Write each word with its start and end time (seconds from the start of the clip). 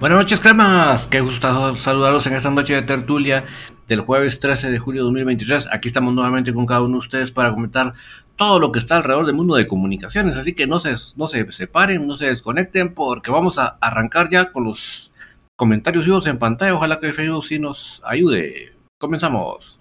Buenas 0.00 0.18
noches, 0.18 0.40
cremas. 0.40 1.06
Qué 1.08 1.20
gusto 1.20 1.76
saludarlos 1.76 2.26
en 2.26 2.32
esta 2.32 2.50
noche 2.50 2.72
de 2.72 2.80
tertulia 2.80 3.44
del 3.86 4.00
jueves 4.00 4.40
13 4.40 4.70
de 4.70 4.78
julio 4.78 5.02
de 5.02 5.04
2023. 5.04 5.68
Aquí 5.70 5.88
estamos 5.88 6.14
nuevamente 6.14 6.54
con 6.54 6.64
cada 6.64 6.80
uno 6.80 6.94
de 6.94 7.00
ustedes 7.00 7.32
para 7.32 7.50
comentar 7.50 7.92
todo 8.34 8.58
lo 8.58 8.72
que 8.72 8.78
está 8.78 8.96
alrededor 8.96 9.26
del 9.26 9.34
mundo 9.34 9.56
de 9.56 9.66
comunicaciones. 9.66 10.38
Así 10.38 10.54
que 10.54 10.66
no 10.66 10.80
se, 10.80 10.94
no 11.16 11.28
se 11.28 11.52
separen, 11.52 12.06
no 12.06 12.16
se 12.16 12.28
desconecten, 12.28 12.94
porque 12.94 13.30
vamos 13.30 13.58
a 13.58 13.76
arrancar 13.82 14.30
ya 14.30 14.52
con 14.52 14.64
los 14.64 15.12
comentarios 15.54 16.06
vivos 16.06 16.26
en 16.26 16.38
pantalla. 16.38 16.74
Ojalá 16.74 16.98
que 16.98 17.12
Facebook 17.12 17.44
sí 17.44 17.58
nos 17.58 18.00
ayude. 18.02 18.72
Comenzamos. 18.98 19.79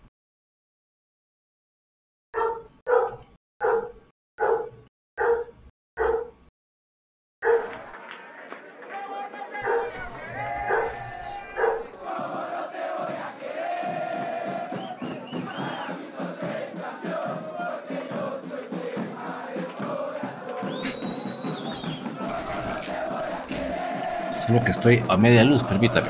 Solo 24.49 24.65
que 24.65 24.71
estoy 24.71 25.03
a 25.07 25.15
media 25.15 25.43
luz, 25.43 25.61
permítame. 25.61 26.07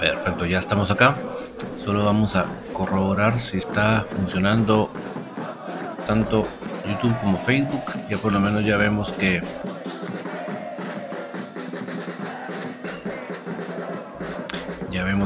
Perfecto, 0.00 0.46
ya 0.46 0.58
estamos 0.58 0.90
acá. 0.90 1.16
Solo 1.84 2.02
vamos 2.06 2.34
a 2.34 2.46
corroborar 2.72 3.38
si 3.40 3.58
está 3.58 4.06
funcionando 4.08 4.88
tanto 6.06 6.44
YouTube 6.88 7.14
como 7.20 7.36
Facebook. 7.36 7.82
Ya 8.08 8.16
por 8.16 8.32
lo 8.32 8.40
menos 8.40 8.64
ya 8.64 8.78
vemos 8.78 9.12
que 9.12 9.42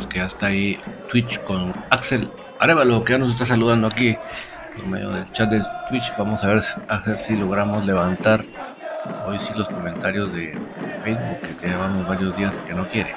que 0.08 0.20
hasta 0.20 0.46
ahí 0.46 0.78
Twitch 1.10 1.40
con 1.40 1.72
Axel 1.90 2.28
Arevalo, 2.58 3.04
que 3.04 3.14
ya 3.14 3.18
nos 3.18 3.32
está 3.32 3.44
saludando 3.44 3.88
aquí 3.88 4.16
en 4.76 4.90
medio 4.90 5.10
del 5.10 5.30
chat 5.32 5.50
de 5.50 5.62
Twitch. 5.88 6.12
Vamos 6.16 6.42
a 6.44 6.48
ver, 6.48 6.62
a 6.88 7.18
si 7.20 7.36
logramos 7.36 7.84
levantar 7.84 8.44
hoy 9.26 9.38
sí 9.40 9.52
los 9.56 9.68
comentarios 9.68 10.32
de 10.32 10.56
Facebook, 11.02 11.58
que 11.60 11.68
llevamos 11.68 12.06
varios 12.06 12.36
días 12.36 12.54
que 12.66 12.74
no 12.74 12.84
quiere. 12.84 13.12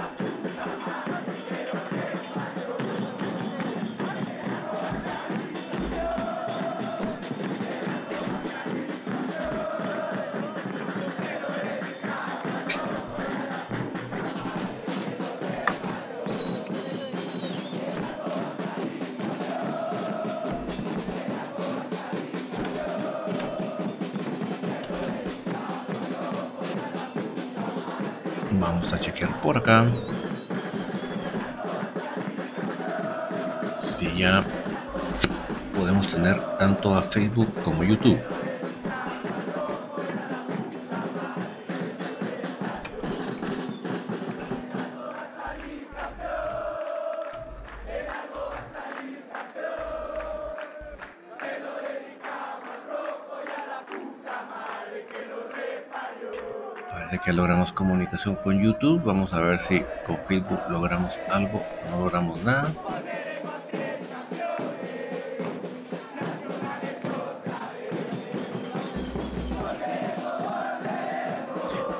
Comunicación 57.75 58.35
con 58.37 58.59
YouTube. 58.59 59.03
Vamos 59.03 59.31
a 59.33 59.39
ver 59.39 59.61
si 59.61 59.83
con 60.07 60.17
Facebook 60.17 60.59
logramos 60.69 61.13
algo. 61.29 61.61
No 61.91 61.99
logramos 61.99 62.43
nada. 62.43 62.71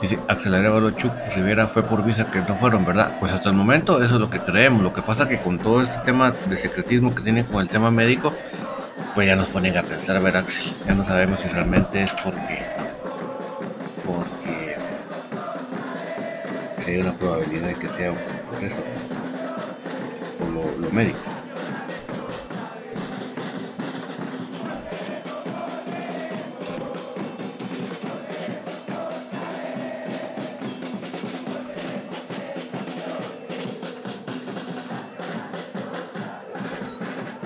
Dice 0.02 0.20
Accelerado 0.28 0.92
Chuck 0.92 1.14
Rivera 1.36 1.68
fue 1.68 1.84
por 1.84 2.04
visa 2.04 2.30
que 2.30 2.40
no 2.40 2.56
fueron, 2.56 2.86
¿verdad? 2.86 3.18
Pues 3.20 3.32
hasta 3.32 3.50
el 3.50 3.56
momento 3.56 4.04
eso 4.04 4.16
es 4.16 4.20
lo 4.20 4.30
que 4.30 4.40
creemos. 4.40 4.82
Lo 4.82 4.94
que 4.94 5.02
pasa 5.02 5.28
que 5.28 5.38
con 5.38 5.58
todo 5.58 5.82
este 5.82 5.98
tema 6.00 6.32
de 6.32 6.58
secretismo 6.58 7.14
que 7.14 7.22
tiene 7.22 7.46
con 7.46 7.62
el 7.62 7.68
tema 7.68 7.92
médico, 7.92 8.34
pues 9.14 9.28
ya 9.28 9.36
nos 9.36 9.48
ponen 9.48 9.78
a 9.78 9.84
pensar, 9.84 10.22
ver 10.22 10.38
Axel, 10.38 10.74
ya 10.86 10.94
no 10.94 11.06
sabemos 11.06 11.40
si 11.40 11.48
realmente 11.48 12.04
es 12.04 12.14
porque 12.14 12.66
hay 16.86 16.98
una 16.98 17.14
probabilidad 17.14 17.70
de 17.70 17.76
que 17.76 17.90
sea 17.90 18.14
por 18.14 18.64
eso, 18.64 18.76
por 20.38 20.50
lo, 20.50 20.78
lo 20.80 20.92
médico. 20.92 21.18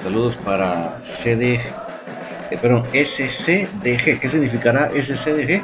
Saludos 0.03 0.35
para 0.37 1.01
CD, 1.21 1.61
eh, 2.51 2.57
perdón, 2.61 2.83
SCDG. 2.87 4.19
¿Qué 4.19 4.29
significará 4.29 4.89
SCDG? 4.89 5.61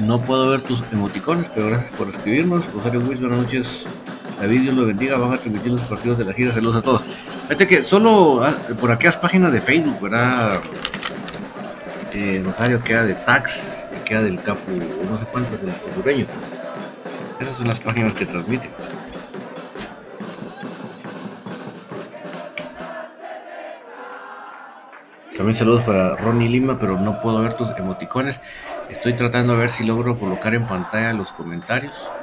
No 0.00 0.18
puedo 0.18 0.50
ver 0.50 0.62
tus 0.62 0.82
emoticones, 0.92 1.50
pero 1.54 1.68
gracias 1.68 1.94
por 1.94 2.08
escribirnos. 2.08 2.64
Rosario 2.72 3.00
Luis, 3.00 3.20
buenas 3.20 3.38
noches. 3.38 3.86
David, 4.40 4.62
Dios 4.62 4.74
lo 4.74 4.86
bendiga. 4.86 5.18
Van 5.18 5.32
a 5.32 5.36
transmitir 5.36 5.72
los 5.72 5.80
partidos 5.82 6.16
de 6.16 6.24
la 6.24 6.32
gira. 6.32 6.54
Saludos 6.54 6.76
a 6.76 6.82
todos. 6.82 7.02
Fíjate 7.42 7.66
que 7.66 7.82
solo 7.82 8.42
ah, 8.42 8.54
por 8.80 8.90
aquellas 8.90 9.18
páginas 9.18 9.52
de 9.52 9.60
Facebook, 9.60 10.00
¿verdad? 10.00 10.60
Eh, 12.12 12.42
Rosario 12.44 12.82
queda 12.82 13.04
de 13.04 13.14
Tax, 13.14 13.86
queda 14.04 14.22
del 14.22 14.40
Capo, 14.42 14.60
no 14.70 15.18
sé 15.18 15.26
cuántos, 15.30 15.60
del 15.60 15.70
hondureño. 15.88 16.26
Esas 17.38 17.56
son 17.56 17.68
las 17.68 17.78
páginas 17.80 18.14
que 18.14 18.26
transmiten. 18.26 18.70
También 25.36 25.54
saludos 25.54 25.82
para 25.84 26.16
Ronnie 26.16 26.48
Lima, 26.48 26.78
pero 26.78 26.98
no 26.98 27.20
puedo 27.22 27.40
ver 27.40 27.54
tus 27.54 27.70
emoticones. 27.78 28.40
Estoy 28.90 29.16
tratando 29.16 29.54
de 29.54 29.58
ver 29.60 29.70
si 29.70 29.84
logro 29.84 30.18
colocar 30.18 30.52
en 30.52 30.66
pantalla 30.66 31.14
los 31.14 31.32
comentarios. 31.32 32.19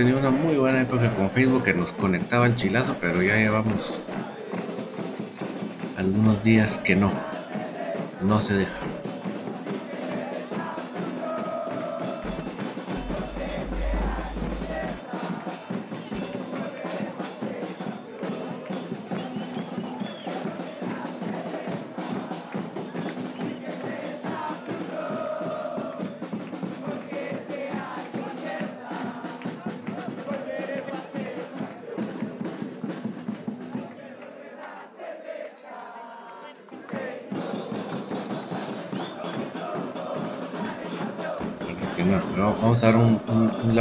Tenido 0.00 0.18
una 0.18 0.30
muy 0.30 0.56
buena 0.56 0.80
época 0.80 1.12
con 1.12 1.28
Facebook 1.28 1.62
que 1.62 1.74
nos 1.74 1.92
conectaba 1.92 2.46
el 2.46 2.56
chilazo, 2.56 2.96
pero 3.02 3.22
ya 3.22 3.36
llevamos 3.36 4.00
algunos 5.98 6.42
días 6.42 6.78
que 6.78 6.96
no, 6.96 7.12
no 8.22 8.40
se 8.40 8.54
deja. 8.54 8.78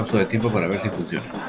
Lapso 0.09 0.17
de 0.17 0.25
tiempo 0.25 0.49
para 0.49 0.67
ver 0.67 0.81
si 0.81 0.89
funciona. 0.89 1.48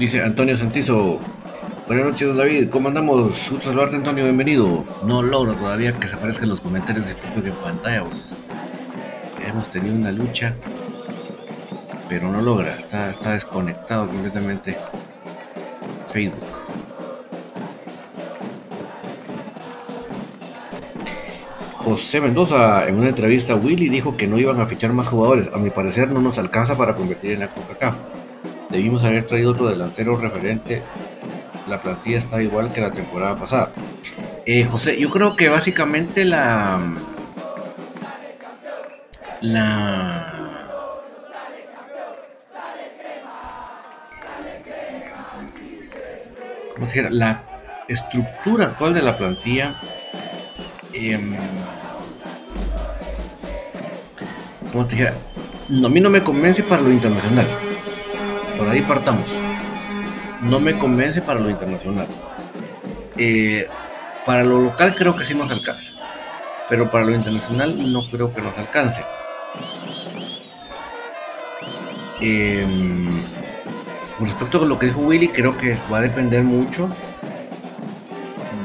Dice 0.00 0.22
Antonio 0.22 0.56
Santizo. 0.56 1.20
Buenas 1.86 2.06
noches, 2.06 2.28
don 2.28 2.38
David. 2.38 2.70
¿Cómo 2.70 2.88
andamos? 2.88 3.50
Gusto 3.50 3.66
saludarte, 3.68 3.96
Antonio. 3.96 4.24
Bienvenido. 4.24 4.82
No 5.04 5.20
logro 5.20 5.52
todavía 5.52 5.92
que 5.92 6.08
se 6.08 6.14
aparezcan 6.14 6.48
los 6.48 6.60
comentarios 6.60 7.06
de 7.06 7.12
Facebook 7.12 7.44
en 7.44 7.52
pantalla. 7.52 8.04
Pues. 8.04 8.34
Hemos 9.46 9.70
tenido 9.70 9.94
una 9.96 10.10
lucha, 10.10 10.54
pero 12.08 12.32
no 12.32 12.40
logra. 12.40 12.76
Está, 12.78 13.10
está 13.10 13.32
desconectado 13.32 14.06
completamente 14.06 14.74
Facebook. 16.06 16.48
José 21.76 22.22
Mendoza, 22.22 22.88
en 22.88 22.94
una 22.94 23.10
entrevista 23.10 23.54
Willy, 23.54 23.90
dijo 23.90 24.16
que 24.16 24.26
no 24.26 24.38
iban 24.38 24.62
a 24.62 24.64
fichar 24.64 24.94
más 24.94 25.08
jugadores. 25.08 25.50
A 25.52 25.58
mi 25.58 25.68
parecer 25.68 26.10
no 26.10 26.22
nos 26.22 26.38
alcanza 26.38 26.74
para 26.74 26.96
convertir 26.96 27.32
en 27.32 27.40
la 27.40 27.48
Coca-Cola. 27.48 28.09
Debimos 28.70 29.02
haber 29.02 29.26
traído 29.26 29.50
otro 29.50 29.68
delantero 29.68 30.16
referente. 30.16 30.82
La 31.68 31.82
plantilla 31.82 32.18
está 32.18 32.40
igual 32.40 32.72
que 32.72 32.80
la 32.80 32.92
temporada 32.92 33.36
pasada. 33.36 33.70
Eh, 34.46 34.64
José, 34.64 34.98
yo 34.98 35.10
creo 35.10 35.36
que 35.36 35.48
básicamente 35.48 36.24
la. 36.24 36.80
La. 39.40 40.26
¿Cómo 46.74 46.88
se 46.88 46.96
llama? 47.02 47.10
La 47.10 47.42
estructura 47.88 48.66
actual 48.66 48.94
de 48.94 49.02
la 49.02 49.18
plantilla. 49.18 49.80
Eh, 50.92 51.18
¿Cómo 54.72 54.86
te 54.86 54.92
dijera? 54.92 55.14
a 55.84 55.88
mí 55.88 56.00
no 56.00 56.10
me 56.10 56.22
convence 56.22 56.62
para 56.62 56.82
lo 56.82 56.90
internacional. 56.90 57.46
Ahí 58.70 58.82
partamos. 58.82 59.26
No 60.42 60.60
me 60.60 60.78
convence 60.78 61.20
para 61.20 61.40
lo 61.40 61.50
internacional. 61.50 62.06
Eh, 63.16 63.68
para 64.24 64.44
lo 64.44 64.60
local 64.60 64.94
creo 64.94 65.16
que 65.16 65.24
sí 65.24 65.34
nos 65.34 65.50
alcanza. 65.50 65.92
Pero 66.68 66.88
para 66.88 67.04
lo 67.04 67.10
internacional 67.10 67.92
no 67.92 68.08
creo 68.08 68.32
que 68.32 68.40
nos 68.40 68.56
alcance. 68.56 69.00
Em, 72.20 73.22
con 74.16 74.26
respecto 74.28 74.62
a 74.62 74.66
lo 74.66 74.78
que 74.78 74.86
dijo 74.86 75.00
Willy, 75.00 75.28
creo 75.28 75.58
que 75.58 75.76
va 75.92 75.98
a 75.98 76.02
depender 76.02 76.44
mucho 76.44 76.88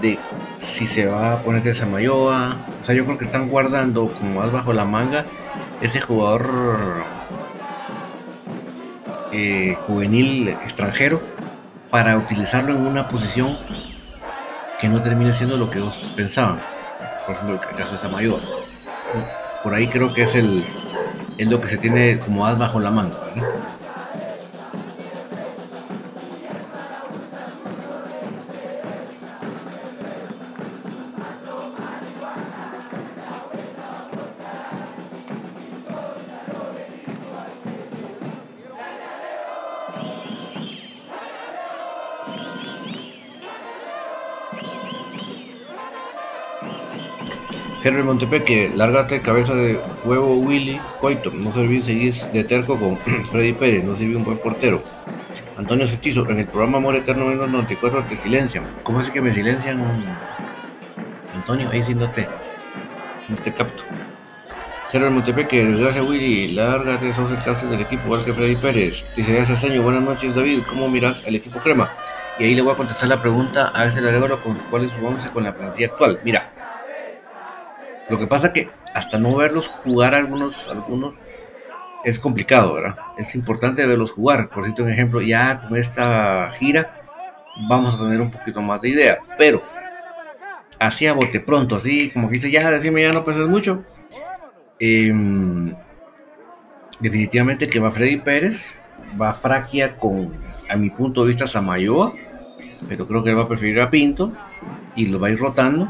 de 0.03 0.19
si 0.61 0.85
se 0.85 1.07
va 1.07 1.33
a 1.33 1.37
poner 1.39 1.63
de 1.63 1.73
Samayoa. 1.73 2.57
O 2.83 2.85
sea, 2.85 2.93
yo 2.93 3.05
creo 3.05 3.17
que 3.17 3.25
están 3.25 3.49
guardando 3.49 4.07
como 4.09 4.39
más 4.39 4.51
bajo 4.51 4.71
la 4.71 4.85
manga 4.85 5.25
ese 5.81 5.99
jugador 5.99 7.14
eh, 9.37 9.77
juvenil 9.85 10.47
extranjero 10.47 11.21
para 11.89 12.17
utilizarlo 12.17 12.73
en 12.73 12.87
una 12.87 13.09
posición 13.09 13.57
que 14.79 14.87
no 14.87 15.01
termine 15.01 15.33
siendo 15.33 15.57
lo 15.57 15.69
que 15.69 15.79
ellos 15.79 16.13
pensaban. 16.15 16.59
Por 17.25 17.35
ejemplo, 17.35 17.55
el 17.55 17.77
caso 17.77 17.93
de 17.93 17.97
Samayoa. 17.99 18.39
Por 19.61 19.73
ahí 19.73 19.87
creo 19.87 20.13
que 20.13 20.23
es 20.23 20.35
el 20.35 20.63
es 21.37 21.49
lo 21.49 21.59
que 21.59 21.67
se 21.67 21.77
tiene 21.77 22.17
como 22.19 22.45
as 22.45 22.57
bajo 22.57 22.79
la 22.79 22.91
manga. 22.91 23.17
Henry 23.35 23.54
Montepeque, 48.05 48.71
lárgate 48.75 49.21
cabeza 49.21 49.53
de 49.53 49.79
huevo 50.03 50.35
Willy 50.35 50.79
Coito, 51.01 51.31
no 51.31 51.53
serví 51.53 51.81
seguir 51.81 52.13
de 52.13 52.43
terco 52.43 52.77
con 52.77 52.97
Freddy 53.31 53.53
Pérez, 53.53 53.83
no 53.83 53.97
sirvió 53.97 54.17
un 54.17 54.23
buen 54.23 54.37
portero. 54.37 54.81
Antonio 55.57 55.87
Cetizo, 55.87 56.29
en 56.29 56.39
el 56.39 56.45
programa 56.45 56.77
Amor 56.77 56.95
Eterno 56.95 57.29
94 57.29 58.03
te 58.09 58.17
silencian. 58.17 58.63
¿Cómo 58.83 59.01
es 59.01 59.09
que 59.09 59.21
me 59.21 59.33
silencian? 59.33 59.81
Antonio, 61.33 61.69
ahí 61.71 61.83
sin 61.83 61.99
no 61.99 62.09
te, 62.09 62.27
capto. 63.51 63.83
Henry 64.91 65.09
Montepeque, 65.09 65.65
desgracia 65.65 66.03
Willy, 66.03 66.53
lárgate, 66.53 67.13
sos 67.13 67.31
el 67.31 67.43
caso 67.43 67.67
del 67.67 67.81
equipo 67.81 68.03
igual 68.05 68.23
que 68.23 68.33
Freddy 68.33 68.55
Pérez. 68.55 69.03
Dice 69.17 69.39
ese 69.39 69.67
año, 69.67 69.81
buenas 69.81 70.03
noches 70.03 70.35
David, 70.35 70.61
¿cómo 70.69 70.87
miras 70.87 71.21
al 71.25 71.35
equipo 71.35 71.59
crema? 71.59 71.89
Y 72.37 72.43
ahí 72.43 72.55
le 72.55 72.61
voy 72.61 72.73
a 72.73 72.77
contestar 72.77 73.07
la 73.07 73.21
pregunta 73.21 73.71
a 73.73 73.85
ese 73.85 74.01
le 74.01 74.19
con 74.19 74.55
cuál 74.69 74.83
es 74.83 74.91
su 74.91 75.05
once 75.05 75.29
con 75.29 75.43
la 75.43 75.55
plantilla 75.55 75.87
actual. 75.87 76.19
Mira, 76.23 76.51
lo 78.09 78.19
que 78.19 78.27
pasa 78.27 78.53
que 78.53 78.69
hasta 78.93 79.17
no 79.17 79.35
verlos 79.35 79.67
jugar 79.67 80.13
algunos, 80.13 80.67
algunos 80.69 81.15
es 82.03 82.19
complicado, 82.19 82.75
¿verdad? 82.75 82.95
Es 83.17 83.33
importante 83.33 83.85
verlos 83.85 84.11
jugar. 84.11 84.49
Por 84.49 84.63
cierto, 84.63 84.83
un 84.83 84.89
ejemplo, 84.89 85.21
ya 85.21 85.67
con 85.67 85.75
esta 85.75 86.51
gira 86.51 87.01
vamos 87.67 87.95
a 87.95 88.03
tener 88.03 88.21
un 88.21 88.29
poquito 88.29 88.61
más 88.61 88.79
de 88.81 88.89
idea. 88.89 89.17
Pero, 89.37 89.63
así 90.79 91.07
a 91.07 91.13
bote 91.13 91.39
pronto, 91.39 91.75
así 91.75 92.11
como 92.11 92.29
que 92.29 92.35
dice, 92.35 92.51
ya, 92.51 92.69
decime, 92.69 93.01
ya 93.01 93.11
no 93.11 93.25
penses 93.25 93.47
mucho. 93.47 93.83
Em, 94.79 95.73
definitivamente 96.99 97.69
que 97.69 97.79
va 97.79 97.91
Freddy 97.91 98.17
Pérez, 98.17 98.77
va 99.19 99.33
Fraquia 99.33 99.95
con, 99.95 100.31
a 100.69 100.75
mi 100.75 100.91
punto 100.91 101.23
de 101.23 101.29
vista, 101.29 101.47
Samayoa. 101.47 102.13
Pero 102.87 103.07
creo 103.07 103.23
que 103.23 103.31
él 103.31 103.37
va 103.37 103.43
a 103.43 103.47
preferir 103.47 103.81
a 103.81 103.89
Pinto 103.89 104.31
y 104.95 105.07
lo 105.07 105.19
va 105.19 105.29
a 105.29 105.31
ir 105.31 105.39
rotando 105.39 105.87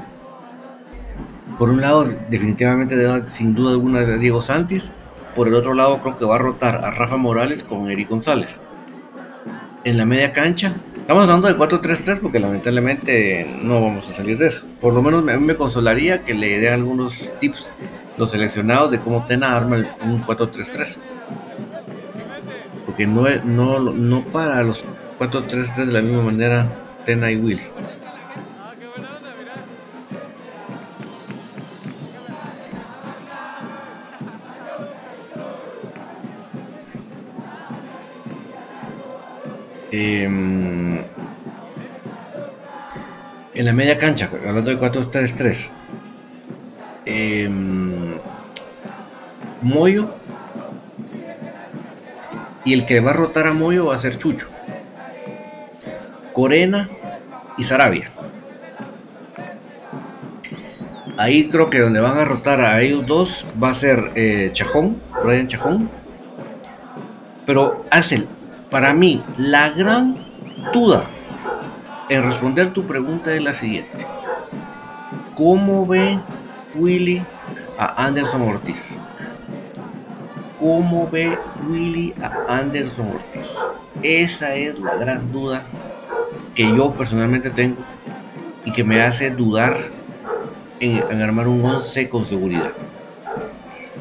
por 1.57 1.69
un 1.69 1.81
lado, 1.81 2.05
definitivamente, 2.29 2.95
sin 3.29 3.55
duda 3.55 3.71
alguna, 3.71 4.01
de 4.01 4.17
Diego 4.17 4.41
Santis. 4.41 4.83
Por 5.35 5.47
el 5.47 5.53
otro 5.53 5.73
lado, 5.73 5.99
creo 5.99 6.17
que 6.17 6.25
va 6.25 6.35
a 6.35 6.39
rotar 6.39 6.83
a 6.85 6.91
Rafa 6.91 7.17
Morales 7.17 7.63
con 7.63 7.89
Eric 7.89 8.09
González. 8.09 8.49
En 9.83 9.97
la 9.97 10.05
media 10.05 10.31
cancha, 10.31 10.73
estamos 10.95 11.23
hablando 11.23 11.47
de 11.47 11.55
4-3-3 11.55 12.19
porque 12.19 12.39
lamentablemente 12.39 13.57
no 13.61 13.81
vamos 13.81 14.07
a 14.09 14.15
salir 14.15 14.37
de 14.37 14.47
eso. 14.47 14.65
Por 14.81 14.93
lo 14.93 15.01
menos 15.01 15.23
me, 15.23 15.37
me 15.37 15.55
consolaría 15.55 16.23
que 16.23 16.33
le 16.33 16.59
dé 16.59 16.69
algunos 16.69 17.29
tips 17.39 17.69
los 18.17 18.31
seleccionados 18.31 18.91
de 18.91 18.99
cómo 18.99 19.25
Tena 19.25 19.55
arma 19.55 19.77
un 20.03 20.25
4-3-3. 20.25 20.95
Porque 22.85 23.05
no, 23.05 23.25
no, 23.43 23.79
no 23.79 24.23
para 24.23 24.63
los 24.63 24.83
4-3-3 25.19 25.75
de 25.75 25.85
la 25.85 26.01
misma 26.01 26.23
manera 26.23 26.67
Tena 27.05 27.31
y 27.31 27.35
Will. 27.35 27.61
Em, 39.97 40.97
en 43.53 43.65
la 43.65 43.71
media 43.71 43.97
cancha, 43.97 44.29
hablando 44.45 44.69
de 44.69 44.77
4-3-3, 44.77 45.69
eh, 47.05 47.49
Moyo 49.61 50.09
y 52.65 52.73
el 52.73 52.85
que 52.85 52.99
va 52.99 53.11
a 53.11 53.13
rotar 53.13 53.47
a 53.47 53.53
Moyo 53.53 53.85
va 53.85 53.95
a 53.95 53.99
ser 53.99 54.17
Chucho. 54.17 54.47
Corena 56.33 56.89
y 57.57 57.63
Sarabia. 57.63 58.11
Ahí 61.15 61.47
creo 61.47 61.69
que 61.69 61.79
donde 61.79 62.01
van 62.01 62.17
a 62.17 62.25
rotar 62.25 62.59
a 62.59 62.81
ellos 62.81 63.07
dos 63.07 63.45
va 63.63 63.69
a 63.69 63.75
ser 63.75 64.11
eh, 64.15 64.49
Chajón, 64.51 64.97
Brian 65.23 65.47
Chajón. 65.47 65.89
Pero 67.45 67.85
Axel, 67.89 68.27
para 68.75 68.93
mí 68.93 69.23
la 69.37 69.69
gran 69.69 70.17
duda 70.73 71.05
en 72.09 72.23
responder 72.23 72.73
tu 72.73 72.85
pregunta 72.85 73.33
es 73.33 73.41
la 73.41 73.53
siguiente. 73.53 74.05
¿Cómo 75.33 75.87
ve 75.87 76.19
Willy 76.75 77.23
a 77.79 78.03
Anderson 78.05 78.41
Ortiz? 78.41 78.97
¿Cómo 80.59 81.09
ve 81.09 81.39
Willy 81.69 82.13
a 82.21 82.53
Anderson 82.53 83.07
Ortiz? 83.13 83.49
Esa 84.03 84.53
es 84.55 84.77
la 84.77 84.95
gran 84.95 85.31
duda 85.31 85.63
que 86.53 86.63
yo 86.75 86.91
personalmente 86.91 87.51
tengo 87.51 87.77
y 88.65 88.73
que 88.73 88.83
me 88.83 89.01
hace 89.01 89.29
dudar 89.29 89.77
en, 90.81 91.21
armar 91.21 91.47
un 91.47 91.63
11 91.63 92.09
con 92.09 92.25
seguridad. 92.25 92.73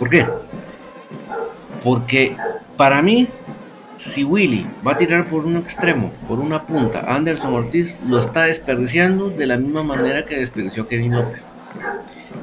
¿Por 0.01 0.11
qué? 0.11 0.27
Porque 1.85 2.37
para 2.77 3.01
mí, 3.03 3.29
si 4.05 4.23
Willy 4.23 4.67
va 4.87 4.93
a 4.93 4.97
tirar 4.97 5.27
por 5.29 5.47
un 5.47 5.57
extremo, 5.57 6.13
por 6.29 6.39
una 6.39 6.67
punta, 6.67 7.01
Anderson 7.15 7.55
Ortiz 7.55 7.97
lo 8.07 8.21
está 8.21 8.45
desperdiciando 8.45 9.31
de 9.31 9.47
la 9.47 9.57
misma 9.57 9.83
manera 9.83 10.25
que 10.25 10.39
desperdició 10.39 10.87
Kevin 10.87 11.15
López. 11.15 11.45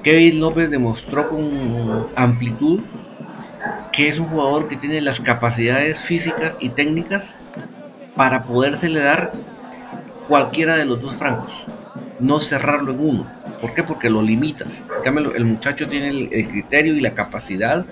Kevin 0.03 0.39
López 0.39 0.71
demostró 0.71 1.29
con 1.29 2.07
amplitud 2.15 2.81
que 3.91 4.07
es 4.07 4.17
un 4.17 4.27
jugador 4.27 4.67
que 4.67 4.77
tiene 4.77 5.01
las 5.01 5.19
capacidades 5.19 5.99
físicas 5.99 6.57
y 6.59 6.69
técnicas 6.69 7.35
para 8.15 8.43
podérsele 8.43 8.99
dar 8.99 9.31
cualquiera 10.27 10.77
de 10.77 10.85
los 10.85 11.01
dos 11.01 11.15
francos, 11.15 11.51
no 12.19 12.39
cerrarlo 12.39 12.91
en 12.93 12.99
uno. 12.99 13.27
¿Por 13.59 13.73
qué? 13.75 13.83
Porque 13.83 14.09
lo 14.09 14.21
limitas. 14.21 14.69
El 15.05 15.45
muchacho 15.45 15.87
tiene 15.87 16.09
el, 16.09 16.47
criterio 16.47 16.95
y 16.95 17.01
la 17.01 17.13
capacidad 17.13 17.85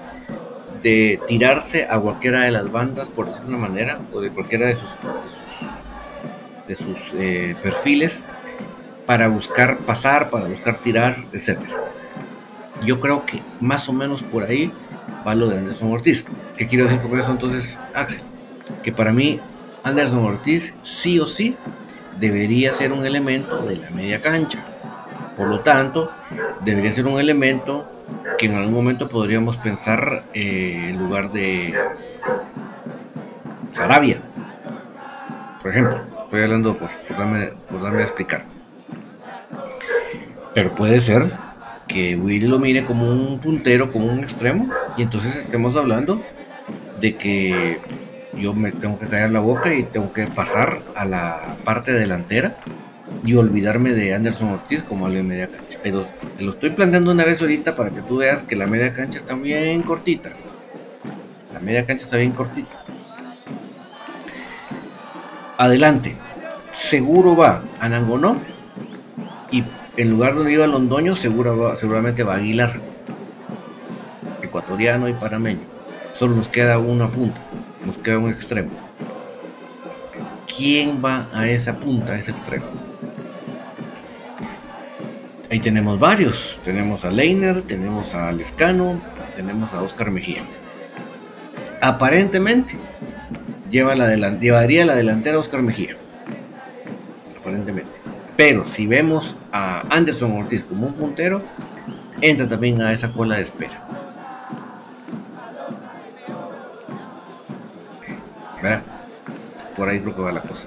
de 0.82 1.20
tirarse 1.28 1.88
a 1.90 2.00
cualquiera 2.00 2.42
de 2.42 2.52
las 2.52 2.72
bandas, 2.72 3.08
por 3.10 3.28
decirlo 3.28 3.50
de 3.50 3.56
una 3.56 3.68
manera, 3.68 4.00
o 4.14 4.22
de 4.22 4.30
cualquiera 4.30 4.68
de 4.68 4.76
sus, 4.76 4.90
de 6.68 6.76
sus, 6.76 6.98
eh, 7.16 7.56
perfiles, 7.62 8.22
para 9.06 9.28
buscar 9.28 9.78
pasar, 9.80 10.30
para 10.30 10.48
buscar 10.48 10.78
tirar, 10.78 11.16
etc. 11.34 11.60
Yo 12.86 13.00
creo 13.00 13.26
que 13.26 13.42
más 13.60 13.90
o 13.90 13.94
menos 13.94 14.22
por 14.24 14.44
ahí 14.44 14.72
va 15.28 15.36
lo 15.36 15.48
de 15.48 15.58
Anderson 15.58 15.92
Ortiz. 15.92 16.26
¿Qué 16.58 16.68
quiero 16.68 16.86
decir 16.86 17.02
con 17.02 17.20
eso 17.20 17.32
entonces, 17.32 17.78
Axel? 17.94 18.22
Que 18.84 18.92
para 18.92 19.12
mí 19.12 19.40
Anderson 19.84 20.24
Ortiz 20.24 20.74
sí 20.84 21.20
o 21.20 21.28
sí 21.28 21.56
debería 22.20 22.74
ser 22.74 22.94
un 22.94 23.06
elemento 23.06 23.64
de 23.64 23.78
la 23.78 23.90
media 23.90 24.22
cancha. 24.22 24.60
Por 25.36 25.48
lo 25.48 25.62
tanto, 25.62 26.12
debería 26.64 26.92
ser 26.92 27.08
un 27.08 27.20
elemento 27.20 27.90
que 28.40 28.46
en 28.46 28.56
algún 28.56 28.74
momento 28.74 29.10
podríamos 29.10 29.58
pensar 29.58 30.24
eh, 30.34 30.88
en 30.90 30.98
lugar 30.98 31.30
de 31.34 31.74
Sarabia. 33.74 34.22
Por 35.62 35.72
ejemplo, 35.72 36.02
estoy 36.24 36.44
hablando 36.44 36.78
pues, 36.78 36.94
por, 37.06 37.18
darme, 37.18 37.50
por 37.70 37.82
darme 37.84 38.00
a 38.00 38.04
explicar. 38.04 38.46
Pero 40.54 40.74
puede 40.74 41.02
ser 41.02 41.34
que 41.86 42.16
Willy 42.16 42.48
lo 42.48 42.60
mire 42.60 42.86
como 42.86 43.12
un 43.12 43.40
puntero, 43.40 43.92
como 43.92 44.06
un 44.06 44.20
extremo, 44.20 44.70
y 44.96 45.02
entonces 45.02 45.36
estemos 45.36 45.76
hablando 45.76 46.22
de 47.02 47.16
que 47.16 47.82
yo 48.38 48.54
me 48.54 48.72
tengo 48.72 48.98
que 49.00 49.08
callar 49.08 49.32
la 49.32 49.42
boca 49.42 49.74
y 49.74 49.84
tengo 49.84 50.14
que 50.14 50.28
pasar 50.28 50.80
a 50.96 51.04
la 51.04 51.58
parte 51.66 51.92
delantera 51.92 52.56
y 53.24 53.34
olvidarme 53.36 53.92
de 53.94 54.14
Anderson 54.14 54.50
Ortiz 54.50 54.84
como 54.84 55.06
alguien 55.06 55.28
media 55.28 55.48
cancha. 55.48 55.80
Pero 55.82 56.08
te 56.38 56.44
lo 56.44 56.52
estoy 56.52 56.72
planteando 56.72 57.12
una 57.12 57.26
vez 57.26 57.42
ahorita 57.42 57.76
para 57.76 57.90
que 57.90 58.02
tú 58.02 58.18
veas 58.18 58.44
que 58.44 58.56
la 58.56 58.68
media 58.68 58.94
cancha 58.94 59.20
está 59.20 59.34
bien 59.36 59.82
cortita. 59.84 60.30
La 61.54 61.60
media 61.60 61.86
cancha 61.86 62.06
está 62.06 62.18
bien 62.18 62.32
cortita. 62.32 62.84
Adelante. 65.58 66.16
Seguro 66.74 67.36
va 67.36 67.62
a 67.80 67.90
Nangonó 67.90 68.38
y 69.52 69.64
en 69.98 70.10
lugar 70.10 70.36
donde 70.36 70.54
iba 70.54 70.66
Londoño 70.66 71.16
seguro 71.16 71.76
seguramente 71.78 72.24
va 72.24 72.36
Aguilar. 72.36 72.80
Ecuatoriano 74.42 75.10
y 75.10 75.14
panameño. 75.14 75.60
Solo 76.16 76.36
nos 76.36 76.48
queda 76.48 76.80
una 76.80 77.08
punta 77.08 77.42
nos 77.86 77.98
queda 77.98 78.20
un 78.20 78.30
extremo. 78.30 78.72
¿Quién 80.58 81.04
va 81.04 81.28
a 81.34 81.48
esa 81.48 81.74
punta, 81.74 82.14
a 82.14 82.20
ese 82.20 82.32
extremo? 82.32 82.66
Ahí 85.52 85.60
tenemos 85.60 86.00
varios. 86.00 86.60
Tenemos 86.64 87.06
a 87.06 87.10
Leiner, 87.10 87.64
tenemos 87.64 88.14
a 88.14 88.32
Lescano, 88.32 89.02
tenemos 89.36 89.74
a 89.74 89.82
Oscar 89.82 90.12
Mejía. 90.12 90.44
Aparentemente, 91.82 92.78
lleva 93.70 93.96
la 93.96 94.16
llevaría 94.38 94.86
la 94.86 94.96
delantera 94.96 95.40
Oscar 95.40 95.62
Mejía. 95.62 95.96
Aparentemente. 97.40 97.92
Pero 98.38 98.68
si 98.68 98.86
vemos 98.86 99.36
a 99.52 99.84
Anderson 99.90 100.32
Ortiz 100.34 100.64
como 100.64 100.88
un 100.88 100.94
puntero, 100.94 101.42
entra 102.22 102.48
también 102.48 102.82
a 102.82 102.94
esa 102.94 103.12
cola 103.12 103.38
de 103.38 103.44
espera. 103.44 103.84
Por 109.76 109.90
ahí 109.90 110.00
creo 110.00 110.16
que 110.16 110.22
va 110.22 110.32
la 110.32 110.42
cosa. 110.42 110.66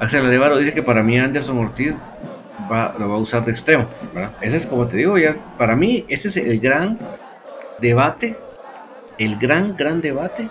Axel 0.00 0.26
Alevaro 0.26 0.58
dice 0.58 0.74
que 0.74 0.82
para 0.82 1.02
mí 1.02 1.18
Anderson 1.18 1.58
Ortiz 1.58 1.94
lo 2.98 3.08
va 3.08 3.14
a 3.14 3.18
usar 3.18 3.44
de 3.44 3.52
extremo. 3.52 3.86
Ese 4.40 4.58
es 4.58 4.66
como 4.66 4.86
te 4.86 4.96
digo, 4.96 5.18
ya 5.18 5.36
para 5.56 5.76
mí 5.76 6.04
ese 6.08 6.28
es 6.28 6.36
el 6.36 6.60
gran 6.60 6.98
debate, 7.80 8.36
el 9.18 9.38
gran, 9.38 9.76
gran 9.76 10.00
debate 10.00 10.48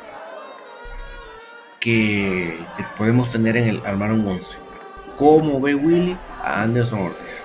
que, 1.79 2.57
podemos 2.97 3.29
tener 3.29 3.57
en 3.57 3.67
el 3.67 3.85
armar 3.85 4.11
un 4.11 4.27
11. 4.27 4.57
¿Cómo 5.17 5.59
ve 5.59 5.75
Willy 5.75 6.17
a 6.43 6.61
Anderson 6.63 6.99
Ortiz? 6.99 7.43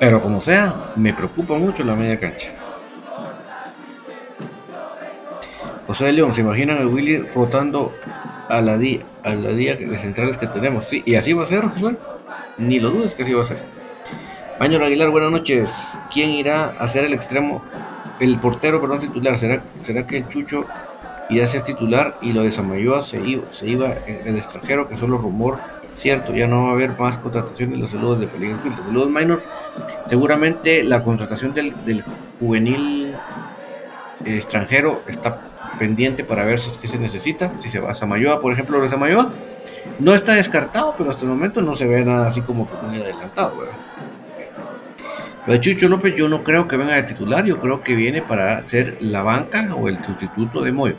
Pero 0.00 0.20
como 0.20 0.40
sea, 0.40 0.92
me 0.96 1.14
preocupa 1.14 1.54
mucho 1.54 1.84
la 1.84 1.94
media 1.94 2.18
cancha. 2.18 2.48
José 5.86 6.06
de 6.06 6.12
León, 6.12 6.34
¿se 6.34 6.40
imaginan 6.40 6.82
a 6.82 6.86
Willy 6.86 7.18
rotando 7.34 7.94
a 8.48 8.60
la 8.60 8.78
día, 8.78 9.00
a 9.22 9.34
la 9.34 9.50
día 9.50 9.76
de 9.76 9.98
centrales 9.98 10.36
que 10.36 10.46
tenemos? 10.46 10.86
Sí, 10.88 11.02
y 11.06 11.14
así 11.14 11.32
va 11.32 11.44
a 11.44 11.46
ser, 11.46 11.68
José. 11.68 11.96
Ni 12.58 12.80
lo 12.80 12.90
dudes 12.90 13.14
que 13.14 13.22
así 13.22 13.32
va 13.32 13.42
a 13.42 13.46
ser. 13.46 13.58
Maño 14.60 14.84
Aguilar, 14.84 15.10
buenas 15.10 15.30
noches. 15.30 15.70
¿Quién 16.12 16.30
irá 16.30 16.66
a 16.78 16.88
ser 16.88 17.04
el 17.04 17.12
extremo, 17.12 17.62
el 18.20 18.38
portero, 18.38 18.80
perdón, 18.80 19.00
titular? 19.00 19.38
¿Será, 19.38 19.62
será 19.84 20.06
que 20.06 20.18
el 20.18 20.28
Chucho 20.28 20.66
irá 21.30 21.46
a 21.46 21.48
ser 21.48 21.62
titular 21.62 22.18
y 22.20 22.32
lo 22.32 22.42
de 22.42 22.52
Samayoa 22.52 23.02
se 23.02 23.20
iba, 23.20 23.44
se 23.50 23.68
iba 23.68 23.94
el 24.06 24.36
extranjero, 24.36 24.88
que 24.88 24.96
solo 24.96 25.18
rumor 25.18 25.58
cierto, 25.94 26.34
ya 26.34 26.46
no 26.46 26.64
va 26.64 26.70
a 26.70 26.72
haber 26.72 26.98
más 26.98 27.18
contrataciones. 27.18 27.78
Los 27.78 27.90
saludos 27.90 28.20
de 28.20 28.26
Felipe 28.26 28.56
Saludos, 28.84 29.10
Minor. 29.10 29.42
Seguramente 30.08 30.84
la 30.84 31.02
contratación 31.02 31.54
del, 31.54 31.74
del 31.84 32.04
juvenil 32.40 33.14
extranjero 34.24 35.02
está 35.06 35.40
pendiente 35.78 36.24
para 36.24 36.44
ver 36.44 36.60
si 36.60 36.70
qué 36.80 36.88
se 36.88 36.98
necesita. 36.98 37.52
Si 37.58 37.68
se 37.68 37.80
va 37.80 37.92
a 37.92 37.94
Samayoa, 37.94 38.40
por 38.40 38.52
ejemplo, 38.52 38.78
lo 38.78 38.84
de 38.84 38.90
Samayoa, 38.90 39.30
no 39.98 40.14
está 40.14 40.34
descartado, 40.34 40.94
pero 40.96 41.10
hasta 41.10 41.22
el 41.22 41.30
momento 41.30 41.60
no 41.62 41.76
se 41.76 41.86
ve 41.86 42.04
nada 42.04 42.28
así 42.28 42.40
como 42.40 42.68
muy 42.82 43.00
adelantado. 43.00 43.64
Lo 45.46 45.52
de 45.52 45.60
Chucho 45.60 45.88
López 45.88 46.14
yo 46.14 46.28
no 46.28 46.44
creo 46.44 46.68
que 46.68 46.76
venga 46.76 46.94
de 46.94 47.02
titular, 47.02 47.44
yo 47.44 47.58
creo 47.58 47.82
que 47.82 47.94
viene 47.94 48.22
para 48.22 48.64
ser 48.64 48.98
la 49.00 49.22
banca 49.22 49.74
o 49.74 49.88
el 49.88 50.02
sustituto 50.04 50.62
de 50.62 50.72
Moyo. 50.72 50.96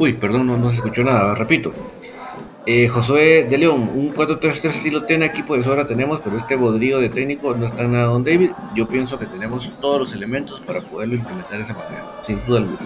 Uy, 0.00 0.14
perdón, 0.14 0.46
no, 0.46 0.70
se 0.70 0.76
escuchó 0.76 1.04
nada, 1.04 1.34
repito. 1.34 1.74
Eh, 2.64 2.88
Josué 2.88 3.44
de 3.44 3.58
León, 3.58 3.90
un 3.94 4.14
4-3-3 4.14 4.70
estilo 4.70 5.04
TENA, 5.04 5.26
equipo 5.26 5.54
de 5.54 5.62
sobra 5.62 5.86
tenemos, 5.86 6.22
pero 6.24 6.38
este 6.38 6.56
bodrío 6.56 7.00
de 7.00 7.10
técnico 7.10 7.54
no 7.54 7.66
está 7.66 7.86
nada 7.86 8.06
don 8.06 8.24
David. 8.24 8.52
Yo 8.74 8.88
pienso 8.88 9.18
que 9.18 9.26
tenemos 9.26 9.70
todos 9.78 10.00
los 10.00 10.12
elementos 10.14 10.62
para 10.62 10.80
poderlo 10.80 11.16
implementar 11.16 11.58
de 11.58 11.64
esa 11.64 11.74
manera, 11.74 12.02
sin 12.22 12.40
duda 12.46 12.60
alguna. 12.60 12.78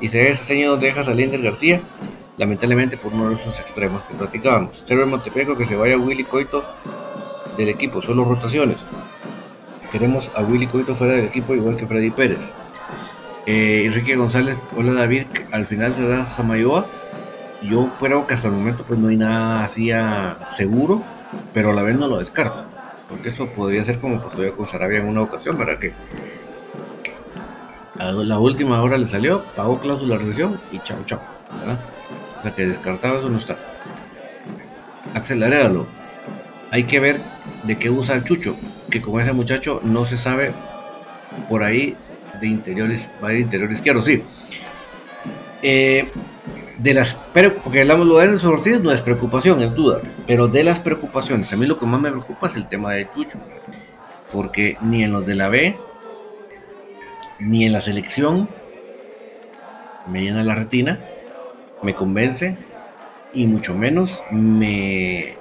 Y 0.00 0.08
se 0.08 0.30
ese 0.30 0.42
señor 0.42 0.80
deja 0.80 1.04
salir 1.04 1.38
García, 1.42 1.82
lamentablemente 2.38 2.96
por 2.96 3.12
uno 3.12 3.28
de 3.28 3.34
esos 3.34 3.60
extremos 3.60 4.00
que 4.04 4.14
platicábamos. 4.14 4.82
Cerro 4.86 5.06
Montepeco 5.06 5.54
que 5.54 5.66
se 5.66 5.76
vaya 5.76 5.98
Willy 5.98 6.24
Coito 6.24 6.64
del 7.58 7.68
equipo, 7.68 8.00
solo 8.00 8.24
rotaciones. 8.24 8.78
Queremos 9.92 10.30
a 10.34 10.42
Willy 10.42 10.66
Coito 10.66 10.96
fuera 10.96 11.12
del 11.12 11.26
equipo 11.26 11.54
igual 11.54 11.76
que 11.76 11.86
Freddy 11.86 12.10
Pérez. 12.10 12.38
Eh, 13.50 13.86
Enrique 13.86 14.14
González, 14.14 14.58
hola 14.76 14.92
David, 14.92 15.24
al 15.52 15.66
final 15.66 15.94
se 15.94 16.06
da 16.06 16.26
Samayoa 16.26 16.86
yo 17.62 17.90
creo 17.98 18.26
que 18.26 18.34
hasta 18.34 18.48
el 18.48 18.52
momento 18.52 18.84
pues 18.86 19.00
no 19.00 19.08
hay 19.08 19.16
nada 19.16 19.64
así 19.64 19.90
seguro, 20.54 21.02
pero 21.54 21.70
a 21.70 21.72
la 21.72 21.82
vez 21.82 21.96
no 21.96 22.08
lo 22.08 22.18
descarto. 22.18 22.64
Porque 23.08 23.30
eso 23.30 23.46
podría 23.46 23.84
ser 23.86 24.00
como 24.00 24.20
pues 24.20 24.52
con 24.52 24.68
Sarabia 24.68 25.00
en 25.00 25.08
una 25.08 25.22
ocasión, 25.22 25.56
¿verdad? 25.56 25.78
Que 25.78 25.94
a 27.98 28.12
la 28.12 28.38
última 28.38 28.82
hora 28.82 28.98
le 28.98 29.06
salió, 29.06 29.42
pagó 29.56 29.80
cláusula 29.80 30.16
de 30.16 30.24
rescisión 30.24 30.60
y 30.70 30.78
chao, 30.80 30.98
chao. 31.06 31.20
O 32.38 32.42
sea 32.42 32.54
que 32.54 32.66
descartado 32.66 33.20
eso 33.20 33.30
no 33.30 33.38
está. 33.38 33.56
Aceleréralo. 35.14 35.86
Hay 36.70 36.84
que 36.84 37.00
ver 37.00 37.22
de 37.62 37.78
qué 37.78 37.88
usa 37.88 38.14
el 38.14 38.24
chucho, 38.24 38.56
que 38.90 39.00
con 39.00 39.22
ese 39.22 39.32
muchacho 39.32 39.80
no 39.82 40.04
se 40.04 40.18
sabe 40.18 40.52
por 41.48 41.62
ahí 41.62 41.96
de 42.40 42.46
interiores, 42.46 43.08
va 43.22 43.30
de 43.30 43.40
interior 43.40 43.70
izquierdo, 43.70 44.02
sí. 44.02 44.22
Eh, 45.62 46.08
de 46.78 46.94
las 46.94 47.14
porque 47.64 47.80
hablamos 47.80 48.06
lo 48.06 48.18
de 48.18 48.28
los 48.28 48.44
Ortiz 48.44 48.80
no 48.80 48.92
es 48.92 49.02
preocupación, 49.02 49.60
es 49.60 49.74
duda, 49.74 50.00
pero 50.26 50.46
de 50.46 50.62
las 50.62 50.78
preocupaciones, 50.78 51.52
a 51.52 51.56
mí 51.56 51.66
lo 51.66 51.78
que 51.78 51.86
más 51.86 52.00
me 52.00 52.10
preocupa 52.10 52.48
es 52.48 52.54
el 52.54 52.68
tema 52.68 52.92
de 52.92 53.08
Chucho, 53.12 53.38
porque 54.32 54.76
ni 54.80 55.02
en 55.02 55.12
los 55.12 55.26
de 55.26 55.34
la 55.34 55.48
B, 55.48 55.76
ni 57.40 57.64
en 57.64 57.72
la 57.72 57.80
selección 57.80 58.48
me 60.06 60.22
llena 60.22 60.44
la 60.44 60.54
retina, 60.54 61.00
me 61.82 61.94
convence 61.94 62.56
y 63.32 63.46
mucho 63.46 63.74
menos 63.74 64.22
me 64.30 65.36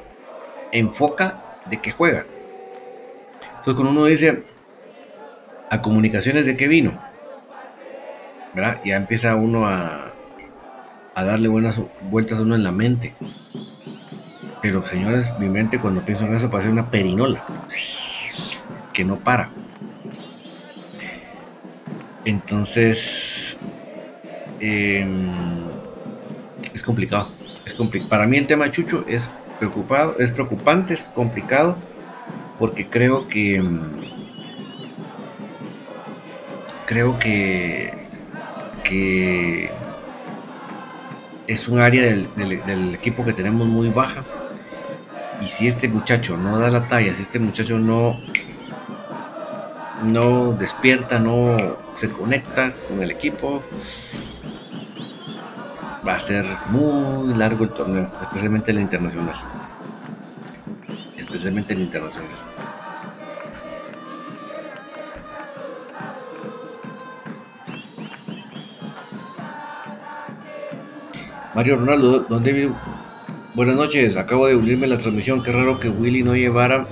enfoca 0.71 1.59
de 1.69 1.77
que 1.77 1.91
juega. 1.91 2.25
Entonces 3.41 3.73
cuando 3.75 3.91
uno 3.91 4.05
dice 4.05 4.43
a 5.69 5.81
comunicaciones 5.81 6.45
de 6.45 6.55
qué 6.55 6.67
vino, 6.67 6.99
¿verdad? 8.53 8.79
ya 8.85 8.95
empieza 8.95 9.35
uno 9.35 9.67
a 9.67 10.07
a 11.17 11.23
darle 11.23 11.47
buenas 11.47 11.81
vueltas 12.11 12.37
a 12.37 12.43
uno 12.43 12.53
en 12.53 12.63
la 12.63 12.71
mente. 12.71 13.15
Pero 14.61 14.85
señores, 14.85 15.27
mi 15.39 15.49
mente 15.49 15.79
cuando 15.79 16.05
pienso 16.05 16.25
en 16.25 16.35
eso 16.35 16.51
parece 16.51 16.69
una 16.69 16.91
perinola 16.91 17.43
que 18.93 19.03
no 19.03 19.15
para. 19.17 19.49
Entonces, 22.23 23.57
em, 24.59 25.31
es 26.71 26.83
complicado. 26.83 27.29
Es 27.65 27.73
para 28.03 28.27
mí 28.27 28.37
el 28.37 28.45
tema 28.45 28.69
Chucho 28.69 29.03
es 29.07 29.27
preocupado, 29.57 30.19
es 30.19 30.29
preocupante, 30.29 30.93
es 30.93 31.01
complicado, 31.15 31.77
porque 32.59 32.85
creo 32.85 33.27
que 33.27 33.55
em, 33.55 34.06
creo 36.87 37.19
que 37.19 38.07
que 38.87 39.69
es 41.45 41.67
un 41.67 41.79
área 41.79 42.03
del, 42.03 42.93
equipo 42.93 43.23
que 43.25 43.33
tenemos 43.33 43.67
muy 43.67 43.89
baja. 43.89 44.23
Y 45.41 45.47
si 45.47 45.67
este 45.67 45.87
muchacho 45.87 46.37
no 46.37 46.57
da 46.57 46.69
la 46.69 46.87
talla, 46.87 47.13
si 47.15 47.21
este 47.21 47.39
muchacho 47.39 47.77
no, 47.77 48.19
no 50.03 50.53
despierta, 50.53 51.19
no 51.19 51.77
se 51.95 52.09
conecta 52.09 52.73
con 52.87 53.03
el 53.03 53.11
equipo, 53.11 53.61
va 56.07 56.15
a 56.15 56.19
ser 56.19 56.45
muy 56.69 57.33
largo 57.35 57.65
el 57.65 57.71
torneo, 57.71 58.11
especialmente 58.21 58.71
el 58.71 58.79
internacional. 58.79 59.35
Especialmente 61.17 61.73
el 61.73 61.81
internacional. 61.81 62.46
Mario 71.57 71.77
Ronaldo, 71.77 72.19
¿dónde 72.29 72.69
Buenas 73.55 73.75
noches, 73.75 74.15
acabo 74.15 74.45
de 74.45 74.55
unirme 74.55 74.85
a 74.85 74.89
la 74.89 74.99
transmisión. 74.99 75.41
Qué 75.41 75.51
raro 75.51 75.79
que 75.79 75.89
Willy 75.89 76.21
no 76.21 76.35
llevara 76.35 76.85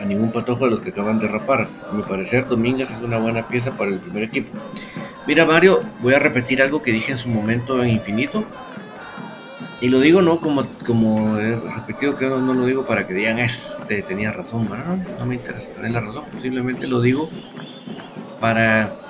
a 0.00 0.04
ningún 0.04 0.32
patojo 0.32 0.64
de 0.64 0.72
los 0.72 0.80
que 0.80 0.90
acaban 0.90 1.20
de 1.20 1.28
rapar. 1.28 1.68
A 1.88 1.94
mi 1.94 2.02
parecer, 2.02 2.48
Domínguez 2.48 2.90
es 2.90 3.00
una 3.00 3.18
buena 3.18 3.46
pieza 3.46 3.70
para 3.70 3.92
el 3.92 4.00
primer 4.00 4.24
equipo. 4.24 4.50
Mira, 5.28 5.46
Mario, 5.46 5.80
voy 6.00 6.12
a 6.14 6.18
repetir 6.18 6.60
algo 6.60 6.82
que 6.82 6.90
dije 6.90 7.12
en 7.12 7.18
su 7.18 7.28
momento 7.28 7.80
en 7.84 7.90
Infinito. 7.90 8.42
Y 9.80 9.90
lo 9.90 10.00
digo 10.00 10.22
no 10.22 10.40
como, 10.40 10.66
como 10.84 11.38
he 11.38 11.54
repetido 11.54 12.16
que 12.16 12.28
no, 12.28 12.40
no 12.40 12.54
lo 12.54 12.66
digo 12.66 12.84
para 12.84 13.06
que 13.06 13.14
digan, 13.14 13.38
este 13.38 14.02
tenía 14.02 14.32
razón. 14.32 14.68
No 15.20 15.24
me 15.24 15.36
interesa 15.36 15.72
tener 15.72 15.92
la 15.92 16.00
razón. 16.00 16.24
Simplemente 16.40 16.88
lo 16.88 17.00
digo 17.00 17.30
para 18.40 19.01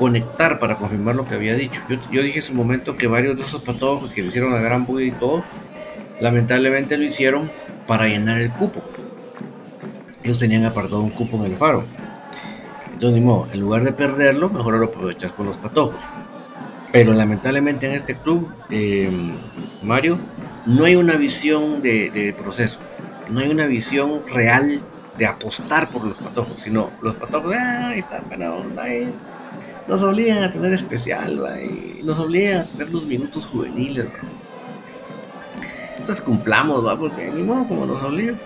conectar 0.00 0.58
para 0.58 0.78
confirmar 0.78 1.14
lo 1.14 1.26
que 1.26 1.34
había 1.34 1.54
dicho. 1.54 1.82
Yo, 2.10 2.22
dije 2.22 2.38
en 2.38 2.42
su 2.42 2.54
momento 2.54 2.96
que 2.96 3.06
varios 3.06 3.36
de 3.36 3.42
esos 3.42 3.60
patojos 3.60 4.10
que 4.10 4.22
le 4.22 4.28
hicieron 4.28 4.54
a 4.54 4.58
Gran 4.58 4.86
Buda 4.86 5.02
y 5.02 5.10
todo, 5.10 5.44
lamentablemente 6.22 6.96
lo 6.96 7.04
hicieron 7.04 7.50
para 7.86 8.08
llenar 8.08 8.40
el 8.40 8.50
cupo. 8.50 8.80
Ellos 10.24 10.38
tenían 10.38 10.64
apartado 10.64 11.02
un 11.02 11.10
cupo 11.10 11.36
en 11.36 11.52
el 11.52 11.56
faro. 11.58 11.84
Entonces, 12.94 13.22
en 13.52 13.60
lugar 13.60 13.84
de 13.84 13.92
perderlo, 13.92 14.48
mejor 14.48 14.78
lo 14.78 14.86
aprovechar 14.86 15.34
con 15.34 15.44
los 15.44 15.58
patojos. 15.58 16.00
Pero 16.90 17.12
lamentablemente 17.12 17.86
en 17.86 17.92
este 17.92 18.14
club, 18.14 18.50
em, 18.70 19.34
Mario, 19.82 20.18
no 20.64 20.86
hay 20.86 20.96
una 20.96 21.16
visión 21.16 21.82
de, 21.82 22.34
proceso. 22.38 22.78
No 23.28 23.40
hay 23.40 23.50
una 23.50 23.66
visión 23.66 24.22
real 24.32 24.82
de 25.18 25.26
apostar 25.26 25.90
por 25.90 26.06
los 26.06 26.16
patojos, 26.16 26.62
sino 26.62 26.88
los 27.02 27.16
patojos, 27.16 27.54
ah, 27.54 27.94
está 27.94 28.22
buena 28.26 28.54
onda, 28.54 28.88
eh 28.88 29.06
nos 29.90 30.02
obligan 30.04 30.44
a 30.44 30.52
tener 30.52 30.72
especial, 30.72 31.42
y 31.60 32.04
nos 32.04 32.16
obligan 32.20 32.60
a 32.60 32.64
tener 32.66 32.90
los 32.90 33.04
minutos 33.04 33.44
juveniles, 33.46 34.06
Entonces 35.98 36.24
cumplamos, 36.24 36.86
¿va? 36.86 36.96
Porque 36.96 37.28
ni 37.28 37.42
modo 37.42 37.66
como 37.66 37.86
nos 37.86 38.00
obligan. 38.00 38.38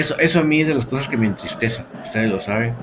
Eso, 0.00 0.18
eso 0.18 0.40
a 0.40 0.42
mí 0.42 0.62
es 0.62 0.68
de 0.68 0.74
las 0.74 0.86
cosas 0.86 1.08
que 1.08 1.16
me 1.16 1.26
entristecen. 1.26 1.84
Ustedes 2.04 2.30
lo 2.30 2.40
saben. 2.40 2.74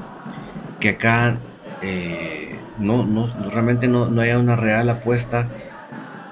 Que 0.79 0.89
acá 0.89 1.37
eh, 1.81 2.55
no, 2.79 3.05
no, 3.05 3.27
realmente 3.49 3.87
no, 3.87 4.07
no 4.09 4.21
haya 4.21 4.37
una 4.37 4.55
real 4.55 4.89
apuesta 4.89 5.47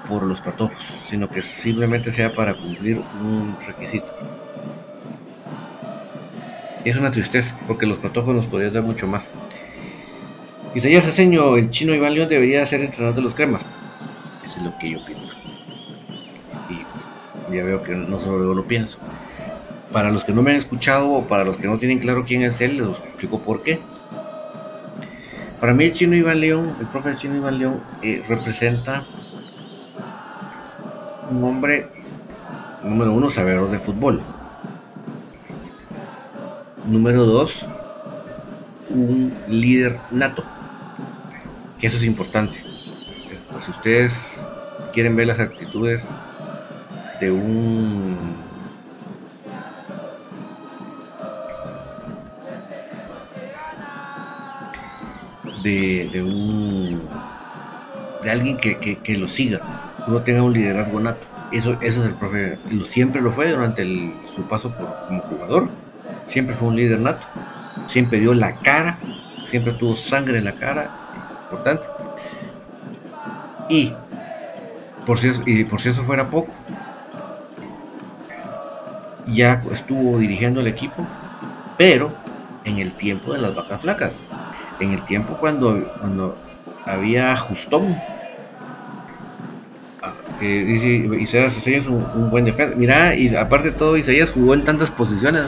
por 0.08 0.22
los 0.22 0.40
patojos, 0.40 0.78
sino 1.08 1.28
que 1.28 1.42
simplemente 1.42 2.12
sea 2.12 2.32
para 2.32 2.54
cumplir 2.54 3.00
un 3.20 3.56
requisito. 3.66 4.06
Es 6.84 6.96
una 6.96 7.10
tristeza, 7.10 7.58
porque 7.66 7.86
los 7.86 7.98
patojos 7.98 8.34
nos 8.34 8.46
podrían 8.46 8.72
dar 8.72 8.84
mucho 8.84 9.08
más. 9.08 9.24
Isaías 10.74 11.06
Aceño, 11.06 11.56
el 11.56 11.70
chino 11.70 11.94
Iván 11.94 12.14
León 12.14 12.28
debería 12.28 12.64
ser 12.66 12.82
entrenador 12.82 13.16
de 13.16 13.22
los 13.22 13.34
cremas. 13.34 13.62
Eso 14.44 14.58
es 14.58 14.64
lo 14.64 14.78
que 14.78 14.90
yo 14.90 15.04
pienso. 15.04 15.36
Y 16.70 17.56
ya 17.56 17.64
veo 17.64 17.82
que 17.82 17.92
no 17.92 18.20
solo 18.20 18.44
yo 18.44 18.54
lo 18.54 18.64
pienso. 18.64 18.98
Para 19.96 20.10
los 20.10 20.24
que 20.24 20.34
no 20.34 20.42
me 20.42 20.50
han 20.50 20.58
escuchado 20.58 21.10
o 21.10 21.26
para 21.26 21.42
los 21.42 21.56
que 21.56 21.66
no 21.66 21.78
tienen 21.78 22.00
claro 22.00 22.26
quién 22.26 22.42
es 22.42 22.60
él, 22.60 22.76
les 22.76 22.98
explico 22.98 23.40
por 23.40 23.62
qué. 23.62 23.80
para 25.58 25.72
mí 25.72 25.84
el 25.84 25.94
chino 25.94 26.14
Iván 26.14 26.38
León, 26.38 26.76
el 26.78 26.86
profe 26.88 27.16
chino 27.16 27.34
Iván 27.34 27.58
León, 27.58 27.80
eh, 28.02 28.22
representa 28.28 29.06
un 31.30 31.42
hombre, 31.42 31.88
número 32.84 33.14
uno, 33.14 33.30
sabedor 33.30 33.70
de 33.70 33.78
fútbol. 33.78 34.20
Número 36.84 37.24
dos, 37.24 37.64
un 38.90 39.32
líder 39.48 39.98
nato. 40.10 40.44
Que 41.80 41.86
eso 41.86 41.96
es 41.96 42.02
importante. 42.02 42.58
Pues, 43.50 43.64
si 43.64 43.70
ustedes 43.70 44.12
quieren 44.92 45.16
ver 45.16 45.28
las 45.28 45.40
actitudes 45.40 46.06
de 47.18 47.30
un 47.30 48.45
de, 55.66 56.22
un 56.22 57.02
de 58.22 58.30
alguien 58.30 58.56
que, 58.56 59.16
lo 59.16 59.28
siga, 59.28 59.60
uno 60.06 60.20
tenga 60.20 60.42
un 60.42 60.52
liderazgo 60.52 61.00
nato. 61.00 61.26
Eso, 61.52 61.76
eso 61.80 62.00
es 62.00 62.08
el 62.08 62.14
profe, 62.14 62.58
siempre 62.84 63.20
lo 63.20 63.30
fue 63.30 63.50
durante 63.50 63.84
su 64.34 64.42
paso 64.48 64.74
como 64.74 65.20
jugador, 65.22 65.68
siempre 66.26 66.54
fue 66.54 66.68
un 66.68 66.76
líder 66.76 67.00
nato, 67.00 67.24
siempre 67.86 68.18
dio 68.18 68.34
la 68.34 68.56
cara, 68.56 68.98
siempre 69.44 69.72
tuvo 69.72 69.96
sangre 69.96 70.38
en 70.38 70.44
la 70.44 70.54
cara, 70.54 70.90
importante. 71.44 71.86
Y 73.68 73.92
por 75.04 75.18
si, 75.18 75.30
y 75.46 75.64
por 75.64 75.80
si 75.80 75.90
eso 75.90 76.02
fuera 76.02 76.28
poco, 76.28 76.52
ya 79.28 79.62
estuvo 79.72 80.18
dirigiendo 80.18 80.60
el 80.60 80.66
equipo, 80.66 81.06
pero 81.78 82.12
en 82.64 82.78
el 82.78 82.92
tiempo 82.92 83.32
de 83.32 83.38
las 83.38 83.54
vacas 83.54 83.80
flacas 83.80 84.14
en 84.80 84.92
el 84.92 85.02
tiempo 85.04 85.36
cuando, 85.38 85.80
cuando 85.98 86.36
había 86.84 87.36
Justón. 87.36 87.96
Ah, 90.02 90.12
dice 90.40 90.88
Isaías, 91.20 91.66
es 91.66 91.86
un, 91.86 92.30
buen 92.30 92.44
defensa. 92.44 92.76
Mira, 92.76 93.14
y 93.14 93.34
aparte 93.34 93.70
de 93.70 93.76
todo, 93.76 93.96
Isaías 93.96 94.30
jugó 94.30 94.54
en 94.54 94.64
tantas 94.64 94.90
posiciones, 94.90 95.44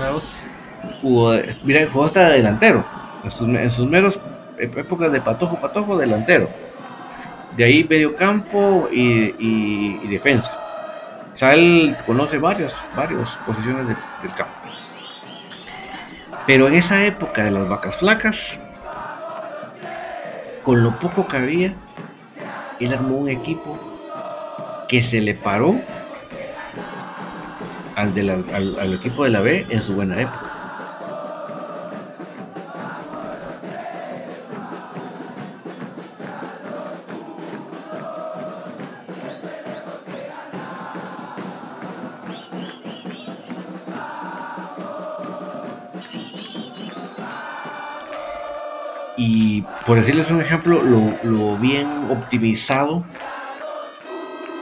Jugó, 1.02 1.34
mira, 1.64 1.86
jugó 1.92 2.06
hasta 2.06 2.30
delantero. 2.30 2.84
En 3.24 3.30
sus, 3.30 3.48
en 3.84 3.90
meros 3.90 4.18
épocas 4.58 5.12
de 5.12 5.20
patojo, 5.20 5.60
patojo, 5.60 5.96
delantero. 5.96 6.48
De 7.56 7.64
ahí 7.64 7.84
medio 7.88 8.14
campo 8.14 8.88
y, 8.90 9.98
defensa. 10.08 10.52
O 11.34 11.36
sea, 11.36 11.54
él 11.54 11.96
conoce 12.06 12.38
varias, 12.38 12.76
varias 12.96 13.30
posiciones 13.46 13.86
del 13.86 14.34
campo. 14.34 14.54
Pero 16.46 16.66
en 16.66 16.74
esa 16.74 17.04
época 17.04 17.44
de 17.44 17.50
las 17.50 17.68
vacas 17.68 17.96
flacas, 17.96 18.58
con 20.68 20.82
lo 20.82 20.90
poco 20.98 21.26
que 21.26 21.38
había, 21.38 21.72
él 22.78 22.92
armó 22.92 23.16
un 23.16 23.30
equipo 23.30 23.78
que 24.86 25.02
se 25.02 25.22
le 25.22 25.34
paró 25.34 25.80
al, 27.96 28.92
equipo 28.92 29.24
de 29.24 29.30
la 29.30 29.40
B 29.40 29.64
en 29.70 29.80
su 29.80 29.94
buena 29.94 30.20
época. 30.20 30.47
Por 49.88 49.96
decirles 49.96 50.30
un 50.30 50.42
ejemplo, 50.42 50.82
lo, 50.82 51.56
bien 51.56 52.10
optimizado, 52.10 53.06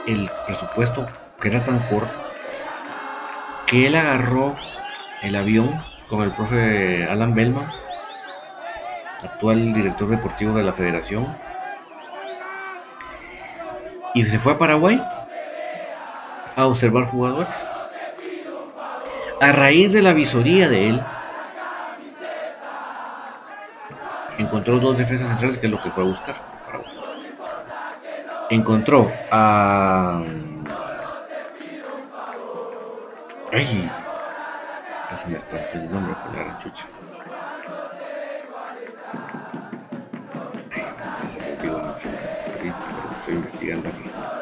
el 0.07 0.31
presupuesto 0.45 1.05
que 1.41 1.49
era 1.49 1.65
tan 1.65 1.79
corto, 1.79 2.17
que 3.65 3.87
él 3.87 3.95
agarró 3.95 4.55
el 5.21 5.35
avión 5.35 5.83
con 6.07 6.23
el 6.23 6.31
profe 6.31 7.05
Alan 7.09 7.35
Bellman, 7.35 7.69
actual 9.21 9.73
director 9.73 10.07
deportivo 10.07 10.53
de 10.53 10.63
la 10.63 10.71
federación, 10.71 11.27
y 14.13 14.23
se 14.23 14.39
fue 14.39 14.53
a 14.53 14.57
Paraguay 14.57 15.03
a 16.55 16.65
observar 16.67 17.03
jugadores. 17.07 17.53
A 19.41 19.51
raíz 19.51 19.91
de 19.91 20.01
la 20.01 20.13
visoría 20.13 20.69
de 20.69 20.87
él, 20.87 21.01
encontró 24.37 24.79
dos 24.79 24.97
defensas 24.97 25.29
centrales, 25.29 25.57
que 25.57 25.67
es 25.67 25.71
lo 25.71 25.81
que 25.81 25.91
fue 25.91 26.03
a 26.03 26.07
buscar. 26.07 26.35
Encontró 28.49 29.11
a. 29.31 30.23
Ay, 33.51 33.91
casi 35.09 35.27
me 35.29 35.37
el 35.37 35.91
nombre 35.91 36.13
con 36.23 36.35
la 36.35 36.43
ranchucha. 36.43 36.85
Ay, 40.71 40.83
se 41.31 41.39
me 41.39 41.57
olvidó, 41.57 41.81
no 41.81 41.99
sé. 41.99 42.09
Estoy 43.19 43.35
investigando 43.35 43.89
aquí. 43.89 44.36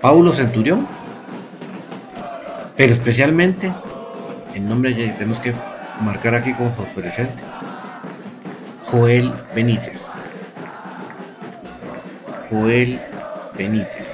Paulo 0.00 0.32
Centurión, 0.32 0.86
pero 2.76 2.92
especialmente 2.92 3.70
el 4.54 4.68
nombre 4.68 4.94
que 4.94 5.08
tenemos 5.08 5.40
que 5.40 5.54
marcar 6.00 6.34
aquí 6.34 6.54
como 6.54 6.70
fosforescente, 6.70 7.42
Joel 8.84 9.32
Benítez. 9.54 10.00
Joel 12.48 12.98
Benítez. 13.56 14.06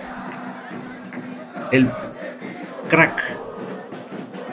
El 1.70 1.88
crack, 2.90 3.22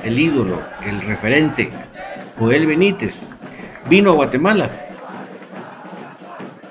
el 0.03 0.19
ídolo, 0.19 0.61
el 0.85 1.01
referente, 1.01 1.71
Joel 2.37 2.67
Benítez, 2.67 3.21
vino 3.89 4.11
a 4.11 4.13
Guatemala 4.13 4.69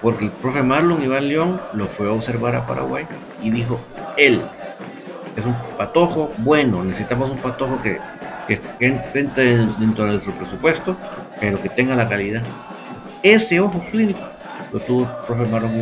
porque 0.02 0.24
el 0.26 0.30
profe 0.32 0.62
Marlon 0.62 1.02
Iván 1.02 1.28
León 1.28 1.60
lo 1.74 1.86
fue 1.86 2.08
a 2.08 2.12
observar 2.12 2.56
a 2.56 2.66
Paraguay 2.66 3.06
y 3.40 3.50
dijo, 3.50 3.80
él. 4.16 4.40
Es 5.36 5.44
un 5.44 5.54
patojo 5.76 6.30
bueno, 6.38 6.84
necesitamos 6.84 7.30
un 7.30 7.38
patojo 7.38 7.80
que, 7.82 7.98
que 8.46 8.60
entre 8.80 9.56
dentro 9.56 10.04
de 10.04 10.12
nuestro 10.12 10.32
presupuesto, 10.32 10.96
pero 11.40 11.60
que 11.60 11.68
tenga 11.68 11.96
la 11.96 12.08
calidad. 12.08 12.42
Ese 13.22 13.60
ojo 13.60 13.84
clínico 13.90 14.20
lo 14.72 14.80
tuvo 14.80 15.02
el 15.02 15.26
profe 15.26 15.46
Marón 15.46 15.74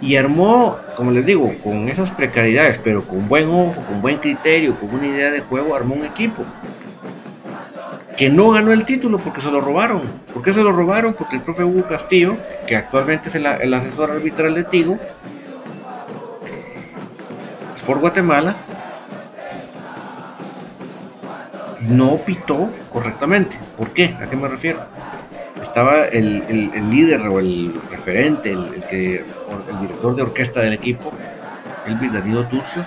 y 0.00 0.06
Y 0.06 0.16
armó, 0.16 0.78
como 0.96 1.10
les 1.10 1.26
digo, 1.26 1.54
con 1.62 1.88
esas 1.88 2.10
precariedades, 2.10 2.80
pero 2.82 3.02
con 3.02 3.28
buen 3.28 3.48
ojo, 3.48 3.82
con 3.82 4.00
buen 4.00 4.18
criterio, 4.18 4.74
con 4.74 4.94
una 4.94 5.06
idea 5.06 5.30
de 5.30 5.40
juego, 5.40 5.74
armó 5.74 5.94
un 5.94 6.04
equipo 6.04 6.44
que 8.16 8.30
no 8.30 8.50
ganó 8.50 8.72
el 8.72 8.84
título 8.84 9.18
porque 9.18 9.40
se 9.40 9.50
lo 9.50 9.60
robaron. 9.60 10.02
¿Por 10.32 10.42
qué 10.42 10.52
se 10.52 10.62
lo 10.62 10.72
robaron? 10.72 11.14
Porque 11.14 11.36
el 11.36 11.42
profe 11.42 11.64
Hugo 11.64 11.86
Castillo, 11.86 12.36
que 12.66 12.76
actualmente 12.76 13.28
es 13.28 13.34
el, 13.34 13.46
el 13.46 13.74
asesor 13.74 14.10
arbitral 14.10 14.54
de 14.54 14.64
Tigo, 14.64 14.98
por 17.86 17.98
Guatemala 17.98 18.56
no 21.80 22.16
pitó 22.18 22.70
correctamente. 22.92 23.58
¿Por 23.76 23.90
qué? 23.90 24.16
¿A 24.20 24.28
qué 24.28 24.36
me 24.36 24.48
refiero? 24.48 24.80
Estaba 25.62 26.04
el, 26.04 26.70
líder 26.90 27.20
o 27.28 27.40
el 27.40 27.74
referente, 27.90 28.52
el, 28.52 28.84
que, 28.88 29.16
el 29.16 29.80
director 29.80 30.14
de 30.14 30.22
orquesta 30.22 30.60
del 30.60 30.72
equipo, 30.72 31.12
el 31.86 32.12
Darío 32.12 32.44
Turcios, 32.46 32.86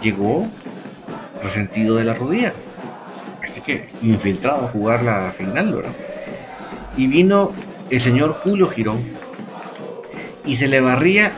llegó 0.00 0.46
resentido 1.42 1.96
de 1.96 2.04
la 2.04 2.14
rodilla. 2.14 2.52
Así 3.42 3.60
que 3.60 3.88
infiltrado 4.02 4.66
a 4.66 4.68
jugar 4.68 5.02
la 5.02 5.32
final, 5.36 5.74
¿verdad? 5.74 5.92
Y 6.96 7.06
vino 7.06 7.52
el 7.90 8.00
señor 8.00 8.34
Julio 8.34 8.68
Girón 8.68 9.04
y 10.44 10.56
se 10.56 10.68
le 10.68 10.80
barría 10.80 11.32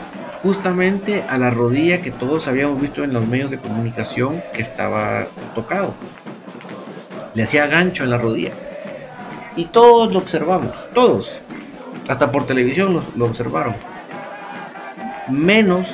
justamente 0.45 1.25
a 1.27 1.39
la 1.39 1.49
rodilla 1.49 2.03
que 2.03 2.11
todos 2.11 2.49
habíamos 2.49 2.79
visto 2.79 3.03
en 3.03 3.15
los 3.15 3.27
medios 3.27 3.51
de 3.51 3.59
comunicación 3.59 4.43
que 4.53 4.61
estaba 4.61 5.27
tocado. 5.55 5.95
Le 7.33 7.45
hacía 7.45 7.67
gancho 7.67 8.05
en 8.05 8.11
la 8.11 8.19
rodilla. 8.19 8.51
Y 9.57 9.65
todos 9.65 10.13
lo 10.13 10.19
observamos, 10.19 10.71
todos. 10.93 11.33
Hasta 12.09 12.31
por 12.31 12.47
televisión 12.47 13.03
lo, 13.17 13.25
observaron. 13.25 13.75
Menos 15.31 15.87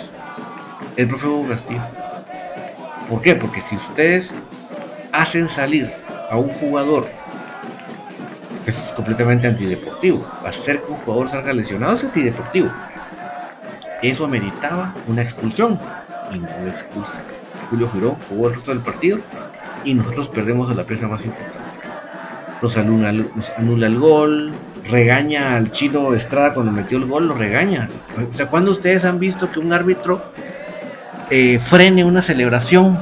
el 0.97 1.07
profe 1.07 1.29
Hugo 1.29 1.49
Castillo. 1.51 1.83
¿Por 3.09 3.23
qué? 3.23 3.37
Porque 3.37 3.61
si 3.61 3.77
ustedes 3.77 4.33
hacen 5.13 5.49
salir 5.49 5.93
a 6.29 6.37
un 6.37 6.53
jugador, 6.55 7.07
eso 8.67 8.81
es 8.83 8.91
completamente 8.97 9.47
antideportivo. 9.47 10.27
Hacer 10.45 10.83
que 10.83 10.91
un 10.91 10.99
jugador 10.99 11.29
salga 11.29 11.53
lesionado 11.53 11.95
es 11.95 12.03
antideportivo 12.03 12.69
eso 14.09 14.25
ameritaba 14.25 14.95
una 15.07 15.23
expulsión. 15.23 15.79
y 16.33 16.39
no 16.39 16.49
lo 16.65 16.71
expulsa. 16.71 17.21
Julio 17.71 17.89
Girón 17.91 18.17
jugó 18.29 18.49
el 18.49 18.55
resto 18.55 18.71
del 18.73 18.81
partido 18.81 19.19
y 19.85 19.95
nosotros 19.95 20.29
perdemos 20.29 20.71
a 20.71 20.75
la 20.75 20.85
pieza 20.85 21.09
más 21.09 21.25
importante. 21.25 21.59
Nos 22.63 22.77
anula, 22.77 23.13
nos 23.13 23.51
anula 23.57 23.87
el 23.87 23.99
gol, 23.99 24.53
regaña 24.89 25.57
al 25.57 25.71
chino 25.71 26.15
Estrada 26.15 26.53
cuando 26.53 26.73
metió 26.73 26.99
el 26.99 27.07
gol, 27.07 27.29
lo 27.29 27.35
regaña. 27.35 27.89
O 28.31 28.35
sea, 28.35 28.47
cuando 28.47 28.73
ustedes 28.73 29.05
han 29.05 29.19
visto 29.19 29.51
que 29.51 29.61
un 29.61 29.73
árbitro 29.73 30.23
eh, 31.31 31.59
frene 31.59 32.05
una 32.05 32.23
celebración 32.23 32.99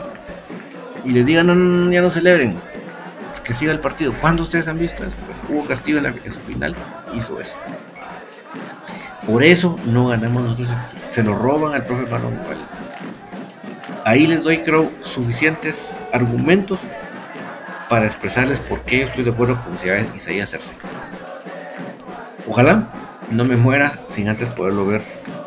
y 1.04 1.12
le 1.12 1.24
diga 1.24 1.42
no, 1.42 1.54
no, 1.54 1.90
ya 1.90 2.02
no 2.02 2.10
celebren, 2.10 2.54
que 3.42 3.54
siga 3.54 3.72
el 3.72 3.80
partido. 3.80 4.12
¿Cuándo 4.20 4.42
ustedes 4.42 4.68
han 4.68 4.78
visto 4.78 5.02
eso? 5.02 5.12
Pues, 5.26 5.50
Hugo 5.50 5.66
Castillo 5.66 5.98
en, 5.98 6.04
la, 6.04 6.12
su 6.12 6.40
final 6.46 6.76
hizo 7.16 7.40
eso. 7.40 7.54
Por 9.28 9.44
eso 9.44 9.76
no 9.84 10.08
ganamos 10.08 10.42
nosotros. 10.42 10.70
Se 11.12 11.22
lo 11.22 11.34
roban 11.34 11.74
al 11.74 11.84
profe 11.84 12.10
Marlon 12.10 12.38
Ahí 14.06 14.26
les 14.26 14.42
doy, 14.42 14.58
creo, 14.58 14.90
suficientes 15.02 15.90
argumentos 16.14 16.80
para 17.90 18.06
expresarles 18.06 18.58
por 18.58 18.80
qué 18.80 19.02
estoy 19.02 19.24
de 19.24 19.30
acuerdo 19.30 19.60
con 19.62 19.74
Isaías 20.16 20.48
Cerce. 20.48 20.70
Ojalá 22.48 22.88
no 23.30 23.44
me 23.44 23.56
muera 23.56 23.98
sin 24.08 24.30
antes 24.30 24.48
poderlo 24.48 24.86
ver 24.86 25.02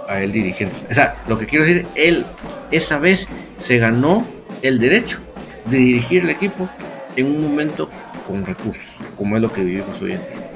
a 0.07 0.21
él 0.21 0.31
dirigiendo. 0.31 0.75
O 0.91 0.93
sea, 0.93 1.15
lo 1.27 1.39
que 1.39 1.47
quiero 1.47 1.65
decir, 1.65 1.87
él 1.95 2.23
esa 2.69 2.99
vez 2.99 3.27
se 3.59 3.79
ganó 3.79 4.23
el 4.61 4.79
derecho 4.79 5.17
de 5.65 5.77
dirigir 5.77 6.21
el 6.21 6.29
equipo 6.29 6.69
en 7.15 7.25
un 7.25 7.41
momento 7.41 7.89
con 8.27 8.45
recursos, 8.45 8.85
como 9.17 9.37
es 9.37 9.41
lo 9.41 9.51
que 9.51 9.63
vivimos 9.63 9.99
hoy 9.99 10.11
en 10.11 10.19
día. 10.19 10.50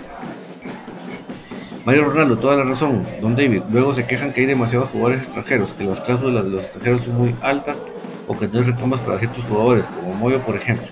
Mario 1.86 2.06
Ronaldo, 2.06 2.38
toda 2.40 2.56
la 2.56 2.64
razón, 2.64 3.06
Don 3.22 3.36
David. 3.36 3.62
Luego 3.72 3.94
se 3.94 4.08
quejan 4.08 4.34
que 4.34 4.42
hay 4.42 4.48
demasiados 4.48 4.90
jugadores 4.90 5.22
extranjeros, 5.22 5.72
que 5.74 5.84
las 5.84 6.02
cláusulas 6.02 6.44
de 6.44 6.50
los 6.50 6.64
extranjeros 6.64 7.04
son 7.04 7.16
muy 7.16 7.36
altas 7.42 7.82
o 8.28 8.36
que 8.36 8.48
no 8.48 8.58
hay 8.58 8.66
recompensas 8.66 9.06
para 9.06 9.20
ciertos 9.20 9.44
jugadores, 9.46 9.86
como 9.86 10.16
Moyo, 10.16 10.42
por 10.42 10.56
ejemplo. 10.56 10.88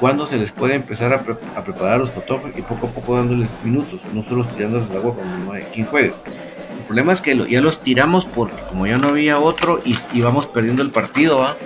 ¿Cuándo 0.00 0.26
se 0.26 0.36
les 0.36 0.50
puede 0.50 0.74
empezar 0.74 1.12
a, 1.12 1.22
preparar 1.62 2.00
los 2.00 2.10
fotógrafos 2.10 2.50
y 2.58 2.62
poco 2.62 2.88
a 2.88 2.90
poco 2.90 3.14
dándoles 3.14 3.48
minutos, 3.62 4.00
no 4.12 4.24
solo 4.24 4.44
tirándoles 4.44 4.90
el 4.90 4.96
agua 4.96 5.14
cuando 5.14 5.38
no 5.38 5.52
hay 5.52 5.62
quien 5.72 5.86
juegue? 5.86 6.12
El 6.78 6.84
problema 6.84 7.12
es 7.12 7.20
que 7.20 7.36
ya 7.48 7.60
los 7.60 7.80
tiramos 7.80 8.24
porque 8.24 8.60
como 8.68 8.88
ya 8.88 8.98
no 8.98 9.08
había 9.08 9.38
otro 9.38 9.78
y, 9.84 9.96
íbamos 10.14 10.48
perdiendo 10.48 10.82
el 10.82 10.90
partido, 10.90 11.38
¿va? 11.38 11.56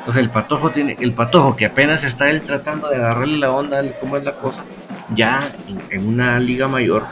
Entonces 0.00 0.20
el 0.20 0.30
patojo 0.30 0.70
tiene, 0.70 0.96
el 1.00 1.12
patojo 1.12 1.54
que 1.54 1.66
apenas 1.66 2.02
está 2.02 2.28
él 2.28 2.42
tratando 2.42 2.90
de 2.90 2.96
agarrarle 2.96 3.38
la 3.38 3.52
onda, 3.52 3.82
cómo 4.00 4.16
es 4.16 4.24
la 4.24 4.32
cosa, 4.32 4.64
ya 5.14 5.40
en, 5.90 6.06
una 6.06 6.40
liga 6.40 6.66
mayor 6.66 7.04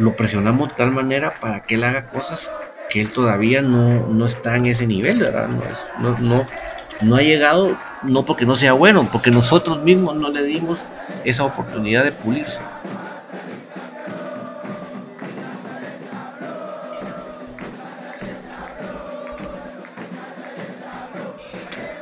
lo 0.00 0.16
presionamos 0.16 0.68
de 0.68 0.74
tal 0.74 0.90
manera 0.90 1.34
para 1.40 1.62
que 1.62 1.76
él 1.76 1.84
haga 1.84 2.06
cosas 2.06 2.50
que 2.88 3.00
él 3.00 3.10
todavía 3.12 3.62
no, 3.62 4.06
no 4.08 4.26
está 4.26 4.56
en 4.56 4.66
ese 4.66 4.86
nivel, 4.86 5.20
¿verdad? 5.20 5.48
No, 6.00 6.18
no, 6.18 6.46
no, 7.00 7.16
ha 7.16 7.22
llegado, 7.22 7.78
no 8.02 8.24
porque 8.24 8.44
no 8.44 8.56
sea 8.56 8.72
bueno, 8.72 9.08
porque 9.10 9.30
nosotros 9.30 9.82
mismos 9.82 10.16
no 10.16 10.28
le 10.28 10.42
dimos 10.42 10.78
esa 11.24 11.44
oportunidad 11.44 12.04
de 12.04 12.12
pulirse. 12.12 12.58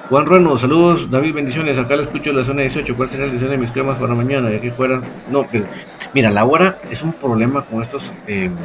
Juan 0.08 0.24
Rueno, 0.24 0.58
saludos, 0.58 1.10
David, 1.10 1.34
bendiciones. 1.34 1.76
Acá 1.76 1.94
le 1.94 2.04
escucho 2.04 2.30
en 2.30 2.36
la 2.36 2.44
zona 2.44 2.62
18. 2.62 2.96
¿Cuál 2.96 3.10
será 3.10 3.26
el 3.26 3.32
diseño 3.32 3.50
de 3.50 3.58
mis 3.58 3.70
cremas 3.70 3.98
para 3.98 4.14
mañana? 4.14 4.50
Y 4.50 4.54
aquí 4.54 4.70
fuera. 4.70 5.02
No, 5.30 5.44
pero 5.44 5.66
mira, 6.14 6.30
la 6.30 6.46
hora 6.46 6.78
es 6.90 7.02
un 7.02 7.12
problema 7.12 7.60
con 7.60 7.82
estos 7.82 8.10
em, 8.26 8.56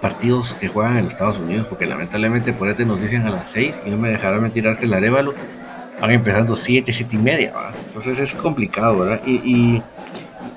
partidos 0.00 0.54
que 0.54 0.66
juegan 0.66 0.96
en 0.96 1.06
Estados 1.06 1.38
Unidos, 1.38 1.68
porque 1.68 1.86
lamentablemente 1.86 2.52
por 2.52 2.68
este 2.68 2.84
nos 2.84 3.00
dicen 3.00 3.24
a 3.28 3.30
las 3.30 3.48
6 3.50 3.82
y 3.86 3.90
no 3.90 3.96
me 3.96 4.08
dejará 4.08 4.40
mentir 4.40 4.66
el 4.66 4.92
Arevalo. 4.92 5.34
Van 6.00 6.10
empezando 6.10 6.56
7, 6.56 6.92
7 6.92 7.14
y 7.14 7.18
media, 7.18 7.52
Entonces 7.86 8.18
es 8.18 8.34
complicado, 8.34 8.98
¿verdad? 8.98 9.20
Y, 9.24 9.80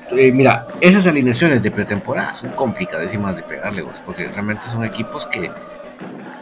eh, 0.10 0.32
mira, 0.32 0.66
esas 0.82 1.06
alineaciones 1.06 1.62
de 1.62 1.70
pretemporada 1.70 2.34
son 2.34 2.50
complicadísimas 2.50 3.36
de 3.36 3.44
pegarle, 3.44 3.86
porque 4.08 4.28
realmente 4.28 4.64
son 4.72 4.84
equipos 4.84 5.28
que 5.28 5.52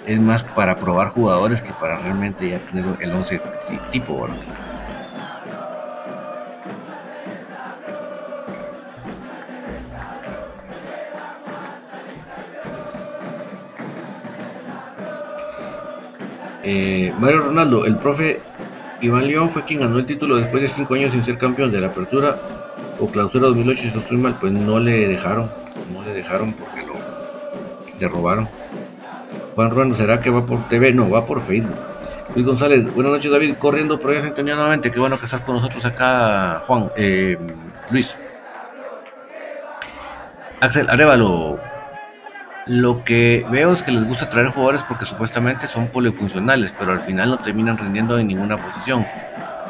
es 0.05 0.19
más 0.19 0.43
para 0.43 0.75
probar 0.75 1.09
jugadores 1.09 1.61
que 1.61 1.71
para 1.73 1.97
realmente 1.97 2.49
ya 2.49 2.59
tener 2.59 2.85
el 2.99 3.11
11 3.11 3.41
tipo, 3.91 4.21
¿verdad? 4.21 4.37
Eh, 16.67 17.13
Mario 17.19 17.41
Ronaldo, 17.41 17.85
el 17.85 17.95
profe 17.97 18.39
Iván 18.99 19.27
León 19.27 19.51
fue 19.51 19.65
quien 19.65 19.81
ganó 19.81 19.99
el 19.99 20.05
título 20.07 20.37
después 20.37 20.63
de 20.63 20.69
5 20.69 20.93
años 20.95 21.11
sin 21.11 21.23
ser 21.23 21.37
campeón 21.37 21.71
de 21.71 21.79
la 21.79 21.87
apertura 21.87 22.37
o 22.99 23.07
clausura 23.07 23.47
2008, 23.47 23.81
si 23.81 23.87
no 23.91 23.99
estoy 23.99 24.17
mal, 24.17 24.37
pues 24.39 24.51
no 24.51 24.79
le 24.79 25.07
dejaron, 25.07 25.49
no 25.93 26.01
le 26.03 26.13
dejaron 26.13 26.53
porque 26.53 26.81
lo 26.85 26.93
le 27.99 28.07
robaron. 28.07 28.47
Juan 29.55 29.69
Ruano, 29.69 29.95
¿será 29.95 30.19
que 30.19 30.29
va 30.29 30.45
por 30.45 30.67
TV? 30.67 30.93
No, 30.93 31.09
va 31.09 31.25
por 31.25 31.41
Facebook. 31.41 31.77
Luis 32.35 32.45
González, 32.45 32.93
buenas 32.93 33.13
noches 33.13 33.31
David, 33.31 33.55
corriendo 33.57 33.97
por 33.97 34.11
ahí 34.11 34.21
nuevamente, 34.43 34.91
qué 34.91 34.99
bueno 34.99 35.17
que 35.17 35.25
estás 35.25 35.39
con 35.41 35.55
nosotros 35.55 35.85
acá, 35.85 36.63
Juan, 36.67 36.91
eh, 36.97 37.37
Luis. 37.89 38.17
Axel 40.59 40.89
Arevalo, 40.89 41.57
lo 42.65 43.05
que 43.05 43.45
veo 43.49 43.71
es 43.71 43.81
que 43.81 43.91
les 43.91 44.03
gusta 44.05 44.29
traer 44.29 44.47
jugadores 44.49 44.83
porque 44.83 45.05
supuestamente 45.05 45.67
son 45.67 45.87
polifuncionales, 45.87 46.73
pero 46.77 46.91
al 46.91 47.01
final 47.01 47.29
no 47.29 47.37
terminan 47.37 47.77
rindiendo 47.77 48.19
en 48.19 48.27
ninguna 48.27 48.57
posición. 48.57 49.05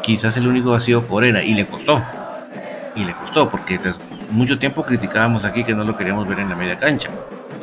Quizás 0.01 0.35
el 0.37 0.47
único 0.47 0.73
ha 0.73 0.79
sido 0.79 1.07
Corena 1.07 1.43
y 1.43 1.53
le 1.53 1.65
costó. 1.65 2.01
Y 2.95 3.03
le 3.03 3.13
costó 3.13 3.49
porque 3.49 3.79
mucho 4.31 4.57
tiempo 4.57 4.83
criticábamos 4.83 5.43
aquí 5.43 5.63
que 5.63 5.75
no 5.75 5.83
lo 5.83 5.95
queríamos 5.95 6.27
ver 6.27 6.39
en 6.39 6.49
la 6.49 6.55
media 6.55 6.79
cancha 6.79 7.09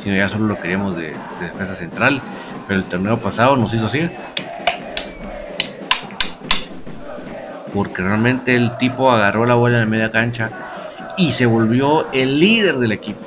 sino 0.03 0.15
ya 0.15 0.27
solo 0.27 0.47
lo 0.47 0.59
queríamos 0.59 0.97
de, 0.97 1.13
defensa 1.39 1.75
central. 1.75 2.21
Pero 2.67 2.79
el 2.79 2.85
torneo 2.85 3.17
pasado 3.17 3.55
nos 3.55 3.73
hizo 3.73 3.87
así. 3.87 4.09
Porque 7.73 8.03
realmente 8.03 8.55
el 8.55 8.77
tipo 8.77 9.11
agarró 9.11 9.45
la 9.45 9.55
bola 9.55 9.81
en 9.81 9.89
media 9.89 10.11
cancha 10.11 10.49
y 11.17 11.31
se 11.31 11.45
volvió 11.45 12.11
el 12.11 12.39
líder 12.39 12.77
del 12.77 12.91
equipo. 12.91 13.19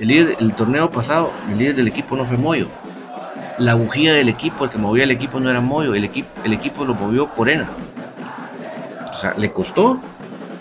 El, 0.00 0.08
líder, 0.08 0.36
el 0.40 0.54
torneo 0.54 0.90
pasado, 0.90 1.32
el 1.50 1.58
líder 1.58 1.76
del 1.76 1.88
equipo 1.88 2.16
no 2.16 2.24
fue 2.24 2.36
Moyo. 2.36 2.68
La 3.58 3.74
bujía 3.74 4.14
del 4.14 4.28
equipo, 4.28 4.64
el 4.64 4.70
que 4.70 4.78
movía 4.78 5.04
el 5.04 5.10
equipo 5.10 5.38
no 5.38 5.50
era 5.50 5.60
Moyo, 5.60 5.94
el 5.94 6.04
equipo, 6.04 6.28
el 6.42 6.54
equipo 6.54 6.84
lo 6.84 6.94
movió 6.94 7.28
Corena. 7.28 7.68
O 9.14 9.20
sea, 9.20 9.34
le 9.36 9.52
costó, 9.52 10.00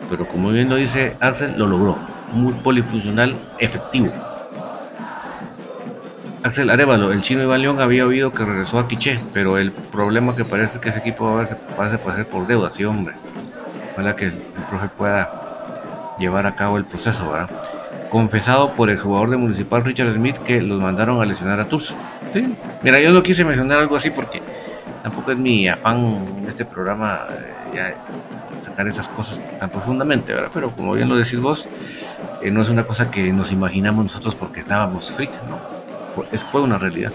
pero 0.10 0.28
como 0.28 0.50
bien 0.50 0.70
lo 0.70 0.76
dice 0.76 1.16
Axel, 1.20 1.58
lo 1.58 1.68
logró. 1.68 1.98
Muy 2.34 2.54
polifuncional, 2.54 3.36
efectivo. 3.58 4.12
Axel 6.44 6.72
Arevalo, 6.72 7.12
el 7.12 7.22
chino 7.22 7.44
Iván 7.44 7.62
León 7.62 7.80
había 7.82 8.04
oído 8.04 8.32
que 8.32 8.44
regresó 8.44 8.80
a 8.80 8.88
Quiché, 8.88 9.20
pero 9.32 9.60
el 9.60 9.72
problema 9.72 10.36
que 10.36 10.44
parece 10.44 10.80
que 10.80 10.90
ese 10.90 10.98
equipo 10.98 11.36
va 11.36 11.44
a 11.44 11.98
pasar 11.98 12.26
por 12.26 12.48
deuda, 12.48 12.72
sí 12.72 12.84
hombre. 12.84 13.14
Ojalá 13.94 14.16
que 14.16 14.26
el, 14.26 14.34
profe 14.68 14.88
pueda 14.90 16.16
llevar 16.18 16.48
a 16.48 16.56
cabo 16.56 16.78
el 16.78 16.86
proceso, 16.86 17.30
¿verdad? 17.30 17.50
Confesado 18.10 18.72
por 18.72 18.90
el 18.90 18.98
jugador 18.98 19.30
de 19.30 19.38
Municipal 19.38 19.84
Richard 19.84 20.16
Smith 20.16 20.36
que 20.38 20.62
los 20.64 20.82
mandaron 20.82 21.22
a 21.22 21.26
lesionar 21.26 21.60
a 21.60 21.66
Tours. 21.66 21.94
Sí. 22.34 22.56
Mira, 22.82 23.00
yo 23.00 23.12
no 23.12 23.22
quise 23.22 23.46
mencionar 23.46 23.78
algo 23.78 23.96
así 23.96 24.10
porque 24.10 24.42
tampoco 25.04 25.34
es 25.34 25.38
mi 25.38 25.68
afán 25.68 26.40
en 26.40 26.46
este 26.50 26.66
programa 26.66 27.28
eh, 27.76 27.94
sacar 28.62 28.88
esas 28.88 29.08
cosas 29.10 29.40
tan 29.60 29.70
profundamente, 29.70 30.34
¿verdad? 30.34 30.50
Pero 30.52 30.72
como 30.72 30.94
bien 30.94 31.08
lo 31.08 31.18
decís 31.18 31.40
vos, 31.40 31.68
eh, 32.42 32.50
no 32.50 32.64
es 32.64 32.70
una 32.70 32.86
cosa 32.86 33.12
que 33.12 33.32
nos 33.32 33.52
imaginamos 33.52 34.06
nosotros 34.06 34.34
porque 34.34 34.62
estábamos 34.62 35.12
fritos, 35.12 35.38
¿no? 35.48 35.81
Fue 36.52 36.62
una 36.62 36.78
realidad. 36.78 37.12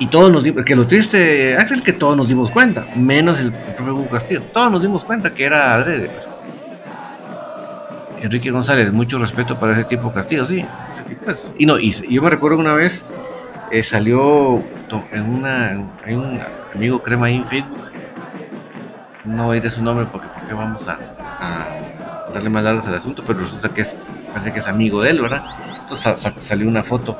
Y 0.00 0.06
todos 0.06 0.30
nos 0.30 0.44
dimos, 0.44 0.64
que 0.64 0.76
lo 0.76 0.86
triste, 0.86 1.56
Axel, 1.56 1.82
que 1.82 1.92
todos 1.92 2.16
nos 2.16 2.28
dimos 2.28 2.50
cuenta, 2.50 2.86
menos 2.94 3.38
el, 3.40 3.52
profe 3.52 3.90
Hugo 3.90 4.08
Castillo, 4.08 4.42
todos 4.52 4.70
nos 4.70 4.80
dimos 4.82 5.04
cuenta 5.04 5.34
que 5.34 5.44
era 5.44 5.74
adrede. 5.74 6.08
Pues. 6.08 6.28
Enrique 8.22 8.50
González, 8.50 8.92
mucho 8.92 9.18
respeto 9.18 9.58
para 9.58 9.72
ese 9.72 9.84
tipo 9.84 10.12
Castillo, 10.12 10.46
sí. 10.46 10.64
Pues. 11.24 11.52
Y 11.58 11.66
no, 11.66 11.78
y, 11.80 11.92
yo 12.08 12.22
me 12.22 12.30
recuerdo 12.30 12.58
una 12.58 12.74
vez, 12.74 13.04
eh, 13.72 13.82
salió 13.82 14.62
en 15.12 15.34
una, 15.34 15.84
hay 16.04 16.14
un 16.14 16.38
amigo 16.74 17.02
crema 17.02 17.26
ahí 17.26 17.36
en 17.36 17.44
Facebook, 17.44 17.78
no 19.24 19.46
voy 19.46 19.58
a 19.58 19.60
decir 19.60 19.78
su 19.78 19.82
nombre 19.82 20.06
porque, 20.10 20.28
porque 20.32 20.54
vamos 20.54 20.86
a, 20.86 20.98
darle 22.32 22.50
más 22.50 22.62
largas 22.62 22.86
al 22.86 22.94
asunto, 22.94 23.24
pero 23.26 23.40
resulta 23.40 23.68
que 23.70 23.80
es, 23.80 23.96
parece 24.32 24.52
que 24.52 24.60
es 24.60 24.66
amigo 24.68 25.02
de 25.02 25.10
él, 25.10 25.22
¿verdad? 25.22 25.42
Salió 25.96 26.68
una 26.68 26.82
foto 26.82 27.18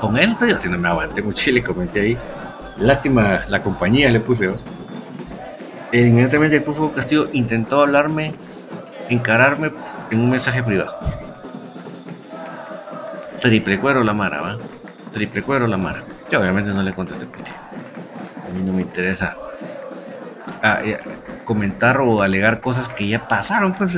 con 0.00 0.16
él, 0.16 0.32
estoy 0.32 0.50
haciendo 0.52 0.78
me 0.78 0.88
aguanté 0.88 1.22
mucho 1.22 1.50
y 1.50 1.54
le 1.54 1.62
comenté 1.62 2.00
ahí. 2.00 2.18
Lástima 2.78 3.44
la 3.48 3.62
compañía, 3.62 4.10
le 4.10 4.20
puse. 4.20 4.50
E 5.90 6.00
inmediatamente 6.00 6.56
el 6.56 6.62
profe 6.62 6.94
Castillo 6.94 7.28
intentó 7.32 7.80
hablarme, 7.80 8.34
encararme 9.08 9.72
en 10.10 10.20
un 10.20 10.30
mensaje 10.30 10.62
privado. 10.62 10.94
Triple 13.40 13.80
cuero 13.80 14.04
la 14.04 14.12
mara, 14.12 14.40
¿va? 14.40 14.58
Triple 15.12 15.42
cuero 15.42 15.66
la 15.66 15.76
mara. 15.76 16.04
Yo 16.30 16.40
obviamente 16.40 16.72
no 16.72 16.82
le 16.82 16.92
contesté 16.92 17.26
a 17.26 18.54
mí 18.54 18.62
no 18.62 18.72
me 18.72 18.82
interesa 18.82 19.36
ah, 20.62 20.80
eh, 20.82 20.98
comentar 21.44 22.00
o 22.00 22.22
alegar 22.22 22.60
cosas 22.60 22.88
que 22.88 23.08
ya 23.08 23.26
pasaron, 23.28 23.74
pues, 23.74 23.92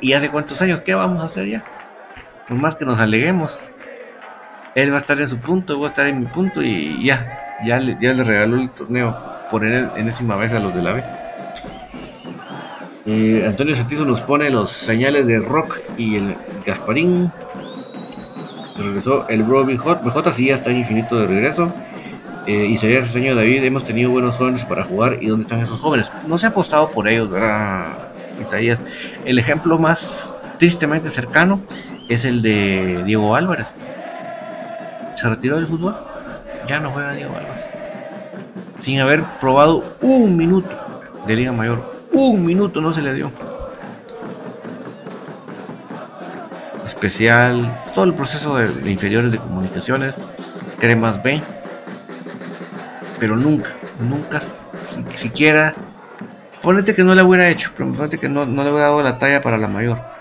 y 0.00 0.12
hace 0.12 0.30
cuántos 0.30 0.60
años, 0.62 0.80
¿qué 0.80 0.94
vamos 0.94 1.22
a 1.22 1.26
hacer 1.26 1.46
ya? 1.46 1.64
Por 2.48 2.58
más 2.58 2.74
que 2.74 2.84
nos 2.84 3.00
aleguemos, 3.00 3.58
él 4.74 4.92
va 4.92 4.96
a 4.96 5.00
estar 5.00 5.18
en 5.20 5.28
su 5.28 5.38
punto, 5.38 5.78
voy 5.78 5.86
a 5.86 5.88
estar 5.88 6.06
en 6.06 6.20
mi 6.20 6.26
punto 6.26 6.62
y 6.62 7.04
ya, 7.04 7.58
ya 7.64 7.78
le, 7.78 7.96
ya 8.00 8.12
le 8.12 8.24
regaló 8.24 8.56
el 8.56 8.70
torneo 8.70 9.16
por 9.50 9.64
enésima 9.64 10.36
vez 10.36 10.52
a 10.52 10.58
los 10.58 10.74
de 10.74 10.82
la 10.82 10.92
B. 10.92 11.04
Eh, 13.06 13.44
Antonio 13.46 13.76
Santizo 13.76 14.04
nos 14.04 14.20
pone 14.20 14.48
los 14.50 14.70
señales 14.70 15.26
de 15.26 15.38
Rock 15.38 15.80
y 15.98 16.16
el 16.16 16.36
Gasparín. 16.64 17.30
Regresó 18.76 19.26
el 19.28 19.46
Robin 19.46 19.76
Hot. 19.76 20.02
BJ 20.02 20.32
sí 20.32 20.46
ya 20.46 20.56
está 20.56 20.70
en 20.70 20.78
infinito 20.78 21.20
de 21.20 21.26
regreso. 21.26 21.72
Eh, 22.46 22.66
y 22.66 22.76
sería 22.78 23.04
señor 23.06 23.36
David. 23.36 23.62
Hemos 23.62 23.84
tenido 23.84 24.10
buenos 24.10 24.36
jóvenes 24.36 24.64
para 24.64 24.84
jugar. 24.84 25.18
¿Y 25.22 25.26
dónde 25.26 25.42
están 25.42 25.60
esos 25.60 25.80
jóvenes? 25.80 26.10
No 26.26 26.38
se 26.38 26.46
ha 26.46 26.48
apostado 26.48 26.90
por 26.90 27.06
ellos, 27.06 27.30
¿verdad, 27.30 27.86
Isaías? 28.40 28.80
El 29.24 29.38
ejemplo 29.38 29.78
más 29.78 30.34
tristemente 30.58 31.10
cercano 31.10 31.60
es 32.08 32.24
el 32.24 32.42
de 32.42 33.02
Diego 33.04 33.36
Álvarez. 33.36 33.68
Se 35.16 35.28
retiró 35.28 35.56
del 35.56 35.66
fútbol. 35.66 35.96
Ya 36.66 36.80
no 36.80 36.90
juega 36.90 37.12
Diego 37.12 37.36
Álvarez. 37.36 37.64
Sin 38.78 39.00
haber 39.00 39.22
probado 39.40 39.84
un 40.00 40.36
minuto 40.36 40.70
de 41.26 41.36
Liga 41.36 41.52
Mayor 41.52 41.94
un 42.14 42.44
minuto 42.44 42.80
no 42.80 42.94
se 42.94 43.02
le 43.02 43.12
dio. 43.12 43.30
Especial, 46.86 47.82
todo 47.94 48.04
el 48.04 48.14
proceso 48.14 48.56
de, 48.56 48.90
inferiores 48.90 49.32
de 49.32 49.38
comunicaciones, 49.38 50.14
cremas 50.78 51.22
B. 51.22 51.40
Pero 53.18 53.36
nunca, 53.36 53.70
nunca 54.00 54.40
siquiera. 55.16 55.74
Ponete 56.62 56.94
que 56.94 57.02
no 57.02 57.14
le 57.14 57.22
hubiera 57.22 57.48
hecho, 57.48 57.72
ponete 57.76 58.16
que 58.16 58.28
no, 58.28 58.46
no 58.46 58.62
le 58.62 58.70
hubiera 58.70 58.86
dado 58.86 59.02
la 59.02 59.18
talla 59.18 59.42
para 59.42 59.58
la 59.58 59.68
mayor. 59.68 60.13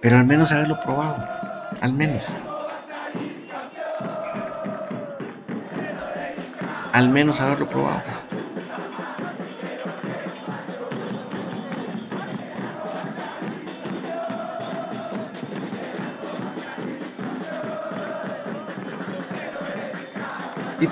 Pero 0.00 0.16
al 0.16 0.24
menos 0.24 0.50
haberlo 0.50 0.80
probado. 0.82 1.24
Al 1.80 1.92
menos. 1.92 2.22
Al 6.92 7.08
menos 7.08 7.40
haberlo 7.40 7.68
probado. 7.68 8.02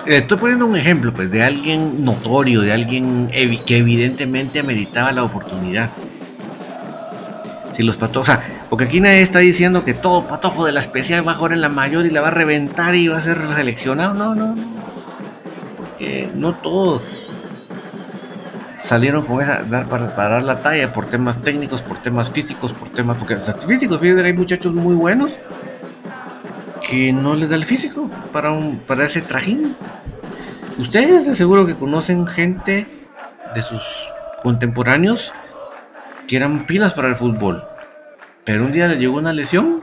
Estoy 0.05 0.39
poniendo 0.39 0.67
un 0.67 0.77
ejemplo, 0.77 1.13
pues, 1.13 1.31
de 1.31 1.43
alguien 1.43 2.05
notorio, 2.05 2.61
de 2.61 2.73
alguien 2.73 3.31
que 3.67 3.79
evidentemente 3.79 4.59
ameritaba 4.59 5.13
la 5.13 5.25
oportunidad. 5.25 5.91
Si 7.79 7.85
los 7.85 7.97
patojos, 7.97 8.29
o 8.29 8.33
sea, 8.33 8.65
porque 8.69 8.87
aquí 8.87 8.99
nadie 8.99 9.23
está 9.23 9.39
diciendo 9.39 9.85
que 9.85 9.95
todo 9.95 10.27
patojo 10.27 10.67
de 10.67 10.73
la 10.73 10.81
especial 10.81 11.27
va 11.27 11.31
a 11.31 11.35
jugar 11.37 11.53
en 11.53 11.61
la 11.61 11.69
mayor 11.69 12.07
y 12.07 12.11
la 12.11 12.21
va 12.21 12.27
a 12.27 12.33
reventar 12.33 12.97
y 12.97 13.07
va 13.07 13.19
a 13.19 13.21
ser 13.21 13.39
seleccionado. 13.55 14.15
No, 14.15 14.35
no, 14.35 14.57
no. 14.57 14.65
Porque 15.77 16.29
no 16.35 16.55
todos 16.55 17.03
salieron 18.79 19.23
con 19.23 19.41
esa 19.41 19.61
para, 19.89 20.13
para, 20.13 20.29
dar 20.29 20.43
la 20.43 20.61
talla 20.61 20.93
por 20.93 21.07
temas 21.07 21.41
técnicos, 21.41 21.81
por 21.81 21.99
temas 21.99 22.33
físicos, 22.33 22.73
por 22.73 22.89
temas 22.89 23.17
porque 23.17 23.35
o 23.35 23.41
sea, 23.41 23.55
físicos, 23.55 24.01
fíjate, 24.01 24.25
hay 24.25 24.33
muchachos 24.33 24.75
muy 24.75 24.97
buenos 24.97 25.31
que 26.91 27.13
no 27.13 27.37
les 27.37 27.49
da 27.49 27.55
el 27.55 27.65
físico 27.65 28.11
para, 28.33 28.51
un, 28.51 28.79
para 28.79 29.05
ese 29.05 29.21
trajín. 29.23 29.77
Ustedes 30.79 31.27
de 31.27 31.37
seguro 31.37 31.65
que 31.65 31.77
conocen 31.77 32.27
gente 32.27 32.89
de 33.55 33.63
sus 33.63 33.83
contemporáneos 34.43 35.33
que 36.29 36.37
eran 36.37 36.67
pilas 36.67 36.93
para 36.93 37.09
el 37.09 37.17
fútbol, 37.17 37.65
pero 38.45 38.65
un 38.65 38.71
día 38.71 38.87
les 38.87 39.01
llegó 39.01 39.19
una 39.19 39.33
lesión 39.33 39.83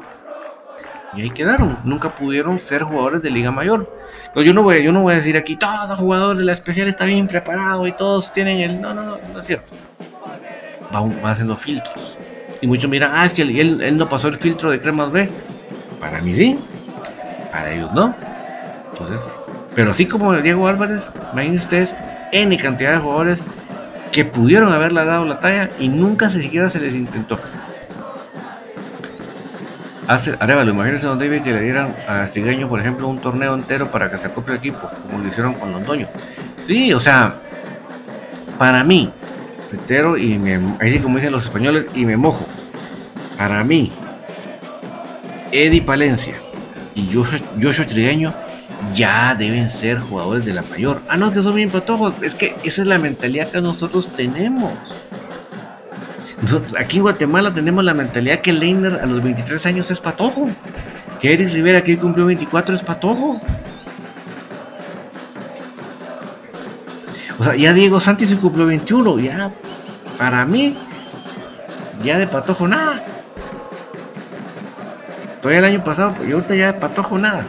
y 1.13 1.21
ahí 1.21 1.29
quedaron. 1.29 1.77
Nunca 1.84 2.10
pudieron 2.10 2.62
ser 2.62 2.84
jugadores 2.84 3.21
de 3.21 3.29
Liga 3.29 3.51
Mayor. 3.51 3.93
Pero 4.34 4.45
yo 4.45 4.53
no 4.53 4.63
voy, 4.63 4.84
yo 4.84 4.93
no 4.93 5.01
voy 5.01 5.13
a 5.13 5.17
decir 5.17 5.36
aquí 5.36 5.58
todo 5.58 5.95
jugador 5.97 6.38
de 6.38 6.45
la 6.45 6.53
especial 6.53 6.88
está 6.88 7.05
bien 7.05 7.27
preparado 7.27 7.86
y 7.88 7.91
todos 7.91 8.31
tienen 8.31 8.60
el. 8.60 8.79
No, 8.79 8.93
no, 8.93 9.03
no, 9.03 9.17
no 9.34 9.39
es 9.39 9.47
cierto. 9.47 9.73
Va, 10.93 11.31
haciendo 11.31 11.58
filtros. 11.58 12.15
Y 12.62 12.67
muchos 12.67 12.89
miran, 12.89 13.12
ah, 13.13 13.25
es 13.25 13.34
que 13.34 13.41
él, 13.41 13.81
él 13.81 13.97
no 13.97 14.08
pasó 14.08 14.29
el 14.29 14.38
filtro 14.38 14.71
de 14.71 14.79
cremas 14.79 15.12
B. 15.12 15.29
Para 15.99 16.21
mí 16.21 16.36
sí 16.36 16.58
para 17.55 17.73
ellos 17.73 17.91
no. 17.93 18.13
Entonces, 18.91 19.34
pero 19.75 19.91
así 19.91 20.05
como 20.05 20.34
Diego 20.34 20.67
Álvarez, 20.67 21.03
imagínense 21.31 21.65
ustedes 21.65 21.95
N 22.34 22.58
cantidad 22.58 22.93
de 22.93 22.97
jugadores 22.99 23.39
que 24.11 24.25
pudieron 24.25 24.71
haberle 24.71 25.03
dado 25.05 25.25
la 25.25 25.39
talla 25.39 25.69
y 25.79 25.87
nunca 25.87 26.29
se 26.29 26.41
siquiera 26.41 26.69
se 26.69 26.79
les 26.79 26.93
intentó. 26.93 27.39
Hace, 30.07 30.35
Arevalo, 30.39 30.71
imagínense 30.71 31.07
Don 31.07 31.17
David 31.17 31.41
que 31.41 31.51
le 31.51 31.61
dieran 31.61 31.95
a 32.07 32.25
Estigueño, 32.25 32.69
por 32.69 32.79
ejemplo, 32.79 33.07
un 33.07 33.17
torneo 33.17 33.55
entero 33.55 33.89
para 33.89 34.11
que 34.11 34.17
se 34.17 34.27
acople 34.27 34.53
el 34.53 34.59
equipo, 34.59 34.87
como 35.01 35.23
lo 35.23 35.27
hicieron 35.27 35.55
con 35.55 35.71
Londoño. 35.71 36.07
Sí, 36.65 36.93
o 36.93 36.99
sea, 36.99 37.33
para 38.59 38.83
mí, 38.83 39.11
entero 39.71 40.15
y 40.15 40.39
así 40.79 40.99
como 40.99 41.17
dicen 41.17 41.31
los 41.31 41.43
españoles, 41.43 41.87
y 41.95 42.05
me 42.05 42.17
mojo. 42.17 42.45
Para 43.37 43.63
mí, 43.63 43.91
Eddie 45.51 45.81
Palencia, 45.81 46.35
y 46.93 47.11
Joshua 47.13 47.85
Trigueño 47.85 48.33
ya 48.93 49.35
deben 49.35 49.69
ser 49.69 50.00
jugadores 50.00 50.45
de 50.45 50.54
la 50.54 50.62
mayor. 50.63 51.02
Ah, 51.08 51.17
no, 51.17 51.31
que 51.31 51.41
son 51.41 51.56
bien 51.56 51.69
patojos. 51.69 52.13
Es 52.21 52.35
que 52.35 52.56
esa 52.63 52.81
es 52.81 52.87
la 52.87 52.97
mentalidad 52.97 53.50
que 53.50 53.62
nosotros 53.62 54.08
tenemos. 54.15 54.73
aquí 56.79 56.97
en 56.97 57.04
Guatemala 57.04 57.54
tenemos 57.54 57.83
la 57.83 57.93
mentalidad 57.93 58.39
que 58.39 58.54
Leiner 58.54 59.00
a 59.02 59.06
los 59.06 59.23
23 59.23 59.65
años 59.65 59.91
es 59.91 60.00
patojo. 60.00 60.50
Que 61.19 61.33
Eric 61.33 61.52
Rivera, 61.52 61.83
que 61.83 61.97
cumplió 61.97 62.25
24, 62.25 62.75
es 62.75 62.81
patojo. 62.81 63.39
O 67.37 67.43
sea, 67.43 67.56
ya 67.56 67.73
Diego 67.73 68.00
Santos 68.00 68.29
cumplió 68.41 68.65
21. 68.65 69.19
Ya, 69.19 69.52
para 70.17 70.45
mí, 70.45 70.77
ya 72.04 72.17
de 72.17 72.27
patojo 72.27 72.67
nada. 72.67 73.04
Todavía 75.45 75.60
el 75.60 75.65
año 75.75 75.83
pasado, 75.83 76.15
y 76.27 76.31
ahorita 76.31 76.56
ya 76.56 76.79
Patojo 76.79 77.19
nada. 77.19 77.45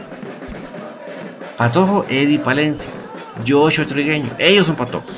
Patojo, 1.57 2.05
Eddie 2.07 2.39
Palencia, 2.39 2.87
Joshua 3.47 3.85
Trigueño, 3.85 4.29
ellos 4.37 4.67
son 4.67 4.75
patojos. 4.75 5.15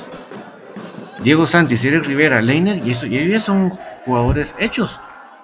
Diego 1.21 1.45
Santis, 1.45 1.83
Eric 1.83 2.05
Rivera, 2.05 2.41
Leiner, 2.41 2.85
y, 2.85 2.91
eso, 2.91 3.05
y 3.05 3.17
ellos 3.17 3.43
son 3.43 3.77
jugadores 4.05 4.55
hechos. 4.57 4.97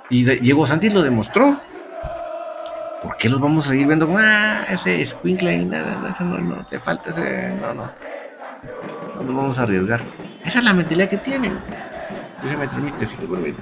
Y 0.09 0.23
Diego 0.23 0.65
Santis 0.65 0.93
lo 0.93 1.01
demostró. 1.01 1.59
¿Por 3.03 3.17
qué 3.17 3.27
los 3.27 3.41
vamos 3.41 3.65
a 3.65 3.69
seguir 3.69 3.87
viendo 3.87 4.07
como, 4.07 4.19
ah, 4.19 4.65
ese 4.69 5.05
Squinkle, 5.05 5.65
no, 5.65 5.77
no, 6.21 6.37
no, 6.39 6.65
te 6.67 6.79
falta 6.79 7.09
ese, 7.11 7.53
no, 7.61 7.73
no. 7.73 7.91
No 9.17 9.23
nos 9.23 9.35
vamos 9.35 9.59
a 9.59 9.63
arriesgar. 9.63 9.99
Esa 10.43 10.59
es 10.59 10.65
la 10.65 10.73
mentalidad 10.73 11.09
que 11.09 11.17
tienen. 11.17 11.53
Déjame 12.41 12.67
permite, 12.67 13.05
si 13.05 13.15
te 13.15 13.27
permite. 13.27 13.61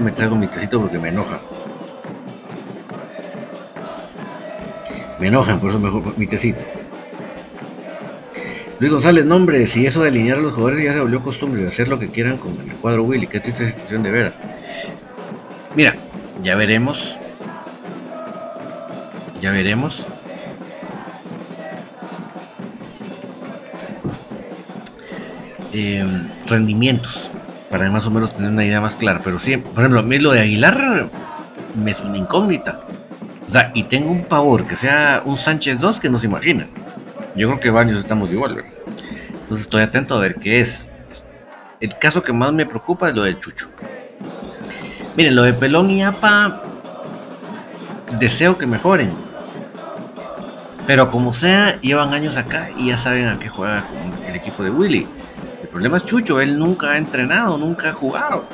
Me 0.00 0.12
traigo 0.12 0.36
mi 0.36 0.46
tecito 0.46 0.80
porque 0.80 0.98
me 0.98 1.08
enoja. 1.08 1.40
Me 5.18 5.28
enojan, 5.28 5.60
por 5.60 5.70
eso 5.70 5.78
mejor 5.78 6.18
mi 6.18 6.26
tecito. 6.26 6.60
Luis 8.80 8.90
González, 8.90 9.24
nombre, 9.24 9.66
si 9.66 9.86
eso 9.86 10.02
de 10.02 10.08
alinear 10.08 10.38
a 10.38 10.40
los 10.40 10.54
jugadores 10.54 10.84
ya 10.84 10.92
se 10.92 11.00
volvió 11.00 11.22
costumbre 11.22 11.62
de 11.62 11.68
hacer 11.68 11.88
lo 11.88 11.98
que 11.98 12.08
quieran 12.08 12.36
con 12.36 12.52
el 12.52 12.74
cuadro 12.76 13.04
Willy, 13.04 13.28
qué 13.28 13.38
triste 13.38 13.70
situación 13.70 14.02
de 14.02 14.10
veras. 14.10 14.34
Mira, 15.76 15.94
ya 16.42 16.56
veremos. 16.56 17.16
Ya 19.40 19.52
veremos. 19.52 20.04
Eh, 25.72 26.04
rendimientos 26.46 27.31
para 27.72 27.90
más 27.90 28.04
o 28.04 28.10
menos 28.10 28.34
tener 28.34 28.50
una 28.50 28.66
idea 28.66 28.82
más 28.82 28.96
clara. 28.96 29.22
Pero 29.24 29.38
sí, 29.38 29.56
por 29.56 29.78
ejemplo, 29.78 30.00
a 30.00 30.02
mí 30.02 30.18
lo 30.18 30.32
de 30.32 30.40
Aguilar 30.40 31.06
me 31.74 31.92
es 31.92 32.00
una 32.00 32.18
incógnita. 32.18 32.80
O 33.48 33.50
sea, 33.50 33.72
y 33.74 33.84
tengo 33.84 34.12
un 34.12 34.24
pavor 34.24 34.66
que 34.66 34.76
sea 34.76 35.22
un 35.24 35.38
Sánchez 35.38 35.78
2 35.80 35.98
que 35.98 36.10
no 36.10 36.18
se 36.18 36.26
imagina. 36.26 36.66
Yo 37.34 37.48
creo 37.48 37.60
que 37.60 37.70
varios 37.70 37.98
estamos 37.98 38.30
igual, 38.30 38.56
¿verdad? 38.56 38.70
Entonces 39.32 39.64
estoy 39.64 39.82
atento 39.82 40.14
a 40.14 40.20
ver 40.20 40.34
qué 40.34 40.60
es. 40.60 40.90
El 41.80 41.96
caso 41.96 42.22
que 42.22 42.34
más 42.34 42.52
me 42.52 42.66
preocupa 42.66 43.08
es 43.08 43.14
lo 43.14 43.22
del 43.22 43.40
Chucho. 43.40 43.68
Miren, 45.16 45.34
lo 45.34 45.42
de 45.42 45.54
Pelón 45.54 45.90
y 45.90 46.02
APA, 46.02 46.62
deseo 48.18 48.58
que 48.58 48.66
mejoren. 48.66 49.12
Pero 50.86 51.08
como 51.10 51.32
sea, 51.32 51.80
llevan 51.80 52.12
años 52.12 52.36
acá 52.36 52.68
y 52.76 52.88
ya 52.88 52.98
saben 52.98 53.28
a 53.28 53.38
qué 53.38 53.48
juega 53.48 53.82
el 54.28 54.36
equipo 54.36 54.62
de 54.62 54.68
Willy 54.68 55.08
problema 55.72 55.96
es 55.96 56.04
Chucho, 56.04 56.40
él 56.40 56.58
nunca 56.58 56.90
ha 56.90 56.98
entrenado, 56.98 57.56
nunca 57.56 57.88
ha 57.88 57.92
jugado. 57.92 58.44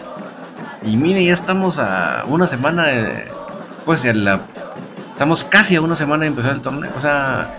Y 0.85 0.97
mire, 0.97 1.25
ya 1.25 1.35
estamos 1.35 1.77
a 1.79 2.23
una 2.29 2.47
semana 2.47 2.85
de, 2.85 3.25
pues 3.85 4.05
la, 4.05 4.41
estamos 5.11 5.45
casi 5.45 5.75
a 5.75 5.81
una 5.81 5.97
semana 5.97 6.23
de 6.23 6.29
empezar 6.29 6.53
el 6.53 6.61
torneo, 6.61 6.93
o 6.97 7.01
sea, 7.01 7.59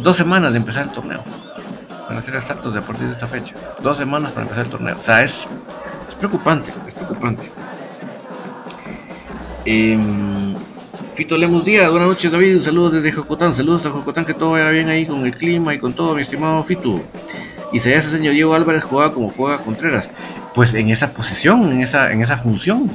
dos 0.00 0.16
semanas 0.16 0.52
de 0.52 0.58
empezar 0.58 0.84
el 0.84 0.90
torneo. 0.90 1.22
Para 2.08 2.22
ser 2.22 2.36
exactos 2.36 2.72
de 2.72 2.80
a 2.80 2.82
partir 2.82 3.06
de 3.06 3.12
esta 3.12 3.26
fecha. 3.26 3.54
Dos 3.82 3.96
semanas 3.96 4.32
para 4.32 4.42
empezar 4.42 4.64
el 4.66 4.70
torneo. 4.70 4.96
O 5.00 5.02
sea, 5.02 5.22
es, 5.22 5.46
es 6.08 6.14
preocupante, 6.16 6.70
es 6.86 6.94
preocupante. 6.94 7.50
Eh, 9.64 9.98
Fito 11.14 11.38
Lemos 11.38 11.64
Díaz, 11.64 11.90
buenas 11.90 12.08
noches 12.08 12.30
David, 12.30 12.60
saludos 12.60 12.92
desde 12.92 13.12
Jocotán, 13.12 13.54
saludos 13.54 13.86
a 13.86 13.90
Jocotán, 13.90 14.24
que 14.24 14.34
todo 14.34 14.52
vaya 14.52 14.68
bien 14.70 14.88
ahí 14.88 15.06
con 15.06 15.24
el 15.24 15.34
clima 15.34 15.72
y 15.72 15.78
con 15.78 15.94
todo, 15.94 16.14
mi 16.14 16.22
estimado 16.22 16.62
Fito. 16.64 17.00
Y 17.74 17.80
se 17.80 17.96
ese 17.96 18.08
señor 18.08 18.34
Diego 18.34 18.54
Álvarez 18.54 18.84
jugaba 18.84 19.12
como 19.12 19.30
juega 19.30 19.58
Contreras, 19.58 20.08
pues 20.54 20.72
en 20.74 20.90
esa 20.90 21.12
posición, 21.12 21.72
en 21.72 21.80
esa, 21.80 22.12
en 22.12 22.22
esa 22.22 22.36
función. 22.36 22.88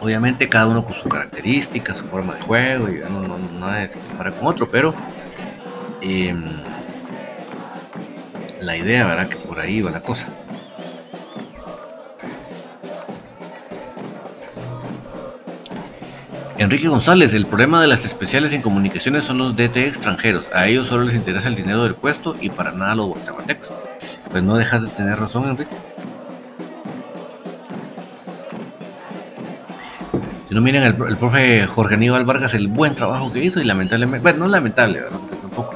Obviamente 0.00 0.48
cada 0.48 0.68
uno 0.68 0.82
con 0.82 0.94
sus 0.94 1.12
características, 1.12 1.98
su 1.98 2.04
forma 2.04 2.34
de 2.34 2.40
juego, 2.40 2.88
y 2.88 3.00
no, 3.00 3.28
no, 3.28 3.38
nada 3.60 3.88
se 3.88 3.98
compara 4.08 4.30
con 4.30 4.46
otro, 4.46 4.68
pero 4.70 4.94
em, 6.00 6.42
la 8.62 8.78
idea, 8.78 9.06
¿verdad? 9.06 9.28
Que 9.28 9.36
por 9.36 9.60
ahí 9.60 9.82
va 9.82 9.90
la 9.90 10.00
cosa. 10.00 10.24
Enrique 16.58 16.88
González, 16.88 17.32
el 17.34 17.46
problema 17.46 17.80
de 17.80 17.86
las 17.86 18.04
especiales 18.04 18.52
en 18.52 18.62
comunicaciones 18.62 19.24
son 19.24 19.38
los 19.38 19.54
DT 19.56 19.76
extranjeros. 19.76 20.44
A 20.52 20.66
ellos 20.66 20.88
solo 20.88 21.04
les 21.04 21.14
interesa 21.14 21.46
el 21.46 21.54
dinero 21.54 21.84
del 21.84 21.94
puesto 21.94 22.34
y 22.40 22.50
para 22.50 22.72
nada 22.72 22.96
los 22.96 23.06
guatemaltecos. 23.06 23.68
Pues 24.28 24.42
no 24.42 24.56
dejas 24.56 24.82
de 24.82 24.88
tener 24.88 25.20
razón, 25.20 25.48
Enrique. 25.48 25.76
Si 30.48 30.54
no 30.54 30.60
miren 30.60 30.82
el, 30.82 30.94
profe 30.94 31.64
Jorge 31.68 31.94
Aníbal 31.94 32.24
Vargas, 32.24 32.54
el 32.54 32.66
buen 32.66 32.96
trabajo 32.96 33.32
que 33.32 33.44
hizo 33.44 33.60
y 33.60 33.64
lamentablemente, 33.64 34.22
bueno, 34.22 34.40
no 34.40 34.48
lamentable, 34.48 35.02
¿verdad? 35.02 35.18
tampoco. 35.40 35.74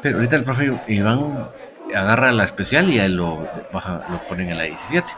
Pero 0.00 0.18
ahorita 0.18 0.36
el 0.36 0.44
profe 0.44 0.72
Iván 0.86 1.48
agarra 1.92 2.30
la 2.30 2.44
especial 2.44 2.88
y 2.90 3.00
ahí 3.00 3.08
lo, 3.08 3.44
baja, 3.72 4.02
lo 4.08 4.18
ponen 4.28 4.50
en 4.50 4.58
la 4.58 4.64
17. 4.64 5.08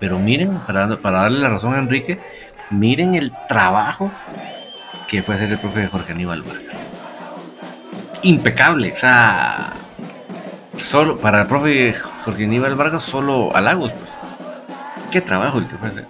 Pero 0.00 0.18
miren, 0.18 0.58
para, 0.66 0.96
para 0.96 1.22
darle 1.22 1.40
la 1.40 1.48
razón 1.48 1.74
a 1.74 1.78
Enrique, 1.78 2.18
miren 2.70 3.14
el 3.14 3.32
trabajo 3.48 4.10
que 5.08 5.22
fue 5.22 5.34
hacer 5.34 5.50
el 5.50 5.58
profe 5.58 5.86
Jorge 5.88 6.12
Aníbal 6.12 6.42
Vargas. 6.42 6.76
Impecable, 8.22 8.92
o 8.92 8.98
sea, 8.98 9.72
solo 10.76 11.18
para 11.18 11.42
el 11.42 11.46
profe 11.46 11.94
Jorge 12.24 12.44
Aníbal 12.44 12.76
Vargas, 12.76 13.02
solo 13.02 13.54
halagos, 13.54 13.92
pues. 13.92 14.12
Qué 15.10 15.20
trabajo 15.20 15.58
el 15.58 15.66
que 15.66 15.76
fue 15.76 15.88
hacer. 15.88 16.06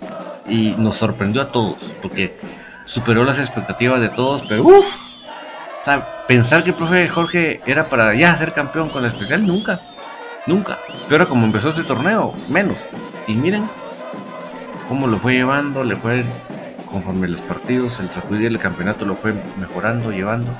Y 0.46 0.74
nos 0.76 0.96
sorprendió 0.96 1.42
a 1.42 1.52
todos, 1.52 1.76
porque 2.02 2.38
superó 2.84 3.24
las 3.24 3.38
expectativas 3.38 4.00
de 4.00 4.10
todos, 4.10 4.42
pero 4.46 4.62
uff, 4.62 4.86
o 5.80 5.84
sea, 5.84 6.06
pensar 6.26 6.62
que 6.62 6.70
el 6.70 6.76
profe 6.76 7.08
Jorge 7.08 7.62
era 7.64 7.88
para 7.88 8.14
ya 8.14 8.36
ser 8.36 8.52
campeón 8.52 8.90
con 8.90 9.02
la 9.02 9.08
especial, 9.08 9.46
nunca, 9.46 9.80
nunca. 10.46 10.76
Pero 11.08 11.26
como 11.26 11.46
empezó 11.46 11.70
este 11.70 11.84
torneo, 11.84 12.34
menos. 12.48 12.76
Y 13.26 13.34
miren 13.34 13.66
cómo 14.88 15.06
lo 15.06 15.18
fue 15.18 15.34
llevando, 15.34 15.84
le 15.84 15.96
fue 15.96 16.24
conforme 16.90 17.28
los 17.28 17.40
partidos, 17.42 17.98
el 18.00 18.08
transcurrir 18.08 18.50
del 18.50 18.58
campeonato 18.58 19.04
lo 19.04 19.14
fue 19.14 19.34
mejorando, 19.58 20.10
llevando. 20.10 20.50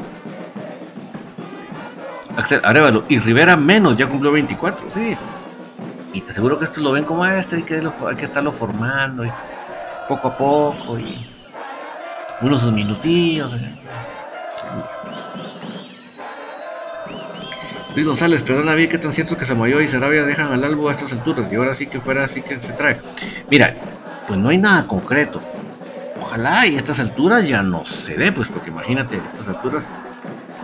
Axel 2.36 2.60
Arevalo 2.64 3.04
y 3.08 3.18
Rivera 3.18 3.56
menos, 3.56 3.96
ya 3.96 4.06
cumplió 4.06 4.32
24, 4.32 4.90
sí. 4.92 5.16
Y 6.12 6.20
te 6.20 6.32
aseguro 6.32 6.58
que 6.58 6.64
esto 6.64 6.80
lo 6.80 6.92
ven 6.92 7.04
como 7.04 7.24
ah, 7.24 7.38
este, 7.38 7.56
hay 7.56 7.62
que, 7.62 7.82
hay 8.08 8.16
que 8.16 8.24
estarlo 8.24 8.52
formando 8.52 9.24
y 9.24 9.30
poco 10.08 10.28
a 10.28 10.36
poco 10.36 10.98
y 10.98 11.26
unos 12.40 12.72
minutillos. 12.72 13.54
Luis 17.94 18.06
González, 18.06 18.42
perdona 18.42 18.74
bien 18.74 18.88
que 18.88 18.98
tan 18.98 19.12
cierto 19.12 19.36
que 19.36 19.44
Samayo 19.44 19.80
y 19.80 19.88
Sarabia 19.88 20.22
dejan 20.22 20.52
al 20.52 20.62
albo 20.64 20.88
a 20.88 20.92
estas 20.92 21.12
alturas 21.12 21.52
y 21.52 21.56
ahora 21.56 21.74
sí 21.74 21.86
que 21.86 22.00
fuera 22.00 22.24
así 22.24 22.40
que 22.40 22.58
se 22.60 22.72
trae. 22.72 22.98
Mira, 23.50 23.74
pues 24.26 24.38
no 24.38 24.48
hay 24.48 24.58
nada 24.58 24.86
concreto 24.86 25.40
ojalá 26.30 26.64
y 26.66 26.76
a 26.76 26.78
estas 26.78 27.00
alturas 27.00 27.46
ya 27.46 27.60
no 27.62 27.84
se 27.84 28.14
dé, 28.14 28.30
pues 28.30 28.48
porque 28.48 28.70
imagínate, 28.70 29.16
a 29.16 29.32
estas 29.32 29.48
alturas 29.56 29.84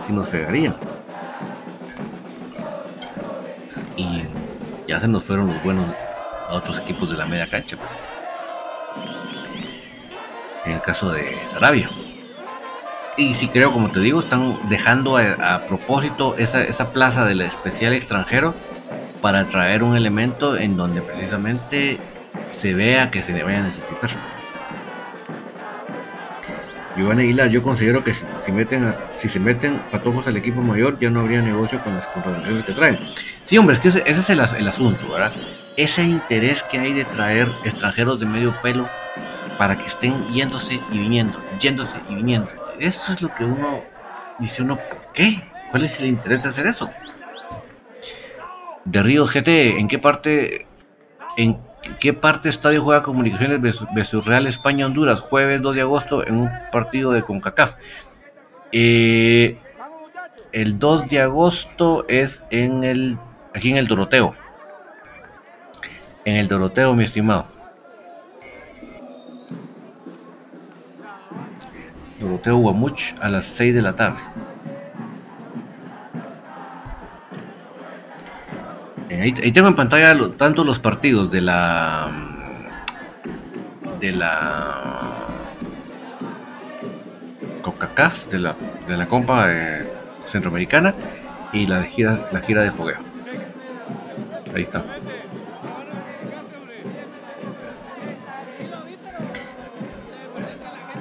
si 0.05 0.13
nos 0.13 0.29
pegaría. 0.29 0.73
Y 3.97 4.23
ya 4.87 5.01
se 5.01 5.07
nos 5.09 5.25
fueron 5.25 5.47
los 5.47 5.61
buenos 5.63 5.93
a 6.47 6.53
otros 6.53 6.79
equipos 6.79 7.09
de 7.09 7.17
la 7.17 7.25
media 7.25 7.49
cancha, 7.49 7.75
pues. 7.75 7.91
En 10.65 10.73
el 10.73 10.81
caso 10.81 11.11
de 11.11 11.37
Sarabia. 11.51 11.89
Y 13.17 13.33
si 13.33 13.49
creo, 13.49 13.73
como 13.73 13.89
te 13.89 13.99
digo, 13.99 14.21
están 14.21 14.57
dejando 14.69 15.17
a, 15.17 15.63
propósito 15.67 16.37
esa, 16.37 16.61
esa 16.61 16.91
plaza 16.91 17.25
del 17.25 17.41
especial 17.41 17.93
extranjero 17.93 18.53
para 19.21 19.45
traer 19.45 19.83
un 19.83 19.97
elemento 19.97 20.55
en 20.55 20.77
donde 20.77 21.01
precisamente 21.01 21.99
se 22.57 22.73
vea 22.73 23.11
que 23.11 23.23
se 23.23 23.33
le 23.33 23.43
vaya 23.43 23.59
a 23.59 23.63
necesitar. 23.63 24.36
Iván 26.97 27.19
Aguilar, 27.19 27.49
yo 27.49 27.61
considero 27.61 28.03
que 28.03 28.13
si, 28.13 28.51
meten 28.51 28.93
si 29.19 29.29
se 29.29 29.39
meten 29.39 29.79
patojos 29.91 30.25
al 30.27 30.35
equipo 30.37 30.61
mayor, 30.61 30.97
ya 30.99 31.09
no 31.09 31.21
habría 31.21 31.41
negocio 31.41 31.79
con 31.81 31.95
las 31.95 32.05
contrataciones 32.07 32.65
que 32.65 32.73
traen. 32.73 32.99
Sí, 33.45 33.57
hombre, 33.57 33.75
es 33.75 33.81
que 33.81 33.89
ese, 33.89 34.03
es 34.05 34.29
el, 34.29 34.39
asunto, 34.39 35.07
¿verdad? 35.09 35.31
Ese 35.77 36.03
interés 36.03 36.63
que 36.63 36.79
hay 36.79 36.93
de 36.93 37.05
traer 37.05 37.47
extranjeros 37.63 38.19
de 38.19 38.25
medio 38.25 38.51
pelo 38.61 38.87
para 39.57 39.77
que 39.77 39.85
estén 39.85 40.27
yéndose 40.33 40.79
y 40.91 40.97
viniendo, 40.97 41.39
yéndose 41.59 41.97
y 42.09 42.15
viniendo. 42.15 42.49
Eso 42.79 43.13
es 43.13 43.21
lo 43.21 43.33
que 43.33 43.43
uno 43.43 43.81
dice 44.39 44.63
uno, 44.63 44.75
¿por 44.77 45.13
qué? 45.13 45.41
¿Cuál 45.71 45.85
es 45.85 45.99
el 45.99 46.07
interés 46.07 46.43
de 46.43 46.49
hacer 46.49 46.67
eso? 46.67 46.89
De 48.85 49.03
Río 49.03 49.25
GT, 49.25 49.79
¿en 49.79 49.87
qué 49.87 49.99
parte, 49.99 50.65
en 51.35 51.66
¿Qué 51.99 52.13
parte 52.13 52.49
estadio 52.49 52.83
juega 52.83 53.03
Comunicaciones 53.03 53.61
versus 53.61 54.25
Real 54.25 54.47
España 54.47 54.85
Honduras? 54.85 55.21
Jueves 55.21 55.61
2 55.61 55.75
de 55.75 55.81
agosto 55.81 56.25
en 56.25 56.35
un 56.35 56.49
partido 56.71 57.11
de 57.11 57.23
CONCACAF. 57.23 57.75
Eh, 58.71 59.57
el 60.51 60.79
2 60.79 61.09
de 61.09 61.21
agosto 61.21 62.05
es 62.07 62.43
en 62.49 62.83
el 62.83 63.17
aquí 63.53 63.71
en 63.71 63.77
el 63.77 63.87
Doroteo. 63.87 64.35
En 66.25 66.35
el 66.35 66.47
Doroteo, 66.47 66.93
mi 66.93 67.05
estimado. 67.05 67.47
Doroteo 72.19 72.57
Guamuch 72.57 73.15
a 73.21 73.29
las 73.29 73.45
6 73.47 73.75
de 73.75 73.81
la 73.81 73.95
tarde. 73.95 74.19
Ahí, 79.21 79.51
tengo 79.51 79.67
en 79.67 79.75
pantalla 79.75 80.15
tanto 80.37 80.63
los 80.63 80.79
partidos 80.79 81.31
de 81.31 81.41
la 81.41 82.09
de 83.99 84.11
la 84.11 85.01
CONCACAF, 87.61 88.27
de 88.27 88.39
la, 88.39 88.55
de 88.87 88.97
la 88.97 89.05
Compa 89.07 89.47
Centroamericana 90.31 90.93
y 91.51 91.65
la 91.65 91.83
gira, 91.83 92.29
la 92.31 92.41
gira 92.41 92.61
de 92.61 92.71
fogueo. 92.71 92.97
Ahí 94.53 94.63
está. 94.63 94.83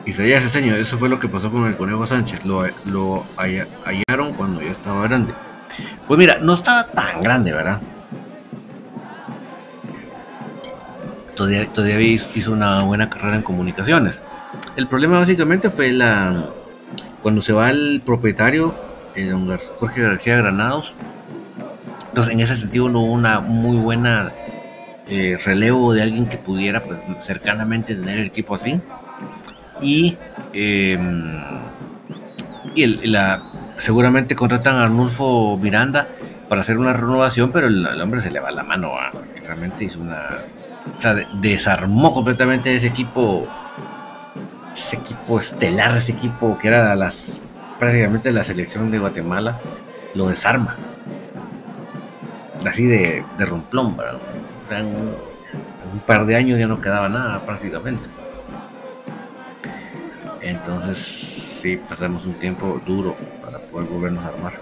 Isaías 0.04 0.44
Ceseño, 0.44 0.76
eso 0.76 0.98
fue 0.98 1.08
lo 1.08 1.18
que 1.18 1.28
pasó 1.28 1.50
con 1.50 1.66
el 1.66 1.76
Conejo 1.76 2.06
Sánchez. 2.06 2.44
Lo, 2.44 2.64
lo 2.84 3.26
hallaron 3.36 4.32
cuando 4.34 4.62
ya 4.62 4.70
estaba 4.70 5.02
grande. 5.02 5.34
Pues 6.06 6.18
mira, 6.18 6.38
no 6.40 6.54
estaba 6.54 6.84
tan 6.86 7.20
grande, 7.20 7.52
¿verdad? 7.52 7.80
Todavía, 11.36 11.66
todavía 11.68 12.00
hizo 12.34 12.52
una 12.52 12.82
buena 12.82 13.08
carrera 13.08 13.36
en 13.36 13.42
comunicaciones. 13.42 14.20
El 14.74 14.88
problema 14.88 15.20
básicamente 15.20 15.70
fue 15.70 15.92
la 15.92 16.46
cuando 17.22 17.42
se 17.42 17.52
va 17.52 17.70
el 17.70 18.02
propietario, 18.04 18.74
eh, 19.14 19.26
don 19.26 19.46
Jorge 19.78 20.02
García 20.02 20.36
Granados. 20.36 20.92
Entonces, 22.08 22.32
en 22.32 22.40
ese 22.40 22.56
sentido 22.56 22.88
no 22.88 23.00
hubo 23.00 23.12
una 23.12 23.40
muy 23.40 23.76
buena 23.76 24.32
eh, 25.08 25.38
relevo 25.44 25.92
de 25.92 26.02
alguien 26.02 26.26
que 26.26 26.36
pudiera 26.36 26.82
pues, 26.82 26.98
cercanamente 27.20 27.94
tener 27.94 28.18
el 28.18 28.26
equipo 28.26 28.54
así. 28.54 28.80
Y, 29.82 30.16
em, 30.52 31.40
y 32.74 32.86
la, 33.06 33.42
seguramente 33.78 34.34
contratan 34.34 34.76
a 34.76 34.84
Arnulfo 34.84 35.58
Miranda 35.58 36.08
para 36.48 36.60
hacer 36.60 36.78
una 36.78 36.92
renovación, 36.92 37.50
pero 37.50 37.66
el, 37.66 38.00
hombre 38.00 38.20
se 38.20 38.30
le 38.30 38.40
va 38.40 38.50
la 38.50 38.62
mano, 38.62 38.92
a, 38.98 39.10
realmente 39.44 39.84
hizo 39.84 40.00
una 40.00 40.28
o 40.96 41.00
sea, 41.00 41.14
desarmó 41.34 42.12
completamente 42.14 42.74
ese 42.74 42.86
equipo, 42.88 43.46
ese 44.74 44.96
equipo 44.96 45.38
estelar, 45.40 45.96
ese 45.96 46.12
equipo 46.12 46.58
que 46.58 46.68
era 46.68 46.94
las 46.94 47.38
prácticamente 47.78 48.32
la 48.32 48.44
selección 48.44 48.90
de 48.90 48.98
Guatemala 48.98 49.58
lo 50.14 50.28
desarma. 50.28 50.76
Así 52.66 52.86
de, 52.86 53.24
de 53.38 53.46
romplón, 53.46 53.96
en 54.70 54.86
un 54.86 56.00
par 56.06 56.26
de 56.26 56.36
años 56.36 56.58
ya 56.58 56.66
no 56.66 56.80
quedaba 56.80 57.08
nada 57.08 57.40
prácticamente. 57.40 58.08
Entonces, 60.40 60.98
sí, 61.60 61.76
pasamos 61.88 62.24
un 62.24 62.34
tiempo 62.34 62.80
duro 62.86 63.16
para 63.44 63.58
poder 63.58 63.88
volvernos 63.88 64.24
a 64.24 64.28
armar. 64.28 64.52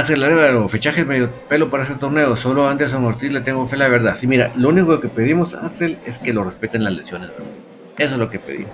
Axel 0.00 0.24
Arevalo, 0.24 0.66
fichajes 0.66 1.06
medio 1.06 1.30
pelo 1.46 1.68
para 1.68 1.82
ese 1.82 1.94
torneo. 1.94 2.34
Solo 2.34 2.66
a 2.66 2.70
Anderson 2.70 3.04
Ortiz 3.04 3.30
le 3.30 3.42
tengo 3.42 3.68
fe 3.68 3.76
la 3.76 3.86
verdad. 3.86 4.16
Sí, 4.18 4.26
mira, 4.26 4.50
lo 4.56 4.70
único 4.70 4.98
que 4.98 5.08
pedimos, 5.08 5.52
Axel, 5.52 5.98
es 6.06 6.16
que 6.16 6.32
lo 6.32 6.42
respeten 6.42 6.84
las 6.84 6.94
lesiones. 6.94 7.28
Eso 7.98 8.12
es 8.14 8.18
lo 8.18 8.30
que 8.30 8.38
pedimos. 8.38 8.72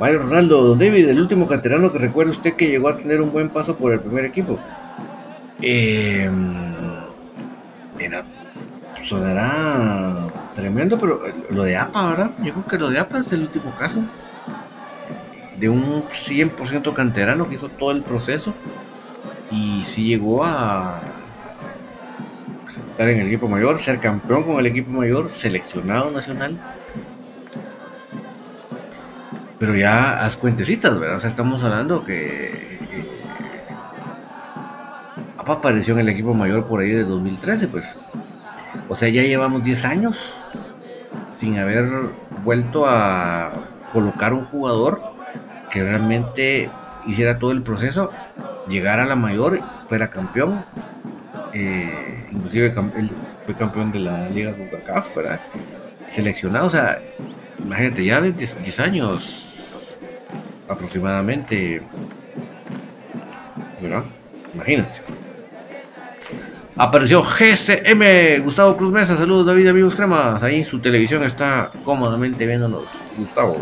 Mario 0.00 0.20
Ronaldo, 0.20 0.62
don 0.62 0.78
David, 0.78 1.10
el 1.10 1.20
último 1.20 1.46
canterano 1.46 1.92
que 1.92 1.98
recuerda 1.98 2.32
usted 2.32 2.54
que 2.54 2.68
llegó 2.68 2.88
a 2.88 2.96
tener 2.96 3.20
un 3.20 3.32
buen 3.32 3.50
paso 3.50 3.76
por 3.76 3.92
el 3.92 4.00
primer 4.00 4.24
equipo. 4.24 4.58
Eh, 5.60 6.30
mira, 7.98 8.22
sonará 9.06 10.27
tremendo, 10.58 10.98
pero 10.98 11.22
lo 11.50 11.62
de 11.62 11.76
APA, 11.76 12.10
¿verdad? 12.10 12.30
Yo 12.42 12.52
creo 12.52 12.66
que 12.66 12.78
lo 12.78 12.90
de 12.90 12.98
APA 12.98 13.18
es 13.20 13.32
el 13.32 13.42
último 13.42 13.72
caso. 13.78 14.02
De 15.56 15.68
un 15.68 16.04
100% 16.04 16.92
canterano 16.94 17.48
que 17.48 17.54
hizo 17.54 17.68
todo 17.68 17.92
el 17.92 18.02
proceso 18.02 18.54
y 19.50 19.84
sí 19.84 20.04
llegó 20.04 20.44
a 20.44 21.00
estar 22.90 23.08
en 23.08 23.20
el 23.20 23.26
equipo 23.26 23.48
mayor, 23.48 23.80
ser 23.80 23.98
campeón 23.98 24.44
con 24.44 24.58
el 24.58 24.66
equipo 24.66 24.90
mayor, 24.90 25.30
seleccionado 25.32 26.10
nacional 26.10 26.58
pero 29.58 29.74
ya 29.74 30.24
haz 30.24 30.36
cuentecitas, 30.36 30.98
¿verdad? 30.98 31.16
O 31.16 31.20
sea, 31.20 31.30
estamos 31.30 31.62
hablando 31.64 32.04
que, 32.04 32.78
apareció 35.36 35.94
en 35.94 36.00
el 36.00 36.08
equipo 36.10 36.34
mayor 36.34 36.66
por 36.66 36.80
ahí 36.80 36.90
de 36.90 37.04
2013, 37.04 37.68
pues. 37.68 37.86
O 38.88 38.96
sea, 38.96 39.08
ya 39.08 39.22
llevamos 39.22 39.62
10 39.62 39.84
años 39.84 40.32
sin 41.30 41.58
haber 41.58 41.88
vuelto 42.42 42.86
a 42.86 43.52
colocar 43.92 44.32
un 44.32 44.44
jugador 44.44 45.00
que 45.70 45.82
realmente 45.82 46.70
hiciera 47.06 47.38
todo 47.38 47.52
el 47.52 47.62
proceso, 47.62 48.10
llegara 48.66 49.04
a 49.04 49.06
la 49.06 49.16
mayor, 49.16 49.60
fuera 49.88 50.08
campeón. 50.08 50.64
Eh, 51.52 52.26
inclusive 52.32 52.74
fue 53.44 53.54
campeón 53.54 53.92
de 53.92 54.00
la 54.00 54.28
Liga 54.28 54.54
CONCACAF. 54.54 55.16
Seleccionado, 56.10 56.66
o 56.66 56.70
sea, 56.70 57.00
imagínate, 57.58 58.04
ya 58.04 58.20
de 58.20 58.32
10 58.32 58.80
años 58.80 59.46
aproximadamente. 60.68 61.82
¿Verdad? 63.80 64.04
Imagínate. 64.54 65.27
Apareció 66.80 67.24
GCM, 67.24 68.40
Gustavo 68.44 68.76
Cruz 68.76 68.92
Mesa. 68.92 69.16
Saludos, 69.16 69.46
David, 69.46 69.66
amigos 69.66 69.96
cremas. 69.96 70.40
Ahí 70.44 70.58
en 70.58 70.64
su 70.64 70.78
televisión 70.78 71.24
está 71.24 71.72
cómodamente 71.82 72.46
viéndonos, 72.46 72.84
Gustavo. 73.16 73.56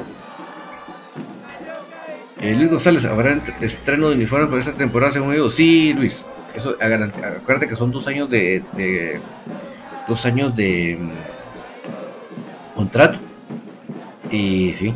Eh, 2.43 2.55
Luis 2.55 2.71
González, 2.71 3.07
¿habrá 3.07 3.41
estreno 3.63 4.11
de 4.11 4.17
uniforme 4.17 4.49
para 4.49 4.61
esta 4.61 4.75
temporada 4.75 5.13
según 5.13 5.33
ellos? 5.33 5.55
Sí, 5.55 5.95
Luis. 5.95 6.23
Eso, 6.55 6.77
acuérdate 6.79 7.69
que 7.69 7.77
son 7.77 7.91
dos 7.91 8.07
años 8.07 8.29
de, 8.29 9.19
dos 10.07 10.27
años 10.27 10.55
de 10.55 10.99
mm, 11.01 12.77
contrato. 12.77 13.19
Y 14.31 14.75
sí, 14.75 14.93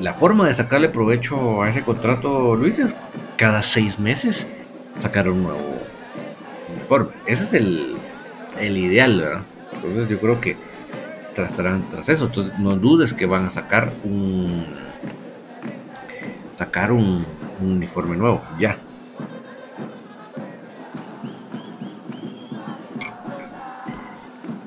la 0.00 0.14
forma 0.14 0.48
de 0.48 0.54
sacarle 0.54 0.88
provecho 0.88 1.62
a 1.62 1.68
ese 1.68 1.82
contrato, 1.82 2.56
Luis, 2.56 2.78
es 2.78 2.96
cada 3.36 3.62
seis 3.62 3.98
meses 3.98 4.46
sacar 4.98 5.28
un 5.28 5.42
nuevo 5.42 5.77
Ese 7.26 7.44
es 7.44 7.52
el, 7.52 7.96
ideal, 8.60 9.20
¿verdad? 9.20 9.42
Entonces 9.72 10.08
yo 10.08 10.18
creo 10.18 10.40
que 10.40 10.56
estarán 11.36 11.88
tras 11.90 12.08
eso. 12.08 12.26
Entonces 12.26 12.58
no 12.58 12.76
dudes 12.76 13.12
que 13.12 13.26
van 13.26 13.46
a 13.46 13.50
sacar 13.50 13.92
un 14.04 14.66
sacar 16.56 16.90
un, 16.90 17.24
uniforme 17.60 18.16
nuevo, 18.16 18.42
ya. 18.58 18.76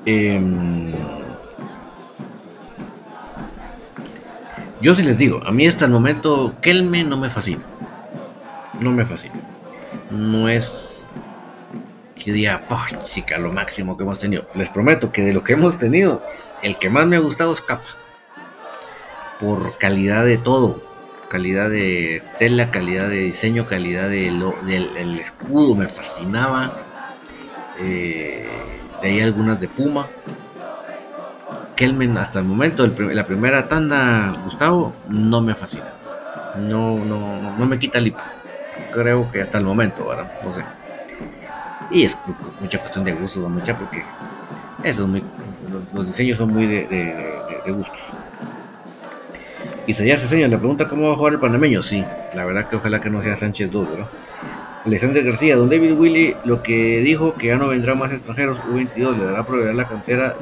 Eh, 0.04 0.40
Yo 4.82 4.96
sí 4.96 5.04
les 5.04 5.16
digo, 5.16 5.40
a 5.46 5.52
mí 5.52 5.64
hasta 5.68 5.84
el 5.84 5.92
momento 5.92 6.54
Kelme 6.60 7.04
no 7.04 7.16
me 7.16 7.30
fascina. 7.30 7.62
No 8.80 8.90
me 8.90 9.04
fascina. 9.04 9.36
No 10.10 10.48
es 10.48 10.91
que 12.22 12.32
diga, 12.32 12.62
chica, 13.04 13.38
lo 13.38 13.52
máximo 13.52 13.96
que 13.96 14.04
hemos 14.04 14.18
tenido. 14.18 14.46
Les 14.54 14.68
prometo 14.68 15.10
que 15.10 15.22
de 15.22 15.32
lo 15.32 15.42
que 15.42 15.54
hemos 15.54 15.78
tenido, 15.78 16.22
el 16.62 16.78
que 16.78 16.88
más 16.88 17.06
me 17.06 17.16
ha 17.16 17.20
gustado 17.20 17.52
es 17.52 17.60
Capa. 17.60 17.82
Por 19.40 19.76
calidad 19.78 20.24
de 20.24 20.38
todo. 20.38 20.80
Calidad 21.28 21.70
de 21.70 22.22
tela, 22.38 22.70
calidad 22.70 23.08
de 23.08 23.16
diseño, 23.16 23.66
calidad 23.66 24.08
de 24.08 24.30
del 24.64 25.18
escudo, 25.18 25.74
me 25.74 25.88
fascinaba. 25.88 26.72
Eh, 27.80 28.46
de 29.00 29.08
ahí 29.08 29.20
algunas 29.20 29.58
de 29.58 29.68
Puma. 29.68 30.06
Kelmen 31.74 32.16
hasta 32.18 32.38
el 32.38 32.44
momento, 32.44 32.86
la 32.86 33.26
primera 33.26 33.66
tanda, 33.66 34.32
Gustavo, 34.44 34.94
no 35.08 35.40
me 35.40 35.54
fascina. 35.54 35.90
No, 36.56 36.98
no, 36.98 37.56
no 37.58 37.66
me 37.66 37.78
quita 37.78 37.98
el 37.98 38.08
hipo. 38.08 38.20
Creo 38.92 39.30
que 39.32 39.40
hasta 39.40 39.58
el 39.58 39.64
momento, 39.64 40.06
¿verdad? 40.06 40.30
No 40.44 40.54
sé. 40.54 40.62
Y 41.92 42.04
es 42.04 42.16
mucha 42.60 42.78
cuestión 42.78 43.04
de 43.04 43.12
gustos, 43.12 43.48
mucha, 43.50 43.76
porque 43.76 44.02
eso 44.82 45.06
los, 45.92 46.06
diseños 46.06 46.38
son 46.38 46.52
muy 46.52 46.66
de, 46.66 46.86
de, 46.86 47.04
de. 47.04 47.84
Y 49.86 49.94
se 49.94 50.18
señor 50.18 50.48
le 50.48 50.58
pregunta 50.58 50.88
cómo 50.88 51.08
va 51.08 51.14
a 51.14 51.16
jugar 51.16 51.34
el 51.34 51.38
panameño. 51.38 51.82
Sí, 51.82 52.02
la 52.34 52.44
verdad 52.44 52.68
que 52.68 52.76
ojalá 52.76 53.00
que 53.00 53.10
no 53.10 53.22
sea 53.22 53.36
Sánchez 53.36 53.70
2, 53.70 53.90
¿verdad? 53.90 54.06
Alexander 54.86 55.22
García, 55.22 55.56
don 55.56 55.68
David 55.68 55.92
Willy, 55.92 56.34
lo 56.44 56.62
que 56.62 57.00
dijo 57.00 57.34
que 57.34 57.48
ya 57.48 57.56
no 57.56 57.68
vendrán 57.68 57.98
más 57.98 58.10
extranjeros, 58.10 58.58
U22 58.72 59.16
le 59.16 59.24
dará 59.24 59.44
proveer 59.44 59.74
la 59.74 59.86
cantera 59.86 60.34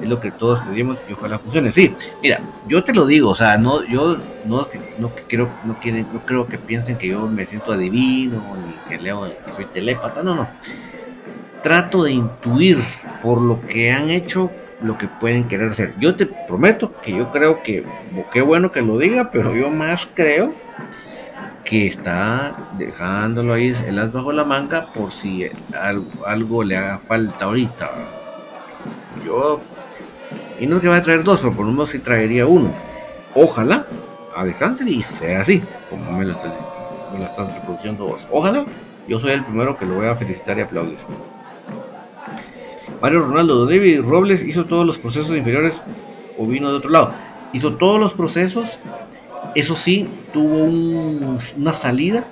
es 0.00 0.08
lo 0.08 0.20
que 0.20 0.30
todos 0.30 0.60
pedimos 0.60 0.98
y 1.08 1.12
ojalá 1.12 1.38
funcione. 1.38 1.72
Sí, 1.72 1.94
mira, 2.22 2.40
yo 2.66 2.82
te 2.82 2.92
lo 2.92 3.06
digo, 3.06 3.30
o 3.30 3.36
sea, 3.36 3.56
no, 3.58 3.84
yo 3.84 4.18
no, 4.44 4.66
no 4.98 5.10
quiero, 5.28 5.48
no 5.64 5.74
quieren, 5.80 6.06
no 6.12 6.20
creo 6.20 6.46
que 6.46 6.58
piensen 6.58 6.96
que 6.96 7.08
yo 7.08 7.26
me 7.26 7.46
siento 7.46 7.72
adivino, 7.72 8.42
ni 8.66 8.74
que 8.88 9.02
leo 9.02 9.24
que 9.46 9.52
soy 9.52 9.66
telépata, 9.66 10.22
no, 10.22 10.34
no. 10.34 10.48
Trato 11.62 12.04
de 12.04 12.12
intuir 12.12 12.78
por 13.22 13.40
lo 13.40 13.60
que 13.66 13.90
han 13.90 14.10
hecho 14.10 14.50
lo 14.82 14.98
que 14.98 15.08
pueden 15.08 15.48
querer 15.48 15.72
hacer. 15.72 15.94
Yo 15.98 16.14
te 16.14 16.26
prometo 16.26 16.92
que 17.00 17.16
yo 17.16 17.30
creo 17.30 17.62
que, 17.62 17.84
qué 18.32 18.42
bueno 18.42 18.70
que 18.70 18.82
lo 18.82 18.98
diga, 18.98 19.30
pero 19.30 19.54
yo 19.54 19.70
más 19.70 20.06
creo 20.12 20.52
que 21.64 21.86
está 21.86 22.54
dejándolo 22.76 23.54
ahí 23.54 23.74
el 23.86 23.98
as 23.98 24.12
bajo 24.12 24.30
la 24.32 24.44
manga 24.44 24.92
por 24.92 25.12
si 25.12 25.46
algo, 25.72 26.26
algo 26.26 26.62
le 26.62 26.76
haga 26.76 26.98
falta 26.98 27.46
ahorita. 27.46 27.90
Yo 29.24 29.62
y 30.60 30.66
no 30.66 30.76
es 30.76 30.82
que 30.82 30.88
va 30.88 30.96
a 30.96 31.02
traer 31.02 31.24
dos, 31.24 31.40
pero 31.40 31.52
por 31.52 31.66
lo 31.66 31.72
menos 31.72 31.90
sí 31.90 31.98
traería 31.98 32.46
uno. 32.46 32.70
Ojalá, 33.34 33.86
Alexander, 34.36 34.86
y 34.86 35.02
sea 35.02 35.40
así, 35.40 35.62
como 35.90 36.12
me 36.12 36.24
lo, 36.24 36.32
estás, 36.32 37.54
reproduciendo 37.54 38.06
vos. 38.06 38.26
Ojalá, 38.30 38.64
yo 39.08 39.18
soy 39.18 39.32
el 39.32 39.44
primero 39.44 39.76
que 39.76 39.86
lo 39.86 39.94
voy 39.94 40.06
a 40.06 40.14
felicitar 40.14 40.58
y 40.58 40.62
aplaudir. 40.62 40.98
Mario 43.00 43.20
Ronaldo, 43.20 43.66
David 43.66 44.02
Robles 44.02 44.42
hizo 44.42 44.64
todos 44.64 44.86
los 44.86 44.98
procesos 44.98 45.36
inferiores 45.36 45.82
o 46.38 46.46
vino 46.46 46.70
de 46.70 46.76
otro 46.76 46.90
lado. 46.90 47.12
Hizo 47.52 47.74
todos 47.74 48.00
los 48.00 48.12
procesos, 48.14 48.68
eso 49.54 49.76
sí, 49.76 50.08
tuvo 50.32 50.64
una 50.64 51.72
salida 51.72 52.24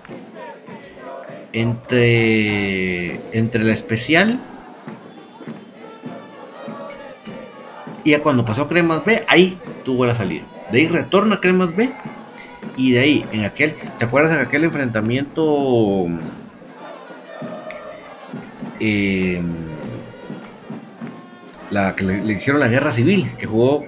entre, 1.52 3.20
entre 3.36 3.64
la 3.64 3.72
especial 3.72 4.40
Y 8.04 8.10
ya 8.10 8.22
cuando 8.22 8.44
pasó 8.44 8.68
Cremas 8.68 9.04
B, 9.04 9.24
ahí 9.28 9.58
tuvo 9.84 10.06
la 10.06 10.14
salida. 10.14 10.42
De 10.70 10.78
ahí 10.78 10.88
retorna 10.88 11.40
Cremas 11.40 11.74
B. 11.74 11.90
Y 12.76 12.92
de 12.92 13.00
ahí, 13.00 13.26
en 13.32 13.44
aquel, 13.44 13.74
¿te 13.98 14.04
acuerdas 14.04 14.36
de 14.36 14.42
aquel 14.42 14.64
enfrentamiento? 14.64 16.06
Em, 18.80 19.52
la 21.70 21.94
que 21.94 22.04
le, 22.04 22.32
hicieron 22.32 22.60
la 22.60 22.68
guerra 22.68 22.92
civil, 22.92 23.30
que 23.38 23.46
jugó 23.46 23.84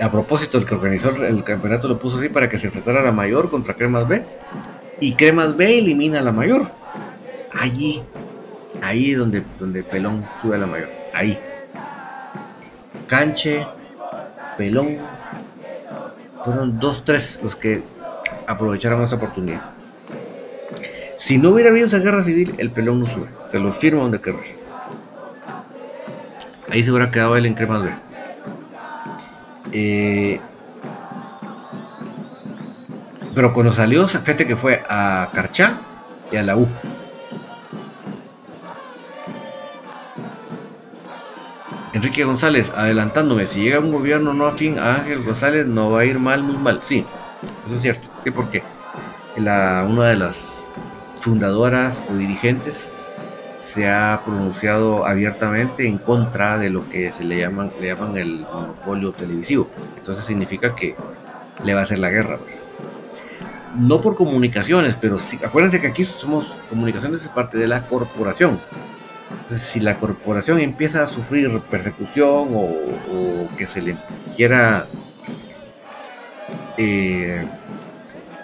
a 0.00 0.10
propósito, 0.10 0.58
el 0.58 0.66
que 0.66 0.74
organizó 0.74 1.10
el 1.10 1.44
campeonato 1.44 1.88
lo 1.88 1.98
puso 1.98 2.18
así 2.18 2.28
para 2.28 2.48
que 2.48 2.58
se 2.58 2.66
enfrentara 2.66 3.02
la 3.02 3.12
mayor 3.12 3.50
contra 3.50 3.74
Cremas 3.74 4.08
B. 4.08 4.22
Y 5.00 5.14
Cremas 5.14 5.56
B 5.56 5.78
elimina 5.78 6.18
a 6.18 6.22
la 6.22 6.32
mayor. 6.32 6.70
Allí 7.52 8.02
Ahí 8.82 9.12
donde, 9.12 9.42
donde 9.58 9.82
Pelón 9.82 10.24
sube 10.42 10.56
a 10.56 10.58
la 10.58 10.66
mayor. 10.66 10.88
Ahí. 11.12 11.38
Canche, 13.06 13.66
Pelón. 14.56 14.98
Fueron 16.44 16.78
dos, 16.78 17.04
tres 17.04 17.38
los 17.42 17.56
que 17.56 17.82
aprovecharon 18.46 19.02
esa 19.02 19.16
oportunidad. 19.16 19.62
Si 21.18 21.38
no 21.38 21.50
hubiera 21.50 21.70
habido 21.70 21.88
esa 21.88 21.98
guerra 21.98 22.22
civil, 22.22 22.54
el 22.58 22.70
pelón 22.70 23.00
no 23.00 23.06
sube. 23.06 23.26
Te 23.50 23.58
lo 23.58 23.72
firmo 23.72 24.02
donde 24.02 24.20
querrás. 24.20 24.54
Ahí 26.70 26.84
se 26.84 26.90
hubiera 26.90 27.10
quedado 27.10 27.36
él 27.36 27.46
en 27.46 27.54
cremas 27.54 27.82
B. 27.82 27.90
Eh, 29.72 30.40
pero 33.34 33.52
cuando 33.52 33.72
salió, 33.72 34.06
fíjate 34.06 34.46
que 34.46 34.56
fue 34.56 34.82
a 34.88 35.28
Carchá 35.32 35.78
y 36.30 36.36
a 36.36 36.42
la 36.42 36.56
U. 36.56 36.68
Enrique 41.96 42.24
González, 42.24 42.70
adelantándome, 42.76 43.46
si 43.46 43.62
llega 43.62 43.80
un 43.80 43.90
gobierno 43.90 44.34
no 44.34 44.44
afín 44.44 44.78
a 44.78 44.96
Ángel 44.96 45.22
González, 45.22 45.66
no 45.66 45.90
va 45.90 46.00
a 46.00 46.04
ir 46.04 46.18
mal, 46.18 46.42
muy 46.42 46.58
mal. 46.58 46.80
Sí, 46.82 47.06
eso 47.66 47.74
es 47.74 47.80
cierto. 47.80 48.06
¿Qué 48.22 48.30
por 48.30 48.50
qué? 48.50 48.62
La, 49.38 49.82
una 49.88 50.08
de 50.10 50.16
las 50.16 50.70
fundadoras 51.20 51.98
o 52.10 52.14
dirigentes 52.14 52.90
se 53.62 53.88
ha 53.88 54.20
pronunciado 54.26 55.06
abiertamente 55.06 55.88
en 55.88 55.96
contra 55.96 56.58
de 56.58 56.68
lo 56.68 56.86
que 56.90 57.12
se 57.12 57.24
le 57.24 57.38
llaman, 57.38 57.70
le 57.80 57.86
llaman 57.86 58.18
el 58.18 58.40
monopolio 58.40 59.12
televisivo. 59.12 59.70
Entonces 59.96 60.26
significa 60.26 60.74
que 60.74 60.94
le 61.64 61.72
va 61.72 61.80
a 61.80 61.84
hacer 61.84 61.98
la 61.98 62.10
guerra. 62.10 62.36
Pues. 62.36 62.58
No 63.74 64.02
por 64.02 64.16
comunicaciones, 64.16 64.96
pero 65.00 65.18
sí, 65.18 65.38
acuérdense 65.42 65.80
que 65.80 65.86
aquí 65.86 66.04
somos 66.04 66.44
comunicaciones 66.68 67.22
es 67.22 67.30
parte 67.30 67.56
de 67.56 67.66
la 67.66 67.86
corporación. 67.86 68.58
Si 69.56 69.80
la 69.80 69.98
corporación 69.98 70.60
empieza 70.60 71.02
a 71.02 71.06
sufrir 71.06 71.60
persecución 71.70 72.48
o, 72.52 73.48
que 73.56 73.66
se 73.66 73.82
le 73.82 73.96
quiera 74.36 74.86
eh, 76.76 77.44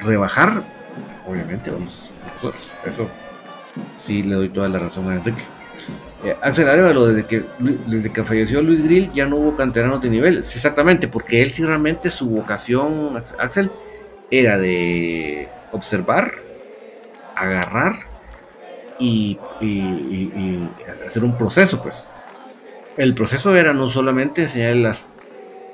rebajar, 0.01 0.63
obviamente 1.27 1.71
vamos, 1.71 2.11
eso 2.85 3.09
sí 3.97 4.23
le 4.23 4.35
doy 4.35 4.49
toda 4.49 4.69
la 4.69 4.79
razón 4.79 5.11
a 5.11 5.15
Enrique. 5.15 5.43
Eh, 6.25 6.37
Axel 6.41 6.69
Arevalo, 6.69 7.09
desde 7.09 7.27
que, 7.27 7.45
desde 7.59 8.13
que 8.13 8.23
falleció 8.23 8.63
Luis 8.63 8.83
Grill 8.85 9.13
ya 9.13 9.27
no 9.27 9.37
hubo 9.37 9.57
canteranos 9.57 10.01
de 10.03 10.11
nivel. 10.11 10.39
exactamente, 10.39 11.09
porque 11.09 11.43
él 11.43 11.53
sí 11.53 11.65
realmente 11.65 12.11
su 12.11 12.29
vocación, 12.29 13.21
Axel, 13.39 13.71
era 14.31 14.57
de 14.59 15.49
observar, 15.73 16.33
agarrar 17.35 18.12
y, 19.03 20.69
hacer 21.07 21.25
un 21.25 21.37
proceso, 21.37 21.83
pues. 21.83 21.97
El 22.97 23.15
proceso 23.15 23.57
era 23.57 23.73
no 23.73 23.89
solamente 23.89 24.43
enseñar 24.43 24.77
las, 24.77 25.07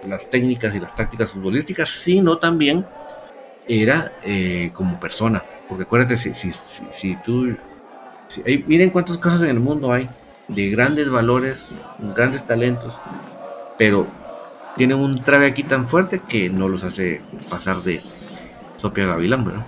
las 0.07 0.31
técnicas 0.31 0.75
y 0.75 0.81
las 0.81 0.95
tácticas 0.95 1.33
futbolísticas, 1.33 1.91
sino 1.91 2.39
también 2.39 2.87
era 3.67 4.13
eh, 4.23 4.71
como 4.73 5.01
persona. 5.01 5.43
Porque 5.69 5.83
acuérdate, 5.83 6.17
si, 6.17 6.33
si, 6.35 6.53
si, 6.93 7.17
tú 7.17 7.57
miren 8.67 8.91
cuántas 8.91 9.19
cosas 9.19 9.43
en 9.43 9.49
el 9.49 9.61
mundo 9.61 9.93
hay 9.93 10.09
de 10.47 10.71
grandes 10.71 11.11
valores, 11.11 11.69
grandes 12.15 12.47
talentos, 12.47 12.95
pero 13.77 14.07
tienen 14.77 14.99
un 14.99 15.19
trave 15.23 15.47
aquí 15.47 15.65
tan 15.65 15.89
fuerte 15.89 16.21
que 16.27 16.49
no 16.49 16.69
los 16.69 16.85
hace 16.85 17.21
pasar 17.51 17.83
de 17.83 18.01
Sopia 18.79 19.07
Gavilán, 19.07 19.45
¿verdad? 19.45 19.67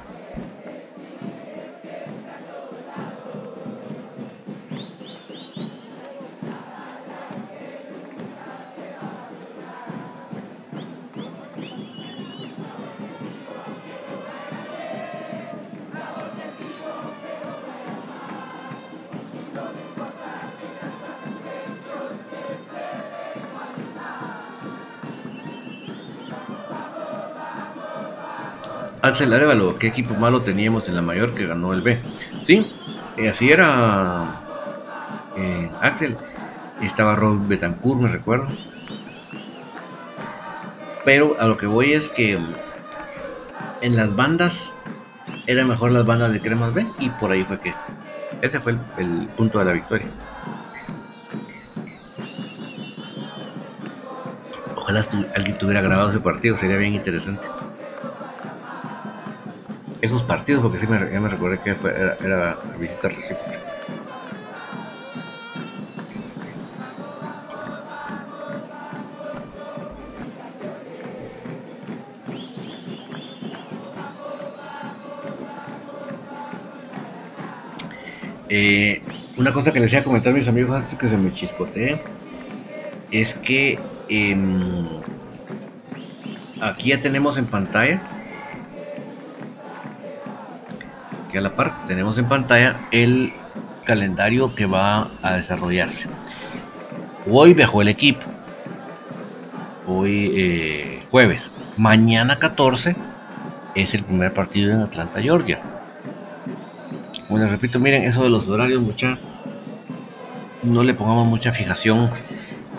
Axel 29.11 29.33
Arevalo, 29.33 29.77
¿qué 29.77 29.89
equipo 29.89 30.15
malo 30.15 30.43
teníamos 30.43 30.89
en 30.89 30.95
la 30.95 31.03
mayor 31.03 31.35
que 31.35 31.45
ganó 31.45 31.73
el 31.73 31.83
B? 31.83 31.99
Sí, 32.45 32.65
eh, 33.17 33.29
así 33.29 33.51
era 33.51 34.41
eh, 35.37 35.69
Axel. 35.81 36.17
Estaba 36.81 37.17
Rob 37.17 37.45
Betancourt, 37.49 38.01
me 38.01 38.09
recuerdo. 38.09 38.47
Pero 41.05 41.37
a 41.41 41.49
lo 41.49 41.57
que 41.57 41.67
voy 41.67 41.93
es 41.93 42.09
que 42.09 42.39
en 43.81 43.97
las 43.97 44.15
bandas 44.15 44.73
eran 45.49 45.67
mejor 45.67 45.91
las 45.91 46.07
bandas 46.07 46.33
de 46.33 46.41
Cremas 46.41 46.73
B 46.73 46.87
y 47.01 47.11
por 47.11 47.33
ahí 47.33 47.43
fue 47.43 47.59
que 47.59 47.75
ese 48.43 48.61
fue 48.61 48.77
el 48.97 49.29
punto 49.37 49.59
de 49.59 49.65
la 49.65 49.73
victoria. 49.73 50.07
Ojalá 54.77 55.05
alguien 55.35 55.59
tuviera 55.59 55.81
grabado 55.81 56.11
ese 56.11 56.21
partido, 56.21 56.57
sería 56.57 56.77
bien 56.77 56.95
interesante 56.95 57.60
esos 60.11 60.23
partidos, 60.25 60.63
porque 60.63 60.79
sí 60.79 60.87
me, 60.87 60.99
ya 61.11 61.21
me 61.21 61.29
recordé 61.29 61.59
que 61.61 61.71
era, 61.71 62.17
era 62.21 62.57
visita 62.79 63.09
recíproca. 63.09 63.59
Eh, 78.53 79.01
una 79.37 79.53
cosa 79.53 79.73
que 79.73 79.79
les 79.79 79.93
iba 79.93 80.01
a 80.01 80.05
comentar 80.05 80.33
a 80.33 80.37
mis 80.37 80.49
amigos 80.49 80.75
antes 80.75 80.99
que 80.99 81.09
se 81.09 81.17
me 81.17 81.33
chispote 81.33 82.01
es 83.13 83.35
que 83.35 83.79
em, 84.09 84.89
aquí 86.61 86.89
ya 86.89 87.01
tenemos 87.01 87.39
en 87.39 87.47
pantalla 87.47 88.20
a 91.41 91.43
la 91.43 91.57
par 91.57 91.86
tenemos 91.86 92.18
en 92.18 92.26
pantalla 92.26 92.76
el 92.91 93.32
calendario 93.84 94.55
que 94.55 94.66
va 94.66 95.11
a 95.22 95.34
desarrollarse. 95.34 96.07
Hoy 97.30 97.55
viajó 97.55 97.82
el 97.82 97.88
equipo. 97.88 98.20
Hoy 99.86 100.32
eh, 100.36 101.03
jueves. 101.11 101.51
Mañana 101.76 102.38
14 102.38 102.95
es 103.74 103.95
el 103.95 104.05
primer 104.05 104.32
partido 104.34 104.70
en 104.70 104.80
Atlanta, 104.80 105.20
Georgia. 105.20 105.61
Bueno, 107.28 107.49
repito, 107.49 107.80
miren, 107.80 108.05
eso 108.05 108.22
de 108.22 108.30
los 108.30 108.47
horarios, 108.47 108.82
mucha. 108.82 109.18
No 110.62 110.82
le 110.82 110.93
pongamos 110.93 111.26
mucha 111.26 111.53
fijación 111.53 112.11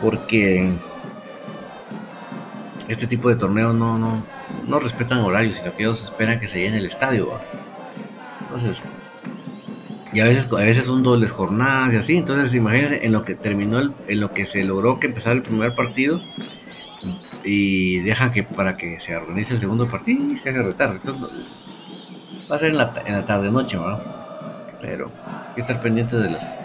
porque 0.01 0.70
este 2.88 3.07
tipo 3.07 3.30
de 3.30 3.36
torneos 3.36 3.74
no, 3.74 3.97
no, 3.97 4.24
no 4.68 4.80
respetan 4.80 5.20
horarios, 5.20 5.55
sino 5.57 5.76
que 5.76 5.84
ellos 5.84 6.03
esperan 6.03 6.39
que 6.39 6.47
se 6.47 6.59
llene 6.59 6.78
el 6.78 6.86
estadio 6.86 7.39
y 10.14 10.20
a 10.20 10.26
veces, 10.26 10.47
a 10.51 10.55
veces 10.55 10.86
son 10.86 11.03
dobles 11.03 11.32
jornadas 11.32 11.93
y 11.93 11.97
así. 11.97 12.18
Entonces, 12.18 12.53
imagínense 12.53 13.05
en 13.05 13.12
lo 13.14 13.24
que 13.24 13.36
terminó, 13.36 13.80
en 13.80 14.20
lo 14.20 14.34
que 14.34 14.45
se 14.45 14.64
logró 14.64 14.99
que 14.99 15.07
empezara 15.07 15.36
el 15.36 15.41
primer 15.41 15.74
partido 15.74 16.22
y 17.43 17.99
deja 17.99 18.32
que 18.32 18.43
para 18.43 18.76
que 18.76 18.99
se 18.99 19.16
organice 19.16 19.53
el 19.53 19.59
segundo 19.59 19.89
partido 19.89 20.34
y 20.34 20.38
se 20.38 20.49
hace 20.49 20.62
retardo. 20.62 20.99
Va 22.51 22.55
a 22.57 22.59
ser 22.59 22.72
en 22.72 22.78
la, 22.78 22.93
en 23.05 23.14
la 23.14 23.26
tarde-noche, 23.26 23.78
Pero 24.82 25.09
hay 25.47 25.55
que 25.55 25.62
estar 25.62 25.82
pendiente 25.82 26.18
de 26.18 26.32
las 26.32 26.57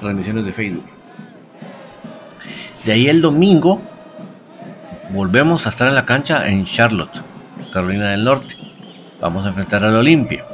transmisiones 0.00 0.46
de 0.46 0.52
Facebook. 0.52 0.86
De 2.84 2.92
ahí 2.92 3.08
el 3.08 3.20
domingo 3.20 3.80
volvemos 5.10 5.66
a 5.66 5.68
estar 5.68 5.88
en 5.88 5.94
la 5.94 6.06
cancha 6.06 6.48
en 6.48 6.64
Charlotte, 6.64 7.20
Carolina 7.72 8.10
del 8.10 8.24
Norte. 8.24 8.54
Vamos 9.20 9.44
a 9.44 9.48
enfrentar 9.48 9.84
al 9.84 9.96
Olimpia. 9.96 10.44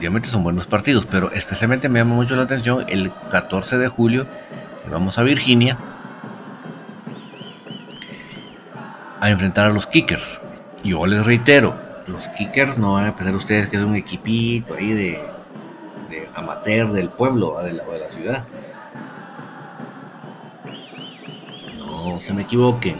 Definitivamente 0.00 0.30
son 0.30 0.42
buenos 0.42 0.66
partidos, 0.66 1.06
pero 1.10 1.30
especialmente 1.32 1.90
me 1.90 1.98
llama 1.98 2.14
mucho 2.14 2.34
la 2.34 2.44
atención 2.44 2.86
el 2.88 3.12
14 3.30 3.76
de 3.76 3.88
julio, 3.88 4.26
vamos 4.90 5.18
a 5.18 5.22
Virginia 5.22 5.76
a 9.20 9.28
enfrentar 9.28 9.66
a 9.66 9.70
los 9.70 9.86
Kickers. 9.86 10.40
Yo 10.82 11.04
les 11.04 11.26
reitero, 11.26 11.74
los 12.06 12.26
Kickers 12.28 12.78
no 12.78 12.94
van 12.94 13.04
a 13.08 13.14
pensar 13.14 13.34
ustedes 13.34 13.68
que 13.68 13.76
es 13.76 13.82
un 13.82 13.94
equipito 13.94 14.72
ahí 14.74 14.90
de, 14.90 15.20
amateur 16.34 16.92
del 16.92 17.10
pueblo 17.10 17.56
o 17.56 17.62
de 17.62 17.74
la, 17.74 17.84
de 17.84 17.98
la 17.98 18.08
ciudad. 18.08 18.44
No 21.76 22.18
se 22.22 22.32
me 22.32 22.42
equivoquen. 22.42 22.96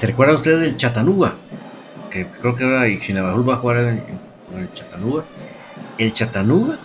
¿Te 0.00 0.06
recuerda 0.06 0.34
usted 0.34 0.62
del 0.62 0.78
Chattanooga? 0.78 1.34
Que 2.10 2.26
creo 2.26 2.56
que 2.56 2.64
ahora 2.64 3.00
Chinabajul 3.00 3.48
va 3.48 3.54
a 3.54 3.56
jugar 3.58 3.76
en, 3.78 4.02
el 4.56 4.72
Chattanooga. 4.72 5.24
El 5.98 6.12
Chattanooga, 6.12 6.78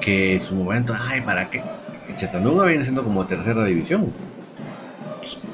que 0.00 0.34
en 0.34 0.40
su 0.40 0.54
momento, 0.54 0.94
ay, 0.98 1.20
¿para 1.22 1.48
qué? 1.48 1.62
El 2.08 2.16
Chattanooga 2.16 2.66
viene 2.66 2.84
siendo 2.84 3.04
como 3.04 3.26
tercera 3.26 3.64
división. 3.64 4.12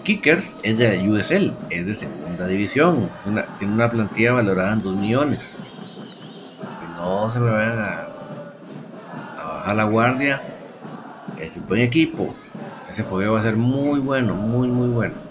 Kickers 0.02 0.56
es 0.62 0.76
de 0.78 0.96
la 0.96 1.02
USL, 1.02 1.52
es 1.70 1.86
de 1.86 1.94
segunda 1.94 2.46
división, 2.46 3.08
tiene 3.58 3.74
una 3.74 3.90
plantilla 3.90 4.32
valorada 4.32 4.72
en 4.72 4.82
2 4.82 4.96
millones. 4.96 5.40
No 6.96 7.30
se 7.30 7.38
me 7.38 7.50
vayan 7.50 7.78
a, 7.78 8.08
a 9.40 9.46
bajar 9.46 9.76
la 9.76 9.84
guardia, 9.84 10.42
es 11.40 11.56
un 11.56 11.66
buen 11.68 11.82
equipo, 11.82 12.34
ese 12.90 13.04
fogueo 13.04 13.34
va 13.34 13.40
a 13.40 13.42
ser 13.42 13.56
muy 13.56 14.00
bueno, 14.00 14.34
muy, 14.34 14.68
muy 14.68 14.88
bueno. 14.88 15.29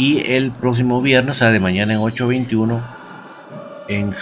Y 0.00 0.32
el 0.32 0.50
próximo 0.50 1.02
viernes, 1.02 1.36
o 1.36 1.38
sea, 1.38 1.50
de 1.50 1.60
mañana 1.60 1.92
en 1.92 2.00
8.21, 2.00 2.80
en 3.86 4.14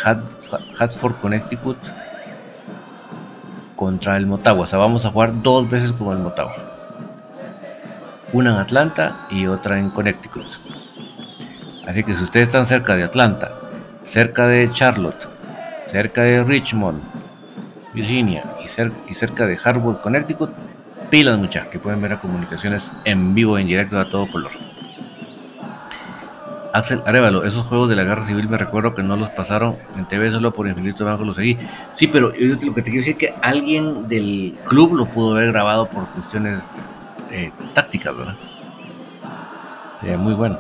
Hartford, 0.76 1.14
Connecticut, 1.20 1.76
contra 3.76 4.16
el 4.16 4.26
Motagua. 4.26 4.64
O 4.64 4.66
sea, 4.66 4.81
vamos 4.81 5.05
a 5.05 5.11
jugar 5.11 5.41
dos 5.41 5.70
veces 5.70 5.93
con 5.93 6.16
el 6.16 6.18
Motagua. 6.18 6.57
Una 8.33 8.55
en 8.55 8.57
Atlanta 8.57 9.29
y 9.31 9.47
otra 9.47 9.79
en 9.79 9.91
Connecticut. 9.91 10.47
Así 11.87 12.03
que 12.03 12.16
si 12.16 12.24
ustedes 12.24 12.49
están 12.49 12.66
cerca 12.66 12.97
de 12.97 13.05
Atlanta, 13.05 13.53
cerca 14.03 14.49
de 14.49 14.72
Charlotte, 14.72 15.29
cerca 15.93 16.22
de 16.22 16.43
Richmond, 16.43 17.01
Virginia 17.95 18.43
y, 18.64 19.14
cerca 19.14 19.47
de 19.47 19.57
Hartford, 19.62 20.01
Connecticut, 20.01 20.51
pilas 21.09 21.39
muchas 21.39 21.68
que 21.68 21.79
pueden 21.79 22.03
ver 22.03 22.14
a 22.14 22.20
comunicaciones 22.20 22.83
en 23.05 23.33
vivo, 23.33 23.57
en 23.57 23.68
directo, 23.68 23.97
a 24.01 24.11
todo 24.11 24.26
color. 24.26 24.68
Axel 26.73 27.03
Arevalo, 27.07 27.45
esos 27.45 27.66
juegos 27.66 27.89
de 27.89 27.97
la 27.97 28.05
guerra 28.05 28.27
civil 28.27 28.49
me 28.49 28.59
recuerdo 28.59 28.95
que 28.95 29.03
no 29.03 29.16
los 29.16 29.31
pasaron 29.31 29.77
en 29.97 30.07
TV 30.07 30.31
solo 30.31 30.53
por 30.53 30.69
Infinito 30.69 31.05
Banco 31.05 31.25
los 31.25 31.37
seguí. 31.37 31.59
Sí, 31.95 32.09
pero 32.09 32.35
yo 32.35 32.57
lo 32.61 32.75
que 32.75 32.83
te 32.83 32.91
quiero 32.91 33.05
decir 33.05 33.12
es 33.12 33.19
que 33.19 33.35
alguien 33.43 34.09
del 34.09 34.57
club 34.64 34.95
lo 34.97 35.07
pudo 35.07 35.37
haber 35.37 35.53
grabado 35.53 35.87
por 35.89 36.07
cuestiones 36.09 36.62
eh, 37.31 37.51
tácticas, 37.75 38.16
¿verdad? 38.16 38.37
Sería 40.01 40.19
muy 40.19 40.35
bueno. 40.35 40.59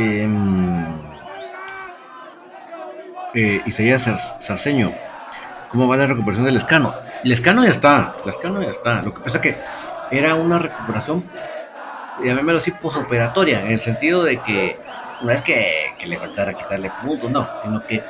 Em, 0.00 0.86
eh, 3.34 3.60
Isaías 3.66 4.08
Sarceño, 4.40 4.94
¿cómo 5.68 5.86
va 5.86 5.98
la 5.98 6.06
recuperación 6.06 6.46
del 6.46 6.56
escano? 6.56 6.94
El 7.22 7.32
escano 7.32 7.62
ya 7.64 7.70
está, 7.70 8.14
el 8.24 8.30
escano 8.30 8.62
ya 8.62 8.70
está. 8.70 9.02
Lo 9.02 9.12
que 9.12 9.20
pasa 9.20 9.36
es 9.36 9.42
que 9.42 9.56
era 10.10 10.34
una 10.36 10.58
recuperación, 10.58 11.22
llamémoslo 12.24 12.58
así, 12.58 12.70
posoperatoria, 12.70 13.60
en 13.60 13.72
el 13.72 13.80
sentido 13.80 14.24
de 14.24 14.38
que 14.38 14.78
no 15.20 15.30
es 15.30 15.42
que, 15.42 15.92
que 15.98 16.06
le 16.06 16.18
faltara 16.18 16.54
quitarle 16.54 16.90
puntos, 17.02 17.30
no, 17.30 17.46
sino 17.62 17.82
que 17.82 18.02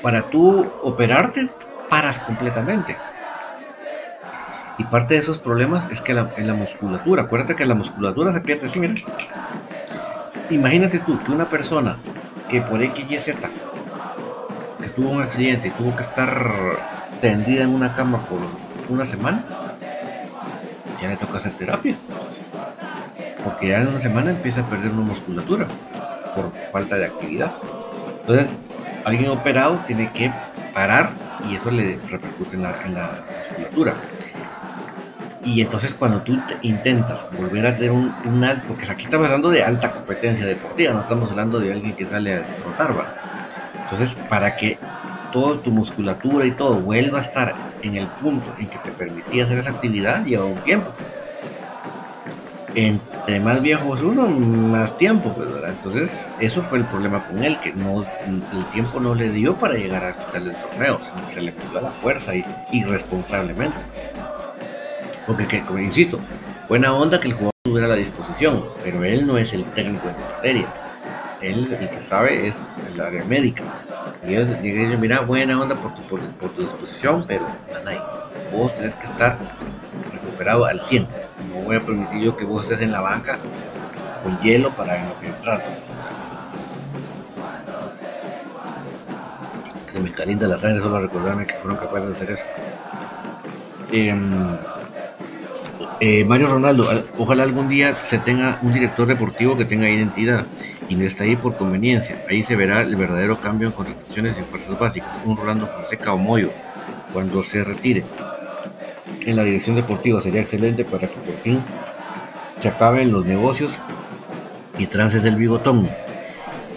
para 0.00 0.22
tú 0.22 0.64
operarte, 0.84 1.48
paras 1.88 2.20
completamente. 2.20 2.96
Y 4.78 4.84
parte 4.84 5.14
de 5.14 5.20
esos 5.20 5.38
problemas 5.38 5.90
es 5.90 6.00
que 6.00 6.14
la, 6.14 6.30
en 6.36 6.46
la 6.46 6.54
musculatura, 6.54 7.22
acuérdate 7.22 7.56
que 7.56 7.66
la 7.66 7.74
musculatura 7.74 8.32
se 8.32 8.40
pierde 8.40 8.68
así, 8.68 8.78
mira. 8.78 8.94
Imagínate 10.50 11.00
tú 11.00 11.22
que 11.22 11.32
una 11.32 11.44
persona 11.44 11.96
que 12.48 12.62
por 12.62 12.80
X, 12.80 13.04
Y, 13.10 13.18
Z, 13.18 13.48
que 14.80 14.88
tuvo 14.90 15.10
un 15.10 15.22
accidente 15.22 15.68
y 15.68 15.70
tuvo 15.72 15.94
que 15.96 16.02
estar 16.02 16.50
tendida 17.20 17.64
en 17.64 17.74
una 17.74 17.94
cama 17.94 18.18
por 18.20 18.38
una 18.88 19.04
semana, 19.04 19.44
ya 21.00 21.08
le 21.08 21.16
toca 21.16 21.38
hacer 21.38 21.52
terapia. 21.52 21.96
Porque 23.44 23.68
ya 23.68 23.80
en 23.80 23.88
una 23.88 24.00
semana 24.00 24.30
empieza 24.30 24.60
a 24.60 24.64
perder 24.64 24.92
una 24.92 25.02
musculatura 25.02 25.66
por 26.34 26.52
falta 26.72 26.96
de 26.96 27.06
actividad. 27.06 27.52
Entonces, 28.20 28.46
alguien 29.04 29.30
operado 29.30 29.80
tiene 29.86 30.10
que 30.12 30.32
parar 30.72 31.10
y 31.48 31.56
eso 31.56 31.70
le 31.70 31.98
repercute 32.10 32.56
en 32.56 32.62
la, 32.62 32.74
en 32.84 32.94
la 32.94 33.10
musculatura. 33.48 33.94
Y 35.48 35.62
entonces 35.62 35.94
cuando 35.94 36.20
tú 36.20 36.38
intentas 36.60 37.24
volver 37.32 37.66
a 37.66 37.74
tener 37.74 37.90
un, 37.90 38.44
alto, 38.44 38.68
porque 38.68 38.84
aquí 38.90 39.04
estamos 39.04 39.26
hablando 39.26 39.48
de 39.48 39.64
alta 39.64 39.90
competencia 39.90 40.44
deportiva, 40.44 40.92
no 40.92 41.00
estamos 41.00 41.30
hablando 41.30 41.58
de 41.58 41.72
alguien 41.72 41.94
que 41.94 42.04
sale 42.04 42.34
a 42.34 42.46
trotar, 42.46 42.94
Entonces, 43.84 44.14
para 44.28 44.56
que 44.56 44.76
toda 45.32 45.58
tu 45.62 45.70
musculatura 45.70 46.44
y 46.44 46.50
todo 46.50 46.74
vuelva 46.74 47.20
a 47.20 47.22
estar 47.22 47.54
en 47.80 47.96
el 47.96 48.06
punto 48.06 48.46
en 48.58 48.66
que 48.66 48.76
te 48.76 48.90
permitía 48.90 49.44
hacer 49.44 49.58
esa 49.58 49.70
actividad, 49.70 50.22
lleva 50.22 50.44
un 50.44 50.58
tiempo. 50.58 50.92
Pues. 50.98 51.16
Entre 52.74 53.40
más 53.40 53.62
viejo 53.62 53.94
es 53.94 54.02
uno, 54.02 54.26
más 54.28 54.98
tiempo, 54.98 55.32
pues. 55.34 55.50
Entonces, 55.66 56.28
eso 56.40 56.62
fue 56.64 56.76
el 56.76 56.84
problema 56.84 57.24
con 57.24 57.42
él, 57.42 57.58
que 57.60 57.72
no, 57.72 58.02
el 58.02 58.64
tiempo 58.74 59.00
no 59.00 59.14
le 59.14 59.30
dio 59.30 59.56
para 59.56 59.74
llegar 59.74 60.04
a 60.04 60.14
quitarle 60.14 60.50
el 60.50 60.56
torneo, 60.56 61.00
se 61.32 61.40
le 61.40 61.52
puso 61.52 61.78
a 61.78 61.82
la 61.82 61.90
fuerza 61.90 62.36
y 62.36 62.44
irresponsablemente. 62.72 63.78
Porque, 65.28 65.62
como 65.62 65.78
insisto, 65.78 66.18
buena 66.70 66.94
onda 66.94 67.20
que 67.20 67.28
el 67.28 67.34
jugador 67.34 67.52
tuviera 67.62 67.86
la 67.86 67.96
disposición, 67.96 68.64
pero 68.82 69.04
él 69.04 69.26
no 69.26 69.36
es 69.36 69.52
el 69.52 69.62
técnico 69.66 70.08
de 70.08 70.14
la 70.14 70.36
materia. 70.36 70.66
Él 71.42 71.70
el 71.70 71.90
que 71.90 72.02
sabe 72.02 72.48
es 72.48 72.54
el 72.90 72.98
área 72.98 73.22
médica. 73.24 73.62
Y 74.26 74.34
ellos 74.34 74.60
dicen, 74.62 74.98
mira, 74.98 75.20
buena 75.20 75.60
onda 75.60 75.74
por 75.76 75.94
tu, 75.94 76.02
por, 76.02 76.20
tu 76.50 76.62
disposición, 76.62 77.26
pero 77.28 77.46
Nanay, 77.70 78.00
vos 78.50 78.74
tenés 78.74 78.94
que 78.94 79.04
estar 79.04 79.38
recuperado 80.12 80.64
al 80.64 80.80
100. 80.80 81.02
No 81.02 81.62
voy 81.62 81.76
a 81.76 81.80
permitir 81.80 82.22
yo 82.22 82.34
que 82.34 82.46
vos 82.46 82.62
estés 82.62 82.80
en 82.80 82.92
la 82.92 83.02
banca 83.02 83.38
con 84.24 84.40
hielo 84.40 84.70
para 84.70 85.04
lo 85.04 85.20
que 85.20 85.26
entras. 85.26 85.62
Que 89.92 90.00
me 90.00 90.10
calienta 90.10 90.46
la 90.46 90.58
sangre 90.58 90.80
solo 90.80 91.00
recordarme 91.00 91.46
que 91.46 91.54
fueron 91.56 91.78
capaces 91.78 92.08
de 92.08 92.14
hacer 92.14 92.30
eso. 92.30 92.44
Em, 93.92 94.56
eh, 96.00 96.24
Mario 96.24 96.48
Ronaldo, 96.48 96.88
ojalá 97.18 97.42
algún 97.42 97.68
día 97.68 97.96
se 98.04 98.18
tenga 98.18 98.58
un 98.62 98.72
director 98.72 99.06
deportivo 99.06 99.56
que 99.56 99.64
tenga 99.64 99.88
identidad 99.88 100.46
y 100.88 100.94
no 100.94 101.04
está 101.04 101.24
ahí 101.24 101.36
por 101.36 101.56
conveniencia. 101.56 102.24
Ahí 102.28 102.44
se 102.44 102.56
verá 102.56 102.82
el 102.82 102.96
verdadero 102.96 103.38
cambio 103.40 103.68
en 103.68 103.72
contrataciones 103.72 104.36
y 104.38 104.42
fuerzas 104.42 104.78
básicas. 104.78 105.10
Un 105.24 105.36
Rolando 105.36 105.66
Fonseca 105.66 106.12
o 106.12 106.18
Moyo 106.18 106.50
cuando 107.12 107.42
se 107.42 107.64
retire 107.64 108.04
en 109.26 109.36
la 109.36 109.42
dirección 109.42 109.76
deportiva 109.76 110.20
sería 110.20 110.40
excelente 110.40 110.84
para 110.84 111.08
que 111.08 111.16
por 111.16 111.36
fin 111.42 111.60
se 112.60 112.68
acaben 112.68 113.12
los 113.12 113.26
negocios 113.26 113.72
y 114.78 114.86
trances 114.86 115.22
del 115.22 115.36
bigotón. 115.36 115.88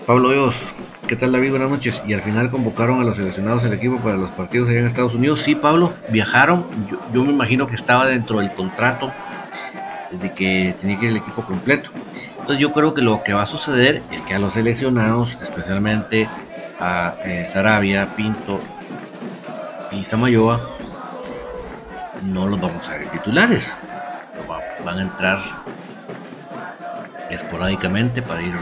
Pablo 0.06 0.32
Dios, 0.32 0.56
¿qué 1.12 1.18
tal 1.18 1.34
David? 1.34 1.50
Buenas 1.50 1.70
noches. 1.70 2.02
Y 2.08 2.14
al 2.14 2.22
final 2.22 2.50
convocaron 2.50 3.02
a 3.02 3.04
los 3.04 3.18
seleccionados 3.18 3.64
del 3.64 3.74
equipo 3.74 3.98
para 3.98 4.16
los 4.16 4.30
partidos 4.30 4.70
allá 4.70 4.80
en 4.80 4.88
Estados 4.88 5.14
Unidos. 5.14 5.42
Sí, 5.42 5.56
Pablo, 5.56 5.92
viajaron. 6.08 6.66
Yo, 7.14 7.26
me 7.26 7.34
imagino 7.34 7.68
que 7.68 7.76
estaba 7.76 8.06
dentro 8.06 8.40
del 8.40 8.50
contrato 8.54 9.12
de 10.10 10.32
que 10.32 10.74
tiene 10.80 10.98
que 10.98 11.08
ir 11.08 11.12
el 11.12 11.18
equipo 11.18 11.42
completo. 11.42 11.90
Entonces 12.40 12.60
yo 12.60 12.72
creo 12.72 12.94
que 12.94 13.02
lo 13.02 13.26
que 13.26 13.34
va 13.34 13.42
a 13.42 13.46
suceder 13.46 14.02
es 14.10 14.22
que 14.22 14.36
a 14.36 14.40
los 14.40 14.54
seleccionados, 14.54 15.38
especialmente 15.42 16.30
a 16.80 17.16
eh, 17.26 17.50
Sarabia, 17.52 18.16
Pinto 18.16 18.62
y 19.92 20.06
Samayoa, 20.06 20.62
no 22.24 22.48
los 22.48 22.62
vamos 22.62 22.88
a 22.88 22.94
ver 22.94 23.08
titulares. 23.08 23.70
Van 24.86 24.98
a 24.98 25.02
entrar 25.02 25.40
esporádicamente 27.30 28.22
para 28.22 28.42
ir 28.42 28.54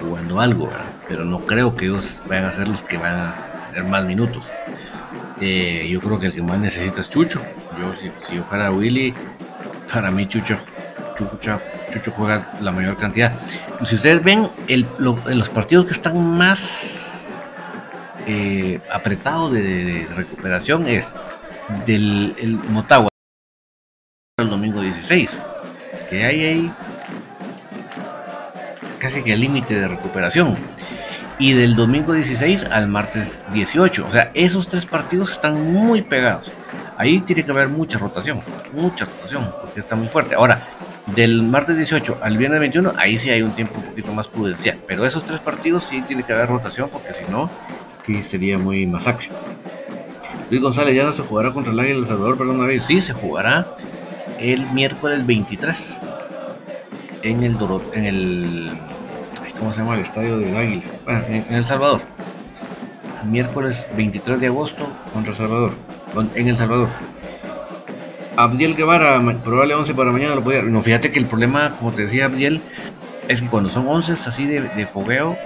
jugando 0.00 0.40
algo, 0.40 0.68
pero 1.08 1.24
no 1.24 1.40
creo 1.40 1.74
que 1.74 1.86
ellos 1.86 2.20
vayan 2.28 2.46
a 2.46 2.52
ser 2.52 2.68
los 2.68 2.82
que 2.82 2.98
van 2.98 3.14
a 3.14 3.34
tener 3.70 3.84
más 3.84 4.04
minutos. 4.04 4.42
Eh, 5.40 5.86
yo 5.90 6.00
creo 6.00 6.18
que 6.18 6.26
el 6.26 6.32
que 6.32 6.42
más 6.42 6.58
necesita 6.58 7.00
es 7.00 7.10
Chucho. 7.10 7.42
Yo, 7.78 7.94
si, 8.00 8.34
yo 8.34 8.42
fuera 8.44 8.70
Willy, 8.70 9.14
para 9.92 10.10
mí 10.10 10.26
Chucho, 10.28 10.56
Chucho, 11.16 11.60
Chucho 11.92 12.10
juega 12.12 12.52
la 12.60 12.72
mayor 12.72 12.96
cantidad. 12.96 13.34
Si 13.84 13.96
ustedes 13.96 14.22
ven 14.22 14.48
el, 14.68 14.86
los 14.98 15.48
partidos 15.50 15.86
que 15.86 15.92
están 15.92 16.36
más 16.36 17.06
eh, 18.26 18.80
apretados 18.92 19.52
de, 19.52 20.06
recuperación 20.16 20.86
es 20.88 21.06
del 21.86 22.34
el 22.38 22.54
Motagua 22.70 23.08
el 24.38 24.50
domingo 24.50 24.80
16, 24.80 25.30
que 26.10 26.24
hay 26.24 26.44
ahí 26.44 26.72
que 29.12 29.32
el 29.32 29.40
límite 29.40 29.78
de 29.78 29.88
recuperación. 29.88 30.54
Y 31.38 31.52
del 31.52 31.76
domingo 31.76 32.14
16 32.14 32.64
al 32.64 32.88
martes 32.88 33.42
18. 33.52 34.06
O 34.06 34.12
sea, 34.12 34.30
esos 34.34 34.68
tres 34.68 34.86
partidos 34.86 35.32
están 35.32 35.72
muy 35.72 36.02
pegados. 36.02 36.50
Ahí 36.96 37.20
tiene 37.20 37.44
que 37.44 37.50
haber 37.50 37.68
mucha 37.68 37.98
rotación, 37.98 38.40
mucha 38.72 39.04
rotación, 39.04 39.52
porque 39.60 39.80
está 39.80 39.96
muy 39.96 40.08
fuerte. 40.08 40.34
Ahora, 40.34 40.66
del 41.14 41.42
martes 41.42 41.76
18 41.76 42.18
al 42.22 42.38
viernes 42.38 42.58
21, 42.60 42.94
ahí 42.96 43.18
sí 43.18 43.28
hay 43.28 43.42
un 43.42 43.50
tiempo 43.50 43.74
un 43.78 43.84
poquito 43.84 44.12
más 44.12 44.28
prudencial. 44.28 44.78
Pero 44.86 45.04
esos 45.04 45.24
tres 45.24 45.40
partidos 45.40 45.84
sí 45.84 46.02
tiene 46.02 46.22
que 46.22 46.32
haber 46.32 46.48
rotación, 46.48 46.88
porque 46.88 47.08
si 47.12 47.30
no, 47.30 47.50
sí 48.06 48.22
sería 48.22 48.56
muy 48.56 48.86
masacre. 48.86 49.28
Luis 50.48 50.62
González 50.62 50.94
ya 50.94 51.04
no 51.04 51.12
se 51.12 51.22
jugará 51.22 51.52
contra 51.52 51.72
el 51.72 51.80
Águila 51.80 51.98
El 51.98 52.06
Salvador, 52.06 52.38
perdón, 52.38 52.66
vez. 52.66 52.84
Sí, 52.84 53.02
se 53.02 53.12
jugará 53.12 53.66
el 54.38 54.70
miércoles 54.72 55.26
23 55.26 56.00
en 57.22 57.42
el, 57.42 57.56
en 57.92 58.04
el 58.04 58.70
¿cómo 59.58 59.72
se 59.72 59.80
llama? 59.80 59.94
El 59.94 60.00
estadio 60.00 60.38
del 60.38 60.56
Águila, 60.56 60.82
bueno, 61.04 61.24
en, 61.28 61.54
El 61.54 61.64
Salvador. 61.64 62.00
Miércoles 63.24 63.86
23 63.96 64.40
de 64.40 64.46
agosto 64.46 64.88
contra 65.12 65.32
El 65.32 65.38
Salvador, 65.38 65.72
en 66.34 66.48
El 66.48 66.56
Salvador. 66.56 66.88
Abdiel 68.36 68.76
Guevara, 68.76 69.20
probable 69.42 69.74
11 69.74 69.94
para 69.94 70.12
mañana 70.12 70.34
lo 70.34 70.44
podía. 70.44 70.62
No, 70.62 70.82
fíjate 70.82 71.10
que 71.10 71.18
el 71.18 71.26
problema, 71.26 71.72
como 71.78 71.92
te 71.92 72.02
decía 72.02 72.26
Abdiel, 72.26 72.60
es 73.28 73.40
que 73.40 73.48
cuando 73.48 73.70
son 73.70 73.88
11 73.88 74.12
así 74.12 74.46
de, 74.46 74.86
fogueo, 74.86 75.36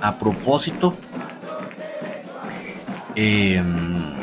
a 0.00 0.18
propósito, 0.18 0.94
em, 3.14 4.14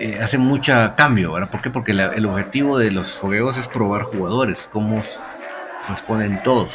eh, 0.00 0.20
hace 0.22 0.36
mucha 0.36 0.96
cambio, 0.96 1.32
¿verdad? 1.32 1.50
¿Por 1.50 1.60
qué? 1.62 1.70
Porque 1.70 1.92
el 1.92 2.26
objetivo 2.26 2.76
de 2.76 2.90
los 2.90 3.12
fogueos 3.12 3.56
es 3.56 3.68
probar 3.68 4.02
jugadores, 4.02 4.68
cómo 4.72 5.02
responden 5.88 6.42
todos. 6.42 6.70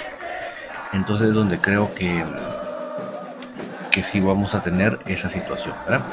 Entonces 0.93 1.29
es 1.29 1.33
donde 1.33 1.59
creo 1.59 1.93
que, 1.93 2.23
que 3.91 4.03
sí 4.03 4.19
vamos 4.19 4.53
a 4.55 4.63
tener 4.63 4.99
esa 5.05 5.29
situación, 5.29 5.75
¿verdad? 5.87 6.05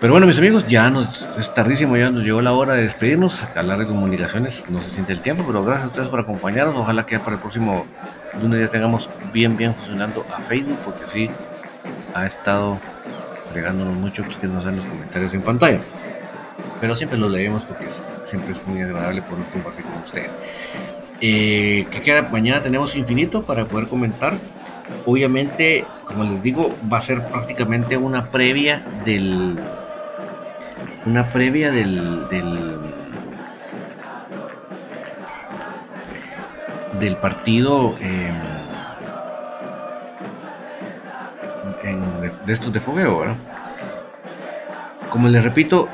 Pero 0.00 0.14
bueno, 0.14 0.26
mis 0.26 0.38
amigos, 0.38 0.66
ya 0.66 0.88
nos, 0.88 1.28
es 1.38 1.52
tardísimo, 1.52 1.94
ya 1.94 2.08
nos 2.08 2.24
llegó 2.24 2.40
la 2.40 2.52
hora 2.52 2.72
de 2.72 2.84
despedirnos. 2.84 3.44
Hablar 3.54 3.80
de 3.80 3.86
comunicaciones 3.86 4.64
no 4.70 4.80
se 4.82 4.88
siente 4.88 5.12
el 5.12 5.20
tiempo, 5.20 5.44
pero 5.46 5.62
gracias 5.62 5.84
a 5.84 5.88
ustedes 5.88 6.08
por 6.08 6.20
acompañarnos. 6.20 6.74
Ojalá 6.74 7.04
que 7.04 7.18
para 7.18 7.36
el 7.36 7.42
próximo 7.42 7.84
lunes 8.40 8.60
ya 8.60 8.68
tengamos 8.68 9.10
bien, 9.30 9.58
bien 9.58 9.74
funcionando 9.74 10.24
a 10.34 10.40
Facebook, 10.40 10.78
porque 10.86 11.06
sí 11.12 11.30
ha 12.14 12.24
estado 12.24 12.78
fregándonos 13.52 13.94
mucho 13.94 14.24
que 14.40 14.46
nos 14.46 14.64
den 14.64 14.76
los 14.76 14.86
comentarios 14.86 15.34
en 15.34 15.42
pantalla. 15.42 15.80
Pero 16.80 16.96
siempre 16.96 17.18
los 17.18 17.30
leemos 17.30 17.62
porque 17.64 17.86
siempre 18.26 18.52
es 18.52 18.66
muy 18.66 18.80
agradable 18.80 19.20
poder 19.20 19.44
compartir 19.52 19.84
con 19.84 20.02
ustedes. 20.02 20.30
Eh, 21.20 21.86
que 21.90 22.00
queda? 22.00 22.22
Mañana 22.30 22.62
tenemos 22.62 22.96
infinito 22.96 23.42
para 23.42 23.66
poder 23.66 23.88
comentar. 23.88 24.38
Obviamente, 25.06 25.84
como 26.06 26.24
les 26.24 26.42
digo, 26.42 26.74
va 26.90 26.98
a 26.98 27.02
ser 27.02 27.24
prácticamente 27.26 27.96
una 27.96 28.30
previa 28.30 28.82
del. 29.04 29.58
Una 31.04 31.24
previa 31.24 31.70
del. 31.70 32.28
del, 36.98 37.16
partido 37.16 37.94
em, 38.00 38.34
de, 42.46 42.52
estos 42.52 42.72
de 42.72 42.80
fogueo, 42.80 43.24
Como 45.10 45.28
les 45.28 45.42
repito, 45.42 45.88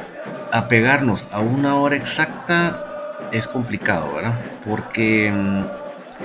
a 0.53 0.67
pegarnos 0.69 1.25
a 1.31 1.41
una 1.41 1.77
hora 1.77 1.97
exacta 1.97 2.86
es 3.33 3.47
complicado, 3.47 4.15
¿verdad? 4.15 4.35
Porque 4.69 5.31
mm, 5.33 5.65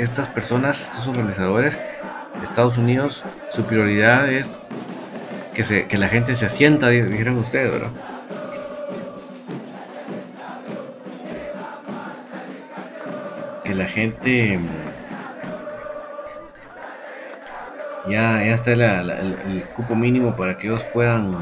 estas 0.02 0.30
personas, 0.30 0.82
estos 0.82 1.08
organizadores 1.08 1.74
de 1.74 2.46
Estados 2.46 2.78
Unidos, 2.78 3.24
su 3.54 3.64
prioridad 3.64 4.32
es 4.32 4.48
que, 5.54 5.64
se, 5.64 5.88
que 5.88 5.98
la 5.98 6.08
gente 6.08 6.36
se 6.36 6.46
asienta, 6.46 6.90
dijeron 6.90 7.38
ustedes, 7.38 7.72
¿verdad? 7.72 7.90
Que 13.64 13.76
la 13.76 13.86
gente 13.86 14.58
mm, 14.58 14.68
ya, 18.10 18.44
ya 18.44 18.56
está 18.56 18.72
el 18.74 19.66
cupo 19.76 19.96
mínimo 19.96 20.36
para 20.36 20.58
que 20.58 20.68
ellos 20.68 20.84
puedan 20.94 21.38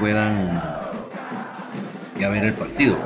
puedan 0.00 0.60
ya 2.18 2.30
ver 2.30 2.44
el 2.44 2.54
partido. 2.54 2.96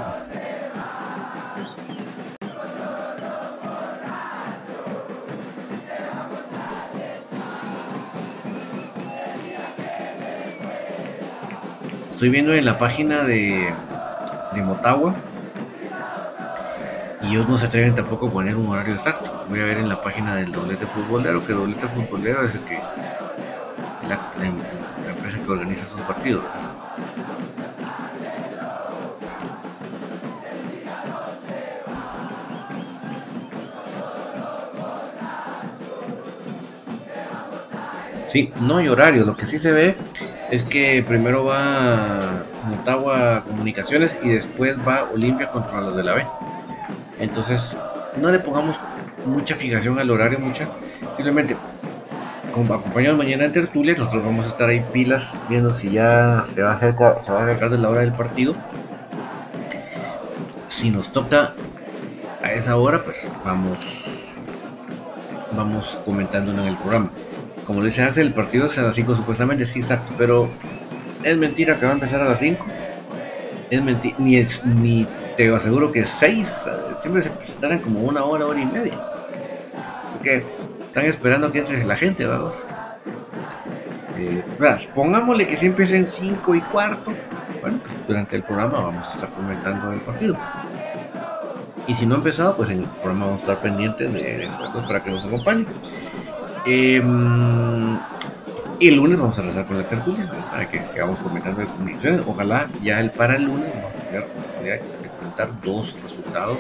Estoy 12.13 12.31
viendo 12.31 12.55
en 12.55 12.65
la 12.65 12.79
página 12.79 13.25
de, 13.25 13.75
de 14.55 14.63
Motagua 14.63 15.15
y 17.23 17.27
ellos 17.33 17.49
no 17.49 17.59
se 17.59 17.67
atreven 17.67 17.97
tampoco 17.97 18.29
a 18.29 18.31
poner 18.31 18.55
un 18.55 18.69
horario 18.69 18.95
exacto. 18.95 19.45
Voy 19.49 19.61
a 19.61 19.65
ver 19.65 19.79
en 19.79 19.89
la 19.89 20.01
página 20.01 20.37
del 20.37 20.53
doblete 20.53 20.87
futbolero, 20.87 21.45
que 21.45 21.53
doblete 21.53 21.89
futbolero 21.89 22.45
es 22.45 22.55
el 22.55 22.61
que 22.61 22.79
la, 24.09 24.19
que 25.45 25.53
organiza 25.53 25.87
sus 25.89 26.01
partidos. 26.03 26.43
Sí, 38.35 38.53
no 38.61 38.79
hay 38.79 38.89
horario. 38.89 39.25
Lo 39.25 39.37
que 39.37 39.47
sí 39.47 39.61
se 39.61 39.71
ve 39.71 39.95
es 40.51 40.65
que 40.65 41.05
primero 41.07 41.45
va 41.45 42.43
Motagua 42.69 43.45
Comunicaciones 43.47 44.11
y 44.25 44.31
después 44.31 44.77
va 44.77 45.09
Olimpia 45.15 45.53
contra 45.53 45.81
los 45.81 45.97
de 45.97 46.03
la 46.03 46.15
B. 46.15 46.27
Entonces, 47.21 47.77
no 48.21 48.33
le 48.33 48.41
pongamos 48.41 48.75
mucha 49.25 49.55
fijación 49.55 50.01
al 50.01 50.11
horario, 50.11 50.41
mucha. 50.41 50.69
Simplemente 51.15 51.55
acompañados 52.51 53.17
mañana 53.17 53.45
en 53.45 53.53
tertulia, 53.53 53.95
nosotros 53.97 54.25
vamos 54.25 54.47
a 54.47 54.49
estar 54.49 54.69
ahí 54.69 54.85
pilas 54.93 55.31
viendo 55.49 55.73
si 55.73 55.93
ya 55.93 56.45
se 56.57 56.61
va 56.61 56.73
a 56.73 56.75
acercar, 56.75 57.21
se 57.25 57.31
va 57.31 57.39
a 57.39 57.43
acercar 57.45 57.71
de 57.71 57.79
la 57.79 57.89
hora 57.89 58.01
del 58.01 58.15
partido. 58.15 58.57
Si 60.71 60.91
nos 60.91 61.13
toca 61.13 61.53
a 62.43 62.53
esa 62.53 62.77
hora, 62.77 63.05
pues 63.05 63.29
vamos 63.45 63.79
vamos 65.57 65.97
comentándolo 66.05 66.63
en 66.63 66.69
el 66.69 66.77
programa. 66.79 67.11
Como 67.67 67.81
le 67.81 67.89
dice 67.89 68.03
Axel, 68.03 68.27
el 68.29 68.35
partido 68.35 68.67
es 68.67 68.79
a 68.79 68.83
las 68.83 68.95
5 68.95 69.17
supuestamente, 69.17 69.65
sí, 69.65 69.81
exacto, 69.81 70.15
pero 70.19 70.51
es 71.23 71.37
mentira 71.37 71.79
que 71.79 71.87
va 71.87 71.93
a 71.93 71.95
empezar 71.95 72.21
a 72.21 72.27
las 72.27 72.39
5. 72.39 72.65
Es 73.71 73.83
mentira, 73.83 74.17
ni, 74.19 74.37
es, 74.37 74.65
ni 74.65 75.07
te 75.37 75.55
aseguro 75.55 75.91
que 75.91 76.07
6, 76.07 76.47
siempre 77.01 77.23
se 77.23 77.31
presentarán 77.31 77.79
como 77.79 78.01
una 78.01 78.25
hora, 78.25 78.47
hora 78.47 78.61
y 78.61 78.67
media. 78.67 79.01
Porque 80.13 80.45
están 80.81 81.05
esperando 81.05 81.51
que 81.51 81.61
entre 81.61 81.85
la 81.85 81.97
gente, 81.97 82.27
¿verdad? 82.27 82.53
Eh, 84.19 84.43
pongámosle 84.95 85.47
que 85.47 85.57
siempre 85.57 85.85
empiece 85.85 85.97
en 85.97 86.31
5 86.31 86.55
y 86.55 86.61
cuarto. 86.61 87.13
Bueno, 87.61 87.79
pues, 87.83 88.07
durante 88.07 88.37
el 88.37 88.43
programa 88.43 88.81
vamos 88.81 89.09
a 89.09 89.15
estar 89.15 89.31
comentando 89.31 89.93
el 89.93 90.01
partido. 90.01 90.37
Y 91.87 91.95
si 91.95 92.07
no 92.07 92.15
ha 92.15 92.19
empezado, 92.19 92.57
pues 92.57 92.71
en 92.71 92.81
el 92.81 92.87
programa 92.87 93.27
vamos 93.27 93.41
a 93.41 93.43
estar 93.43 93.61
pendientes 93.61 94.13
de 94.13 94.45
eso 94.45 94.85
para 94.87 95.03
que 95.03 95.11
nos 95.11 95.25
acompañen. 95.25 95.67
Em, 96.67 97.99
y 98.81 98.89
el 98.89 98.97
lunes 98.97 99.19
vamos 99.19 99.39
a 99.39 99.43
rezar 99.43 99.67
con 99.67 99.77
la 99.77 99.85
tertulia 99.85 100.27
para 100.51 100.69
que 100.69 100.81
sigamos 100.93 101.19
comentando 101.19 101.61
de 101.61 101.67
comunicaciones. 101.67 102.23
Ojalá 102.27 102.69
ya 102.83 103.01
el 103.01 103.11
para 103.11 103.37
el 103.37 103.45
lunes 103.45 103.71
vamos 103.75 103.95
a 103.95 104.59
tener 104.59 104.83
comentar 105.19 105.61
dos 105.63 105.95
resultados 106.03 106.59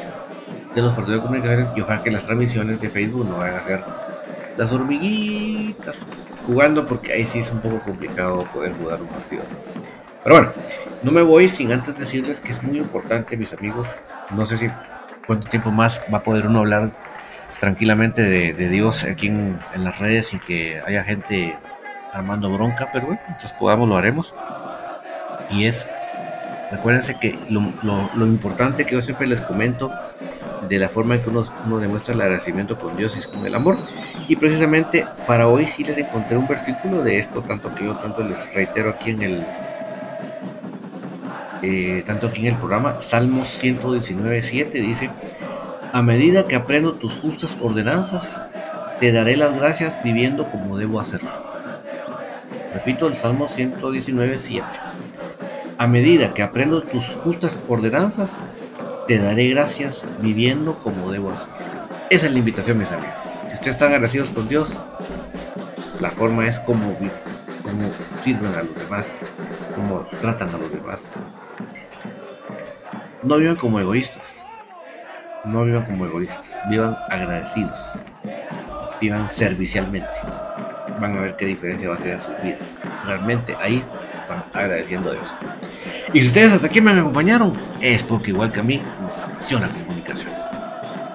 de 0.74 0.82
los 0.82 0.92
partidos 0.94 1.20
de 1.20 1.22
comunicaciones 1.22 1.68
y 1.76 1.80
ojalá 1.80 2.02
que 2.02 2.10
las 2.10 2.24
transmisiones 2.24 2.80
de 2.80 2.90
Facebook 2.90 3.26
no 3.28 3.38
vayan 3.38 3.56
a 3.56 3.64
ser 3.64 3.84
las 4.56 4.72
hormiguitas 4.72 5.96
jugando 6.46 6.86
porque 6.86 7.12
ahí 7.12 7.24
sí 7.24 7.38
es 7.40 7.50
un 7.50 7.60
poco 7.60 7.80
complicado 7.80 8.44
poder 8.52 8.72
jugar 8.74 9.00
un 9.00 9.08
partido 9.08 9.42
Pero 10.22 10.36
bueno, 10.36 10.52
no 11.02 11.12
me 11.12 11.22
voy 11.22 11.48
sin 11.48 11.72
antes 11.72 11.98
decirles 11.98 12.40
que 12.40 12.52
es 12.52 12.62
muy 12.62 12.78
importante, 12.78 13.36
mis 13.36 13.52
amigos. 13.52 13.86
No 14.36 14.46
sé 14.46 14.56
si 14.58 14.68
cuánto 15.26 15.48
tiempo 15.48 15.70
más 15.70 16.00
va 16.12 16.18
a 16.18 16.22
poder 16.22 16.46
uno 16.46 16.60
hablar 16.60 16.92
tranquilamente 17.60 18.22
de, 18.22 18.68
Dios 18.68 19.04
aquí 19.04 19.28
en, 19.28 19.58
las 19.76 19.98
redes 19.98 20.28
sin 20.28 20.40
que 20.40 20.80
haya 20.86 21.04
gente 21.04 21.56
armando 22.12 22.50
bronca, 22.50 22.90
pero 22.92 23.06
bueno, 23.06 23.20
mientras 23.26 23.52
podamos 23.54 23.88
lo 23.88 23.96
haremos. 23.96 24.34
Y 25.50 25.66
es, 25.66 25.86
recuérdense 26.70 27.18
que 27.18 27.38
lo, 27.48 27.72
lo 28.14 28.26
importante 28.26 28.86
que 28.86 28.94
yo 28.94 29.02
siempre 29.02 29.26
les 29.26 29.40
comento 29.40 29.90
de 30.68 30.78
la 30.78 30.88
forma 30.88 31.16
en 31.16 31.22
que 31.22 31.30
uno, 31.30 31.78
demuestra 31.78 32.14
el 32.14 32.20
agradecimiento 32.20 32.78
con 32.78 32.96
Dios 32.96 33.16
y 33.16 33.26
con 33.28 33.46
el 33.46 33.54
amor. 33.54 33.76
Y 34.28 34.36
precisamente 34.36 35.06
para 35.26 35.48
hoy 35.48 35.66
sí 35.66 35.84
les 35.84 35.98
encontré 35.98 36.36
un 36.36 36.46
versículo 36.46 37.02
de 37.02 37.18
esto, 37.18 37.42
tanto 37.42 37.74
que 37.74 37.84
yo 37.84 37.94
tanto 37.96 38.22
les 38.22 38.52
reitero 38.54 38.90
aquí 38.90 39.10
en 39.10 39.22
el 39.22 39.46
eh, 41.62 42.02
tanto 42.06 42.26
aquí 42.26 42.42
en 42.46 42.54
el 42.54 42.58
programa, 42.58 43.00
Salmos 43.00 43.48
119, 43.48 44.42
7 44.42 44.80
dice, 44.80 45.10
a 45.94 46.02
medida 46.02 46.48
que 46.48 46.56
aprendo 46.56 46.94
tus 46.94 47.12
justas 47.12 47.52
ordenanzas, 47.62 48.28
te 48.98 49.12
daré 49.12 49.36
las 49.36 49.54
gracias 49.54 49.96
viviendo 50.02 50.50
como 50.50 50.76
debo 50.76 50.98
hacerlo. 50.98 51.30
Repito 52.74 53.06
el 53.06 53.16
Salmo 53.16 53.46
119, 53.46 54.38
7. 54.38 54.66
A 55.78 55.86
medida 55.86 56.34
que 56.34 56.42
aprendo 56.42 56.82
tus 56.82 57.04
justas 57.22 57.60
ordenanzas, 57.68 58.32
te 59.06 59.20
daré 59.20 59.50
gracias 59.50 60.02
viviendo 60.20 60.80
como 60.82 61.12
debo 61.12 61.30
hacer. 61.30 61.48
Esa 62.10 62.26
es 62.26 62.32
la 62.32 62.40
invitación, 62.40 62.76
mis 62.76 62.90
amigos. 62.90 63.14
Si 63.50 63.54
ustedes 63.54 63.74
están 63.74 63.92
agradecidos 63.92 64.30
con 64.30 64.48
Dios, 64.48 64.70
la 66.00 66.10
forma 66.10 66.48
es 66.48 66.58
como, 66.58 66.92
como 67.62 67.88
sirven 68.24 68.52
a 68.52 68.64
los 68.64 68.74
demás, 68.74 69.06
como 69.76 70.00
tratan 70.20 70.48
a 70.48 70.58
los 70.58 70.72
demás. 70.72 71.02
No 73.22 73.36
vivan 73.36 73.54
como 73.54 73.78
egoístas, 73.78 74.33
no 75.44 75.64
vivan 75.64 75.84
como 75.84 76.06
egoístas, 76.06 76.44
vivan 76.68 76.96
agradecidos, 77.08 77.76
vivan 79.00 79.30
servicialmente. 79.30 80.08
Van 81.00 81.16
a 81.16 81.20
ver 81.20 81.36
qué 81.36 81.46
diferencia 81.46 81.88
va 81.88 81.94
a 81.96 81.98
tener 81.98 82.14
en 82.14 82.22
sus 82.22 82.42
vidas. 82.42 82.58
Realmente 83.06 83.56
ahí 83.60 83.82
van 84.28 84.44
agradeciendo 84.52 85.10
a 85.10 85.14
Dios. 85.14 85.26
Y 86.12 86.20
si 86.20 86.28
ustedes 86.28 86.52
hasta 86.52 86.68
aquí 86.68 86.80
me 86.80 86.92
acompañaron, 86.92 87.52
es 87.80 88.02
porque 88.02 88.30
igual 88.30 88.52
que 88.52 88.60
a 88.60 88.62
mí 88.62 88.80
nos 89.02 89.18
apasiona 89.18 89.68
comunicaciones. 89.68 90.38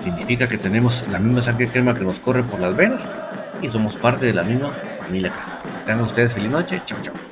Significa 0.02 0.48
que 0.48 0.58
tenemos 0.58 1.06
la 1.12 1.20
misma 1.20 1.42
sangre 1.42 1.68
crema 1.68 1.94
que 1.94 2.04
nos 2.04 2.16
corre 2.16 2.44
por 2.44 2.60
las 2.60 2.76
venas 2.76 3.02
y 3.62 3.70
somos 3.70 3.96
parte 3.96 4.26
de 4.26 4.34
la 4.34 4.44
misma 4.44 4.72
familia. 5.02 5.32
Tengan 5.86 6.06
ustedes 6.06 6.34
feliz 6.34 6.50
noche. 6.50 6.82
Chao, 6.86 6.98
chao. 7.02 7.29